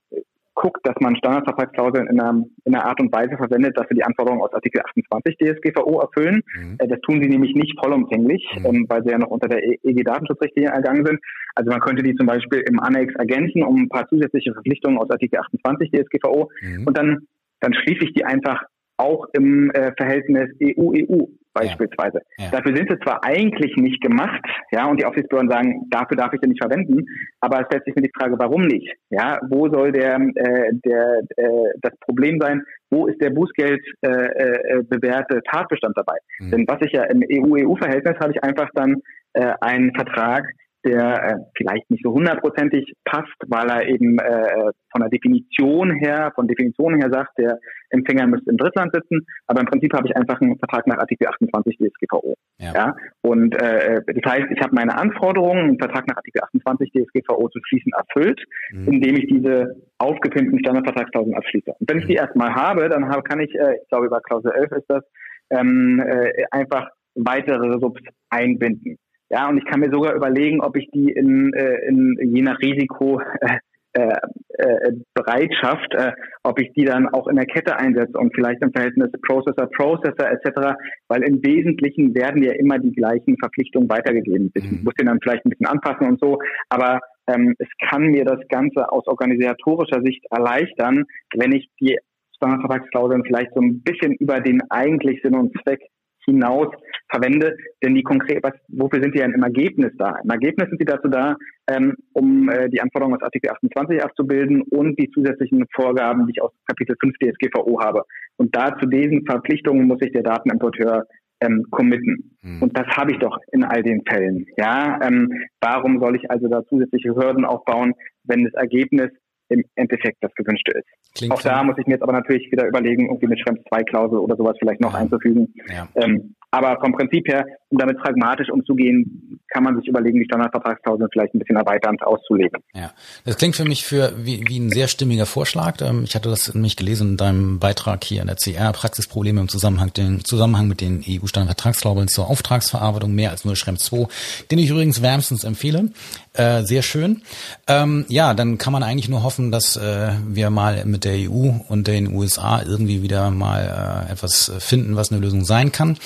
guckt, 0.54 0.86
dass 0.86 0.96
man 1.00 1.16
Standardvertragsklauseln 1.16 2.08
in 2.08 2.20
einer, 2.20 2.44
in 2.66 2.76
einer 2.76 2.86
Art 2.86 3.00
und 3.00 3.12
Weise 3.12 3.38
verwendet, 3.38 3.78
dass 3.78 3.88
sie 3.90 3.96
die 3.96 4.04
Anforderungen 4.04 4.42
aus 4.42 4.54
Artikel 4.54 4.82
28 4.82 5.38
DSGVO 5.38 6.00
erfüllen. 6.02 6.42
Mhm. 6.56 6.76
Äh, 6.80 6.88
das 6.88 7.00
tun 7.02 7.22
sie 7.22 7.30
nämlich 7.30 7.56
nicht 7.56 7.78
vollumfänglich, 7.82 8.46
mhm. 8.58 8.66
ähm, 8.66 8.86
weil 8.90 9.04
sie 9.04 9.12
ja 9.12 9.18
noch 9.18 9.30
unter 9.30 9.48
der 9.48 9.64
EG-Datenschutzrichtlinie 9.64 10.72
ergangen 10.72 11.06
sind. 11.06 11.20
Also 11.56 11.72
man 11.72 11.80
könnte 11.80 12.04
die 12.04 12.16
zum 12.16 12.28
Beispiel 12.28 12.64
im 12.68 12.80
Annex 12.80 13.14
ergänzen 13.16 13.64
um 13.64 13.84
ein 13.84 13.90
paar 13.90 14.08
zusätzliche 14.08 14.54
Verpflichtungen 14.54 14.98
aus 14.98 15.10
Artikel 15.10 15.40
28 15.40 15.92
DSGVO 15.92 16.50
mhm. 16.62 16.88
und 16.88 16.98
dann, 16.98 17.28
dann 17.60 17.74
schließe 17.74 18.06
ich 18.06 18.14
die 18.14 18.26
einfach 18.26 18.64
auch 18.98 19.26
im 19.34 19.72
äh, 19.72 19.92
Verhältnis 19.98 20.50
EU-EU 20.62 21.26
beispielsweise. 21.54 22.22
Ja. 22.38 22.46
Ja. 22.46 22.52
Dafür 22.52 22.76
sind 22.76 22.90
sie 22.90 23.00
zwar 23.00 23.24
eigentlich 23.24 23.76
nicht 23.76 24.02
gemacht, 24.02 24.42
ja, 24.72 24.88
und 24.88 25.00
die 25.00 25.06
Aufsichtsbehörden 25.06 25.52
sagen, 25.52 25.88
dafür 25.90 26.18
darf 26.18 26.34
ich 26.34 26.40
sie 26.42 26.50
nicht 26.50 26.62
verwenden, 26.62 27.06
aber 27.40 27.62
es 27.62 27.66
stellt 27.68 27.86
sich 27.86 27.96
mir 27.96 28.04
die 28.04 28.12
Frage, 28.18 28.38
warum 28.38 28.62
nicht? 28.62 28.90
Ja, 29.10 29.40
wo 29.50 29.70
soll 29.70 29.92
der, 29.92 30.16
äh, 30.16 30.72
der 30.86 31.22
äh, 31.38 31.48
das 31.82 31.94
Problem 32.02 32.40
sein? 32.40 32.64
Wo 32.90 33.08
ist 33.08 33.22
der 33.22 33.32
Bußgeld 33.32 33.82
äh, 34.02 34.08
äh, 34.10 34.84
bewährte 34.84 35.42
Tatbestand 35.52 35.98
dabei? 35.98 36.18
Mhm. 36.40 36.52
Denn 36.52 36.68
was 36.68 36.80
ich 36.82 36.94
ja 36.94 37.04
im 37.04 37.22
EU-EU-Verhältnis 37.22 38.18
habe 38.20 38.32
ich 38.34 38.44
einfach 38.44 38.70
dann 38.74 39.02
äh, 39.34 39.54
einen 39.62 39.94
Vertrag, 39.94 40.46
der 40.86 41.24
äh, 41.24 41.36
vielleicht 41.56 41.90
nicht 41.90 42.04
so 42.04 42.12
hundertprozentig 42.12 42.94
passt, 43.06 43.36
weil 43.48 43.70
er 43.70 43.88
eben 43.88 44.18
äh, 44.20 44.72
von 44.92 45.02
der 45.02 45.10
Definition 45.10 45.92
her, 45.92 46.32
von 46.36 46.48
Definition 46.48 46.96
her 46.96 47.10
sagt, 47.12 47.38
der 47.38 47.60
Empfänger 47.90 48.28
müsste 48.28 48.52
im 48.52 48.58
Drittland 48.58 48.94
sitzen, 48.94 49.26
aber 49.48 49.62
im 49.62 49.68
Prinzip 49.68 49.94
habe 49.94 50.08
ich 50.08 50.16
einfach 50.16 50.40
einen 50.42 50.58
Vertrag 50.58 50.88
nach 50.88 50.98
Artikel 50.98 51.28
28 51.28 51.78
DSGVO. 51.78 52.36
Ja. 52.60 52.74
ja? 52.74 52.96
Und 53.22 53.56
äh, 53.62 54.02
das 54.06 54.32
heißt, 54.32 54.48
ich 54.52 54.62
habe 54.62 54.76
meine 54.76 54.98
Anforderungen, 54.98 55.70
einen 55.70 55.80
Vertrag 55.80 56.08
nach 56.08 56.18
Artikel 56.18 56.42
28 56.42 56.92
DSGVO 56.92 57.50
zu 57.50 57.60
schließen, 57.64 57.92
erfüllt, 57.94 58.42
mhm. 58.72 58.94
indem 58.94 59.16
ich 59.18 59.28
diese 59.28 59.76
aufgepimpten 59.98 60.60
Standardvertragsklauseln 60.60 61.36
abschließe. 61.36 61.74
Und 61.80 61.90
wenn 61.90 62.00
ich 62.00 62.06
die 62.06 62.14
mhm. 62.14 62.20
erstmal 62.20 62.54
habe, 62.56 62.90
dann 62.90 63.10
habe, 63.10 63.24
kann 63.24 63.40
ich, 63.40 63.54
äh, 63.56 63.76
ich 63.82 63.88
glaube 63.90 64.08
über 64.08 64.22
Klausel 64.22 64.52
11 64.52 64.72
ist 64.72 64.90
das, 64.90 65.04
ähm, 65.52 66.00
äh, 66.00 66.32
einfach 66.52 66.90
weitere 67.16 67.80
Subs 67.80 68.02
einbinden. 68.30 68.98
Ja, 69.32 69.48
und 69.48 69.58
ich 69.58 69.66
kann 69.66 69.80
mir 69.80 69.90
sogar 69.92 70.14
überlegen, 70.14 70.62
ob 70.62 70.76
ich 70.76 70.90
die 70.92 71.10
in, 71.10 71.54
äh, 71.54 71.88
in 71.88 72.18
je 72.36 72.42
nach 72.42 72.60
Risiko 72.60 73.22
äh, 73.40 73.60
äh, 73.94 74.16
äh, 74.58 74.92
Bereitschaft, 75.14 75.94
äh, 75.96 76.12
ob 76.44 76.62
ich 76.62 76.72
die 76.74 76.86
dann 76.86 77.10
auch 77.10 77.28
in 77.28 77.36
der 77.36 77.46
Kette 77.46 77.78
einsetze 77.78 78.18
und 78.18 78.34
vielleicht 78.34 78.62
im 78.62 78.72
Verhältnis 78.72 79.12
Processor, 79.28 79.70
Processor 79.70 80.30
etc., 80.30 80.76
weil 81.10 81.24
im 81.24 81.44
Wesentlichen 81.44 82.16
werden 82.16 82.42
ja 82.44 82.54
immer 82.54 82.80
die 82.80 82.94
gleichen 82.94 83.38
Verpflichtungen 83.38 83.90
weitergegeben. 83.90 84.52
Ich 84.54 84.70
mhm. 84.70 84.84
muss 84.84 84.94
den 84.94 85.08
dann 85.08 85.20
vielleicht 85.22 85.46
ein 85.46 85.50
bisschen 85.50 85.68
anpassen 85.68 86.08
und 86.08 86.20
so, 86.22 86.40
aber 86.70 87.00
ähm, 87.28 87.56
es 87.58 87.68
kann 87.90 88.04
mir 88.04 88.24
das 88.24 88.40
Ganze 88.50 88.90
aus 88.90 89.08
organisatorischer 89.08 90.02
Sicht 90.04 90.26
erleichtern, 90.30 91.06
wenn 91.36 91.52
ich 91.52 91.70
die 91.82 91.98
Standardvertragsklauseln 92.38 93.24
vielleicht 93.26 93.54
so 93.54 93.62
ein 93.62 93.82
bisschen 93.82 94.14
über 94.16 94.40
den 94.40 94.62
eigentlich 94.70 95.22
Sinn 95.22 95.36
und 95.36 95.54
Zweck 95.64 95.82
hinaus 96.26 96.68
verwende. 97.10 97.56
Denn 97.84 97.96
die 97.96 98.04
konkret, 98.04 98.44
was, 98.44 98.54
wofür 98.70 99.02
sind 99.02 99.16
die 99.16 99.20
denn 99.20 99.34
im 99.34 99.44
Ergebnis 99.44 99.92
da? 99.98 100.16
Im 100.24 100.30
Ergebnis 100.30 100.70
sind 100.70 100.80
sie 100.80 100.86
dazu 100.86 101.08
da, 101.08 101.36
ähm, 101.70 101.96
um 102.14 102.50
äh, 102.50 102.70
die 102.70 102.82
Anforderungen 102.82 103.18
aus 103.18 103.24
Artikel 103.24 103.50
28 103.52 104.04
abzubilden 104.04 104.62
und 104.64 105.00
die 105.00 105.10
zusätzlichen 105.12 105.66
Vorgaben, 105.74 106.26
die 106.28 106.34
ich 106.36 106.42
aus 106.42 106.52
Kapitel 106.68 106.96
5 107.02 107.16
DSGVO 107.18 107.82
habe. 107.82 108.04
Und 108.38 108.56
da 108.56 108.78
zu 108.80 108.88
diesen 108.88 109.26
Verpflichtungen 109.26 109.88
muss 109.88 110.00
sich 110.00 110.12
der 110.12 110.24
Datenimporteur 110.24 111.06
ähm, 111.42 111.66
committen. 111.72 112.38
Hm. 112.44 112.62
Und 112.62 112.78
das 112.78 112.88
habe 112.96 113.12
ich 113.12 113.20
doch 113.20 113.38
in 113.52 113.64
all 113.64 113.84
den 113.84 114.02
Fällen. 114.08 114.46
Ja, 114.58 115.00
ähm, 115.04 115.30
warum 115.60 116.00
soll 116.00 116.16
ich 116.16 116.30
also 116.30 116.48
da 116.48 116.64
zusätzliche 116.66 117.16
Hürden 117.16 117.46
aufbauen, 117.46 117.94
wenn 118.24 118.44
das 118.44 118.54
Ergebnis 118.54 119.10
im 119.52 119.64
Endeffekt 119.76 120.18
das 120.22 120.34
Gewünschte 120.36 120.72
ist. 120.72 120.88
Klingt 121.16 121.34
Auch 121.34 121.42
da 121.42 121.64
muss 121.64 121.78
ich 121.78 121.86
mir 121.86 121.94
jetzt 121.94 122.04
aber 122.04 122.14
natürlich 122.14 122.52
wieder 122.52 122.68
überlegen, 122.68 123.08
irgendwie 123.08 123.26
eine 123.26 123.38
Schrems 123.38 123.60
2 123.70 123.84
Klausel 123.84 124.20
oder 124.20 124.36
sowas 124.36 124.56
vielleicht 124.60 124.82
noch 124.82 124.94
ja. 124.94 125.00
einzufügen. 125.00 125.54
Ja. 125.68 125.88
Ähm, 125.96 126.36
aber 126.52 126.80
vom 126.80 126.94
Prinzip 126.94 127.28
her, 127.28 127.46
um 127.72 127.78
damit 127.78 127.98
pragmatisch 128.00 128.50
umzugehen, 128.50 129.40
kann 129.48 129.64
man 129.64 129.78
sich 129.78 129.88
überlegen, 129.88 130.20
die 130.20 130.26
Standardvertragsklauseln 130.26 131.10
vielleicht 131.12 131.34
ein 131.34 131.40
bisschen 131.40 131.56
erweiternd 131.56 132.04
auszulegen. 132.04 132.62
Ja, 132.74 132.92
das 133.26 133.38
klingt 133.38 133.56
für 133.56 133.66
mich 133.66 133.86
für 133.86 134.14
wie, 134.18 134.44
wie 134.48 134.60
ein 134.60 134.70
sehr 134.70 134.88
stimmiger 134.88 135.26
Vorschlag. 135.26 135.82
Ähm, 135.82 136.04
ich 136.04 136.16
hatte 136.16 136.30
das 136.30 136.54
nämlich 136.54 136.76
gelesen 136.76 137.12
in 137.12 137.18
deinem 137.18 137.60
Beitrag 137.60 138.04
hier 138.04 138.22
in 138.22 138.28
der 138.28 138.36
CR, 138.36 138.74
Praxisprobleme 138.74 139.42
im 139.42 139.48
Zusammenhang, 139.48 139.94
den 139.94 140.24
Zusammenhang 140.26 140.68
mit 140.68 140.82
den 140.82 141.02
EU-Standardvertragsklauseln 141.08 142.10
zur 142.10 142.30
Auftragsverarbeitung, 142.30 143.14
mehr 143.14 143.32
als 143.32 143.46
nur 143.46 143.56
Schrems 143.56 143.84
2, 143.86 144.08
den 144.52 144.60
ich 144.60 144.70
übrigens 144.70 145.02
wärmstens 145.02 145.44
empfehle. 145.44 145.90
Äh, 146.34 146.64
sehr 146.64 146.82
schön. 146.82 147.24
Ähm, 147.68 148.06
ja, 148.08 148.34
dann 148.34 148.58
kann 148.58 148.72
man 148.72 148.84
eigentlich 148.84 149.10
nur 149.10 149.24
hoffen, 149.24 149.52
dass 149.52 149.76
äh, 149.76 150.12
wir 150.28 150.50
mal 150.50 150.86
mit 150.86 151.04
der 151.04 151.30
EU 151.30 151.52
und 151.68 151.88
den 151.88 152.14
USA 152.14 152.62
irgendwie 152.62 153.02
wieder 153.02 153.32
mal 153.32 154.08
äh, 154.08 154.12
etwas 154.12 154.52
finden, 154.60 154.96
was 154.96 155.12
eine 155.12 155.20
Lösung 155.20 155.44
sein 155.44 155.72
kann. 155.72 155.98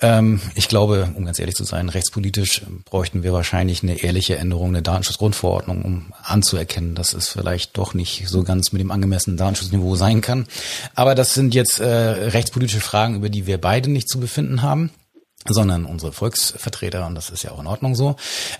Ähm, 0.00 0.40
ich 0.54 0.68
glaube, 0.68 1.11
um 1.14 1.24
ganz 1.24 1.38
ehrlich 1.38 1.54
zu 1.54 1.64
sein, 1.64 1.88
rechtspolitisch 1.88 2.62
bräuchten 2.84 3.22
wir 3.22 3.32
wahrscheinlich 3.32 3.82
eine 3.82 4.02
ehrliche 4.02 4.36
Änderung 4.36 4.72
der 4.72 4.82
Datenschutzgrundverordnung, 4.82 5.82
um 5.82 6.12
anzuerkennen, 6.22 6.94
dass 6.94 7.12
es 7.12 7.28
vielleicht 7.28 7.76
doch 7.78 7.94
nicht 7.94 8.28
so 8.28 8.42
ganz 8.42 8.72
mit 8.72 8.80
dem 8.80 8.90
angemessenen 8.90 9.36
Datenschutzniveau 9.36 9.96
sein 9.96 10.20
kann. 10.20 10.46
Aber 10.94 11.14
das 11.14 11.34
sind 11.34 11.54
jetzt 11.54 11.80
äh, 11.80 11.86
rechtspolitische 11.86 12.80
Fragen, 12.80 13.16
über 13.16 13.28
die 13.28 13.46
wir 13.46 13.60
beide 13.60 13.90
nicht 13.90 14.08
zu 14.08 14.20
befinden 14.20 14.62
haben 14.62 14.90
sondern 15.48 15.84
unsere 15.84 16.12
Volksvertreter 16.12 17.06
und 17.06 17.14
das 17.14 17.30
ist 17.30 17.42
ja 17.42 17.50
auch 17.50 17.60
in 17.60 17.66
Ordnung 17.66 17.94
so. 17.94 18.16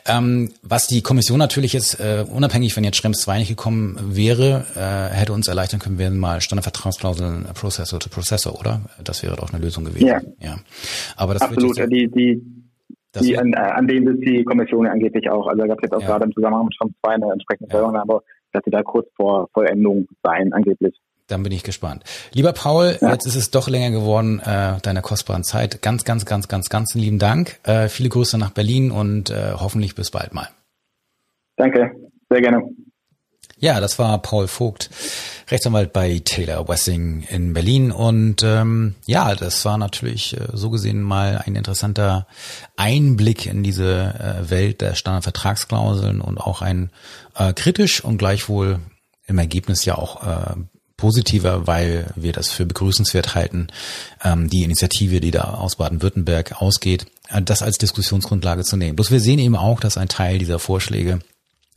Ähm, 0.06 0.50
was 0.62 0.86
die 0.86 1.02
Kommission 1.02 1.38
natürlich 1.38 1.72
jetzt, 1.72 2.00
äh, 2.00 2.24
unabhängig, 2.28 2.76
wenn 2.76 2.84
jetzt 2.84 2.96
Schrems 2.96 3.20
2 3.20 3.38
nicht 3.38 3.48
gekommen 3.48 3.98
wäre, 4.16 4.64
äh, 4.76 5.14
hätte 5.14 5.32
uns 5.32 5.48
erleichtern 5.48 5.80
können, 5.80 5.98
wären 5.98 6.18
mal 6.18 6.40
Standardvertragsklauseln 6.40 7.46
äh, 7.46 7.54
Processor 7.54 8.00
to 8.00 8.08
Processor, 8.08 8.58
oder? 8.58 8.82
Das 9.02 9.22
wäre 9.22 9.36
doch 9.36 9.52
eine 9.52 9.62
Lösung 9.62 9.84
gewesen. 9.84 10.06
Ja. 10.06 10.20
ja. 10.40 10.56
Aber 11.16 11.34
das 11.34 11.42
Absolut, 11.42 11.76
wird 11.76 11.92
die, 11.92 12.10
die, 12.10 12.42
die 13.20 13.38
an, 13.38 13.54
an 13.54 13.86
denen 13.86 14.06
sitzt 14.06 14.26
die 14.26 14.44
Kommission 14.44 14.86
angeblich 14.86 15.28
auch. 15.30 15.46
Also 15.46 15.60
da 15.60 15.66
gab 15.66 15.78
es 15.78 15.82
jetzt 15.84 15.94
auch 15.94 16.00
ja. 16.00 16.06
gerade 16.06 16.24
im 16.24 16.32
Zusammenhang 16.32 16.64
mit 16.64 16.74
Schrems 16.74 16.94
2 17.04 17.12
eine 17.12 17.32
entsprechende 17.32 17.70
ja. 17.70 17.78
Stellungnahme, 17.78 18.20
dass 18.52 18.62
sie 18.64 18.70
da 18.70 18.82
kurz 18.82 19.08
vor 19.16 19.48
Vollendung 19.52 20.06
seien, 20.22 20.52
angeblich. 20.52 20.94
Dann 21.32 21.42
bin 21.42 21.52
ich 21.52 21.62
gespannt. 21.62 22.04
Lieber 22.32 22.52
Paul, 22.52 22.98
ja. 23.00 23.10
jetzt 23.10 23.26
ist 23.26 23.36
es 23.36 23.50
doch 23.50 23.68
länger 23.68 23.90
geworden, 23.90 24.40
äh, 24.40 24.78
deiner 24.82 25.00
kostbaren 25.00 25.44
Zeit. 25.44 25.80
Ganz, 25.80 26.04
ganz, 26.04 26.26
ganz, 26.26 26.46
ganz, 26.46 26.68
ganz 26.68 26.94
lieben 26.94 27.18
Dank. 27.18 27.58
Äh, 27.64 27.88
viele 27.88 28.10
Grüße 28.10 28.36
nach 28.36 28.50
Berlin 28.50 28.90
und 28.90 29.30
äh, 29.30 29.52
hoffentlich 29.54 29.94
bis 29.94 30.10
bald 30.10 30.34
mal. 30.34 30.48
Danke, 31.56 31.90
sehr 32.28 32.40
gerne. 32.42 32.62
Ja, 33.58 33.80
das 33.80 33.98
war 33.98 34.18
Paul 34.20 34.48
Vogt, 34.48 34.90
Rechtsanwalt 35.48 35.92
bei 35.92 36.20
Taylor 36.22 36.68
Wessing 36.68 37.22
in 37.30 37.52
Berlin. 37.52 37.92
Und 37.92 38.42
ähm, 38.42 38.96
ja, 39.06 39.34
das 39.34 39.64
war 39.64 39.78
natürlich 39.78 40.36
äh, 40.36 40.48
so 40.52 40.68
gesehen 40.68 41.00
mal 41.00 41.40
ein 41.46 41.54
interessanter 41.54 42.26
Einblick 42.76 43.46
in 43.46 43.62
diese 43.62 44.14
äh, 44.18 44.50
Welt 44.50 44.80
der 44.80 44.96
Standardvertragsklauseln 44.96 46.20
und 46.20 46.38
auch 46.38 46.60
ein 46.60 46.90
äh, 47.36 47.52
kritisch 47.52 48.04
und 48.04 48.18
gleichwohl 48.18 48.80
im 49.26 49.38
Ergebnis 49.38 49.84
ja 49.84 49.96
auch 49.96 50.26
äh, 50.26 50.56
positiver, 51.02 51.66
weil 51.66 52.06
wir 52.14 52.32
das 52.32 52.50
für 52.52 52.64
begrüßenswert 52.64 53.34
halten, 53.34 53.66
ähm, 54.22 54.48
die 54.48 54.62
Initiative, 54.62 55.18
die 55.18 55.32
da 55.32 55.54
aus 55.54 55.74
Baden-Württemberg 55.74 56.62
ausgeht, 56.62 57.06
äh, 57.28 57.42
das 57.42 57.60
als 57.60 57.76
Diskussionsgrundlage 57.78 58.62
zu 58.62 58.76
nehmen. 58.76 58.94
Bloß 58.94 59.10
wir 59.10 59.18
sehen 59.18 59.40
eben 59.40 59.56
auch, 59.56 59.80
dass 59.80 59.98
ein 59.98 60.06
Teil 60.06 60.38
dieser 60.38 60.60
Vorschläge 60.60 61.18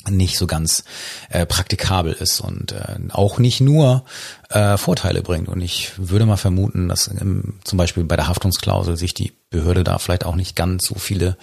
nicht 0.08 0.38
so 0.38 0.46
ganz 0.46 0.84
äh, 1.30 1.48
praktikabel 1.48 2.14
ist 2.14 2.40
und 2.40 2.74
äh, 2.74 2.98
auch 3.10 3.40
nicht 3.40 3.62
nur 3.62 4.06
äh, 4.52 4.78
Vorteile 4.78 5.24
bringt. 5.24 5.48
Und 5.48 5.60
ich 5.62 5.94
würde 5.98 6.28
mal 6.28 6.38
vermuten, 6.38 6.88
dass 6.88 7.08
ähm, 7.08 7.56
zum 7.64 7.78
Beispiel 7.78 8.04
bei 8.04 8.18
der 8.18 8.28
Haftungsklausel 8.28 8.96
sich 8.96 9.16
die 9.16 9.34
Behörde 9.50 9.84
da 9.84 9.98
vielleicht 9.98 10.24
auch 10.24 10.36
nicht 10.36 10.56
ganz 10.56 10.86
so 10.86 11.00
viele 11.00 11.36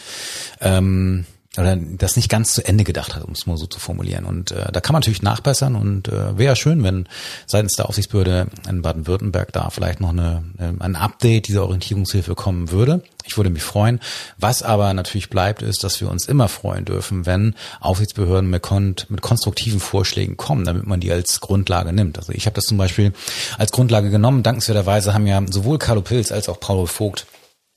ähm, 0.60 1.26
oder 1.58 1.76
das 1.76 2.16
nicht 2.16 2.30
ganz 2.30 2.54
zu 2.54 2.66
Ende 2.66 2.82
gedacht 2.82 3.14
hat, 3.14 3.24
um 3.24 3.32
es 3.32 3.46
mal 3.46 3.58
so 3.58 3.66
zu 3.66 3.78
formulieren. 3.78 4.24
Und 4.24 4.52
äh, 4.52 4.72
da 4.72 4.80
kann 4.80 4.94
man 4.94 5.00
natürlich 5.00 5.22
nachbessern 5.22 5.76
und 5.76 6.08
äh, 6.08 6.38
wäre 6.38 6.56
schön, 6.56 6.82
wenn 6.82 7.06
seitens 7.46 7.74
der 7.74 7.90
Aufsichtsbehörde 7.90 8.46
in 8.68 8.80
Baden-Württemberg 8.80 9.52
da 9.52 9.68
vielleicht 9.68 10.00
noch 10.00 10.10
eine, 10.10 10.44
äh, 10.58 10.72
ein 10.78 10.96
Update 10.96 11.48
dieser 11.48 11.64
Orientierungshilfe 11.64 12.34
kommen 12.34 12.70
würde. 12.70 13.02
Ich 13.24 13.36
würde 13.36 13.50
mich 13.50 13.62
freuen. 13.62 14.00
Was 14.38 14.62
aber 14.62 14.94
natürlich 14.94 15.28
bleibt, 15.28 15.60
ist, 15.60 15.84
dass 15.84 16.00
wir 16.00 16.10
uns 16.10 16.26
immer 16.26 16.48
freuen 16.48 16.86
dürfen, 16.86 17.26
wenn 17.26 17.54
Aufsichtsbehörden 17.80 18.48
mit, 18.48 18.62
kon 18.62 18.96
mit 19.08 19.20
konstruktiven 19.20 19.78
Vorschlägen 19.78 20.38
kommen, 20.38 20.64
damit 20.64 20.86
man 20.86 21.00
die 21.00 21.12
als 21.12 21.40
Grundlage 21.40 21.92
nimmt. 21.92 22.18
Also 22.18 22.32
ich 22.32 22.46
habe 22.46 22.54
das 22.54 22.64
zum 22.64 22.78
Beispiel 22.78 23.12
als 23.58 23.72
Grundlage 23.72 24.10
genommen. 24.10 24.42
Dankenswerterweise 24.42 25.12
haben 25.12 25.26
ja 25.26 25.40
sowohl 25.48 25.78
Carlo 25.78 26.00
Pilz 26.00 26.32
als 26.32 26.48
auch 26.48 26.58
Paulo 26.58 26.86
Vogt 26.86 27.26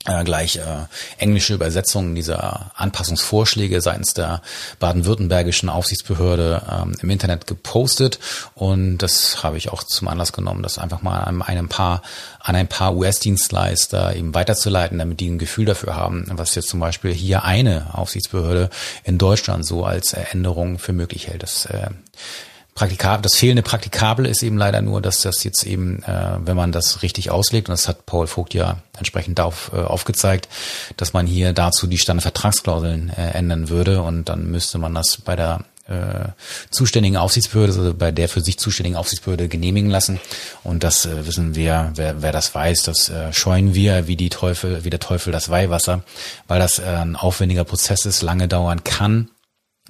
äh, 0.05 0.23
gleich 0.23 0.57
äh, 0.57 0.85
englische 1.17 1.53
Übersetzungen 1.53 2.15
dieser 2.15 2.71
Anpassungsvorschläge 2.75 3.81
seitens 3.81 4.13
der 4.13 4.41
baden-württembergischen 4.79 5.69
Aufsichtsbehörde 5.69 6.61
ähm, 6.71 6.95
im 7.01 7.09
Internet 7.09 7.47
gepostet 7.47 8.19
und 8.53 8.99
das 8.99 9.43
habe 9.43 9.57
ich 9.57 9.71
auch 9.71 9.83
zum 9.83 10.07
Anlass 10.07 10.33
genommen, 10.33 10.63
das 10.63 10.77
einfach 10.77 11.01
mal 11.01 11.19
an 11.19 11.41
einem 11.41 11.69
paar 11.69 12.01
an 12.39 12.55
ein 12.55 12.67
paar 12.67 12.95
US-Dienstleister 12.95 14.15
eben 14.15 14.35
weiterzuleiten, 14.35 14.99
damit 14.99 15.19
die 15.19 15.29
ein 15.29 15.39
Gefühl 15.39 15.65
dafür 15.65 15.95
haben, 15.95 16.25
was 16.31 16.53
jetzt 16.53 16.69
zum 16.69 16.79
Beispiel 16.79 17.11
hier 17.11 17.43
eine 17.43 17.87
Aufsichtsbehörde 17.93 18.69
in 19.03 19.17
Deutschland 19.17 19.65
so 19.65 19.83
als 19.83 20.13
Änderung 20.13 20.77
für 20.77 20.93
möglich 20.93 21.27
hält. 21.27 21.41
Das 21.41 21.65
äh, 21.65 21.87
Praktikabel, 22.75 23.21
das 23.21 23.35
fehlende 23.35 23.63
Praktikabel 23.63 24.25
ist 24.25 24.43
eben 24.43 24.57
leider 24.57 24.81
nur, 24.81 25.01
dass 25.01 25.21
das 25.21 25.45
jetzt 25.45 25.65
eben, 25.65 26.03
äh, 26.03 26.37
wenn 26.39 26.57
man 26.57 26.73
das 26.73 27.03
richtig 27.03 27.31
auslegt, 27.31 27.69
und 27.69 27.71
das 27.71 27.87
hat 27.87 28.05
Paul 28.05 28.27
Vogt 28.27 28.53
ja 28.53 28.79
entsprechend 28.97 29.39
auf, 29.39 29.71
äh, 29.73 29.77
aufgezeigt, 29.77 30.49
dass 30.97 31.13
man 31.13 31.25
hier 31.25 31.53
dazu 31.53 31.87
die 31.87 31.97
Standardvertragsklauseln 31.97 33.11
äh, 33.11 33.29
ändern 33.29 33.69
würde 33.69 34.01
und 34.01 34.27
dann 34.27 34.51
müsste 34.51 34.77
man 34.77 34.93
das 34.93 35.21
bei 35.23 35.37
der 35.37 35.61
äh, 35.87 36.27
zuständigen 36.69 37.15
Aufsichtsbehörde, 37.15 37.71
also 37.71 37.93
bei 37.93 38.11
der 38.11 38.27
für 38.27 38.41
sich 38.41 38.59
zuständigen 38.59 38.97
Aufsichtsbehörde 38.97 39.47
genehmigen 39.47 39.89
lassen. 39.89 40.19
Und 40.65 40.83
das 40.83 41.05
äh, 41.05 41.25
wissen 41.25 41.55
wir, 41.55 41.93
wer, 41.95 42.21
wer 42.21 42.33
das 42.33 42.53
weiß, 42.53 42.83
das 42.83 43.07
äh, 43.07 43.31
scheuen 43.31 43.73
wir 43.73 44.07
wie 44.07 44.17
die 44.17 44.29
Teufel, 44.29 44.83
wie 44.83 44.89
der 44.89 44.99
Teufel 44.99 45.31
das 45.31 45.47
Weihwasser, 45.47 46.03
weil 46.49 46.59
das 46.59 46.79
äh, 46.79 46.83
ein 46.83 47.15
aufwendiger 47.15 47.63
Prozess 47.63 48.05
ist, 48.05 48.21
lange 48.21 48.49
dauern 48.49 48.83
kann 48.83 49.29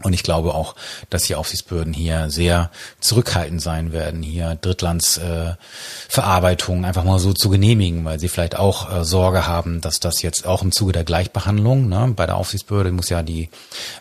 und 0.03 0.11
ich 0.11 0.23
glaube 0.23 0.53
auch, 0.53 0.75
dass 1.09 1.23
die 1.23 1.35
Aufsichtsbehörden 1.35 1.93
hier 1.93 2.29
sehr 2.29 2.69
zurückhaltend 2.99 3.61
sein 3.61 3.93
werden, 3.93 4.23
hier 4.23 4.57
Drittlandsverarbeitung 4.59 6.83
äh, 6.83 6.87
einfach 6.87 7.05
mal 7.05 7.17
so 7.17 7.31
zu 7.31 7.49
genehmigen, 7.49 8.03
weil 8.03 8.19
sie 8.19 8.27
vielleicht 8.27 8.57
auch 8.57 8.93
äh, 8.93 9.05
Sorge 9.05 9.47
haben, 9.47 9.79
dass 9.79 10.01
das 10.01 10.21
jetzt 10.21 10.45
auch 10.45 10.63
im 10.63 10.73
Zuge 10.73 10.91
der 10.91 11.05
Gleichbehandlung, 11.05 11.87
ne, 11.87 12.11
bei 12.13 12.25
der 12.25 12.35
Aufsichtsbehörde 12.35 12.91
muss 12.91 13.07
ja 13.07 13.23
die, 13.23 13.47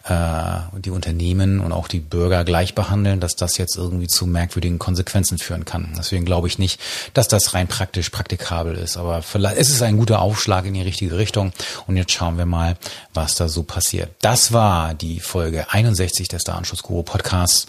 äh, 0.03 0.81
die 0.81 0.91
Unternehmen 0.91 1.61
und 1.61 1.71
auch 1.71 1.87
die 1.87 2.01
Bürger 2.01 2.43
gleich 2.43 2.75
behandeln, 2.75 3.21
dass 3.21 3.37
das 3.37 3.57
jetzt 3.57 3.77
irgendwie 3.77 4.09
zu 4.09 4.27
merkwürdigen 4.27 4.81
Konsequenzen 4.81 5.39
führen 5.39 5.65
kann. 5.65 5.95
Deswegen 5.97 6.25
glaube 6.25 6.49
ich 6.49 6.59
nicht, 6.59 6.81
dass 7.13 7.29
das 7.29 7.55
rein 7.55 7.69
praktisch 7.69 8.11
praktikabel 8.11 8.75
ist. 8.75 8.97
Aber 8.97 9.23
vielleicht 9.23 9.59
ist 9.59 9.71
es 9.71 9.81
ein 9.81 9.97
guter 9.97 10.21
Aufschlag 10.21 10.67
in 10.67 10.75
die 10.75 10.83
richtige 10.83 11.17
Richtung. 11.17 11.53
Und 11.87 11.97
jetzt 11.97 12.11
schauen 12.11 12.37
wir 12.37 12.47
mal, 12.47 12.77
was 13.13 13.37
da 13.37 13.49
so 13.49 13.63
passiert. 13.63 14.11
Das 14.21 14.53
war 14.53 14.95
die 14.95 15.21
Folge 15.21 15.73
61 15.85 16.29
des 16.29 16.45
Datenschutzguru 16.45 17.03
Podcasts. 17.03 17.67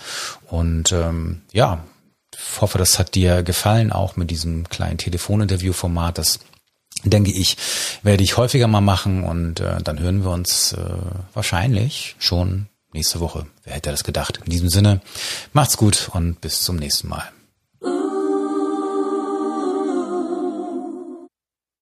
Und 0.48 0.92
ähm, 0.92 1.42
ja, 1.52 1.84
hoffe, 2.60 2.78
das 2.78 3.00
hat 3.00 3.16
dir 3.16 3.44
gefallen, 3.44 3.92
auch 3.92 4.16
mit 4.16 4.32
diesem 4.32 4.70
kleinen 4.70 4.98
Telefoninterview-Format. 4.98 6.18
Das 6.18 6.40
denke 7.04 7.32
ich, 7.32 7.58
werde 8.04 8.24
ich 8.24 8.38
häufiger 8.38 8.68
mal 8.68 8.82
machen 8.82 9.24
und 9.24 9.60
äh, 9.60 9.82
dann 9.84 10.00
hören 10.00 10.24
wir 10.24 10.32
uns 10.32 10.74
äh, 10.74 10.80
wahrscheinlich 11.34 12.16
schon 12.20 12.68
nächste 12.94 13.20
Woche. 13.20 13.46
Wer 13.64 13.76
hätte 13.76 13.92
das 13.92 14.04
gedacht? 14.04 14.40
In 14.44 14.52
diesem 14.52 14.70
Sinne, 14.70 15.02
macht's 15.54 15.78
gut 15.78 16.10
und 16.14 16.42
bis 16.42 16.62
zum 16.62 16.78
nächsten 16.78 17.10
Mal. 17.10 17.35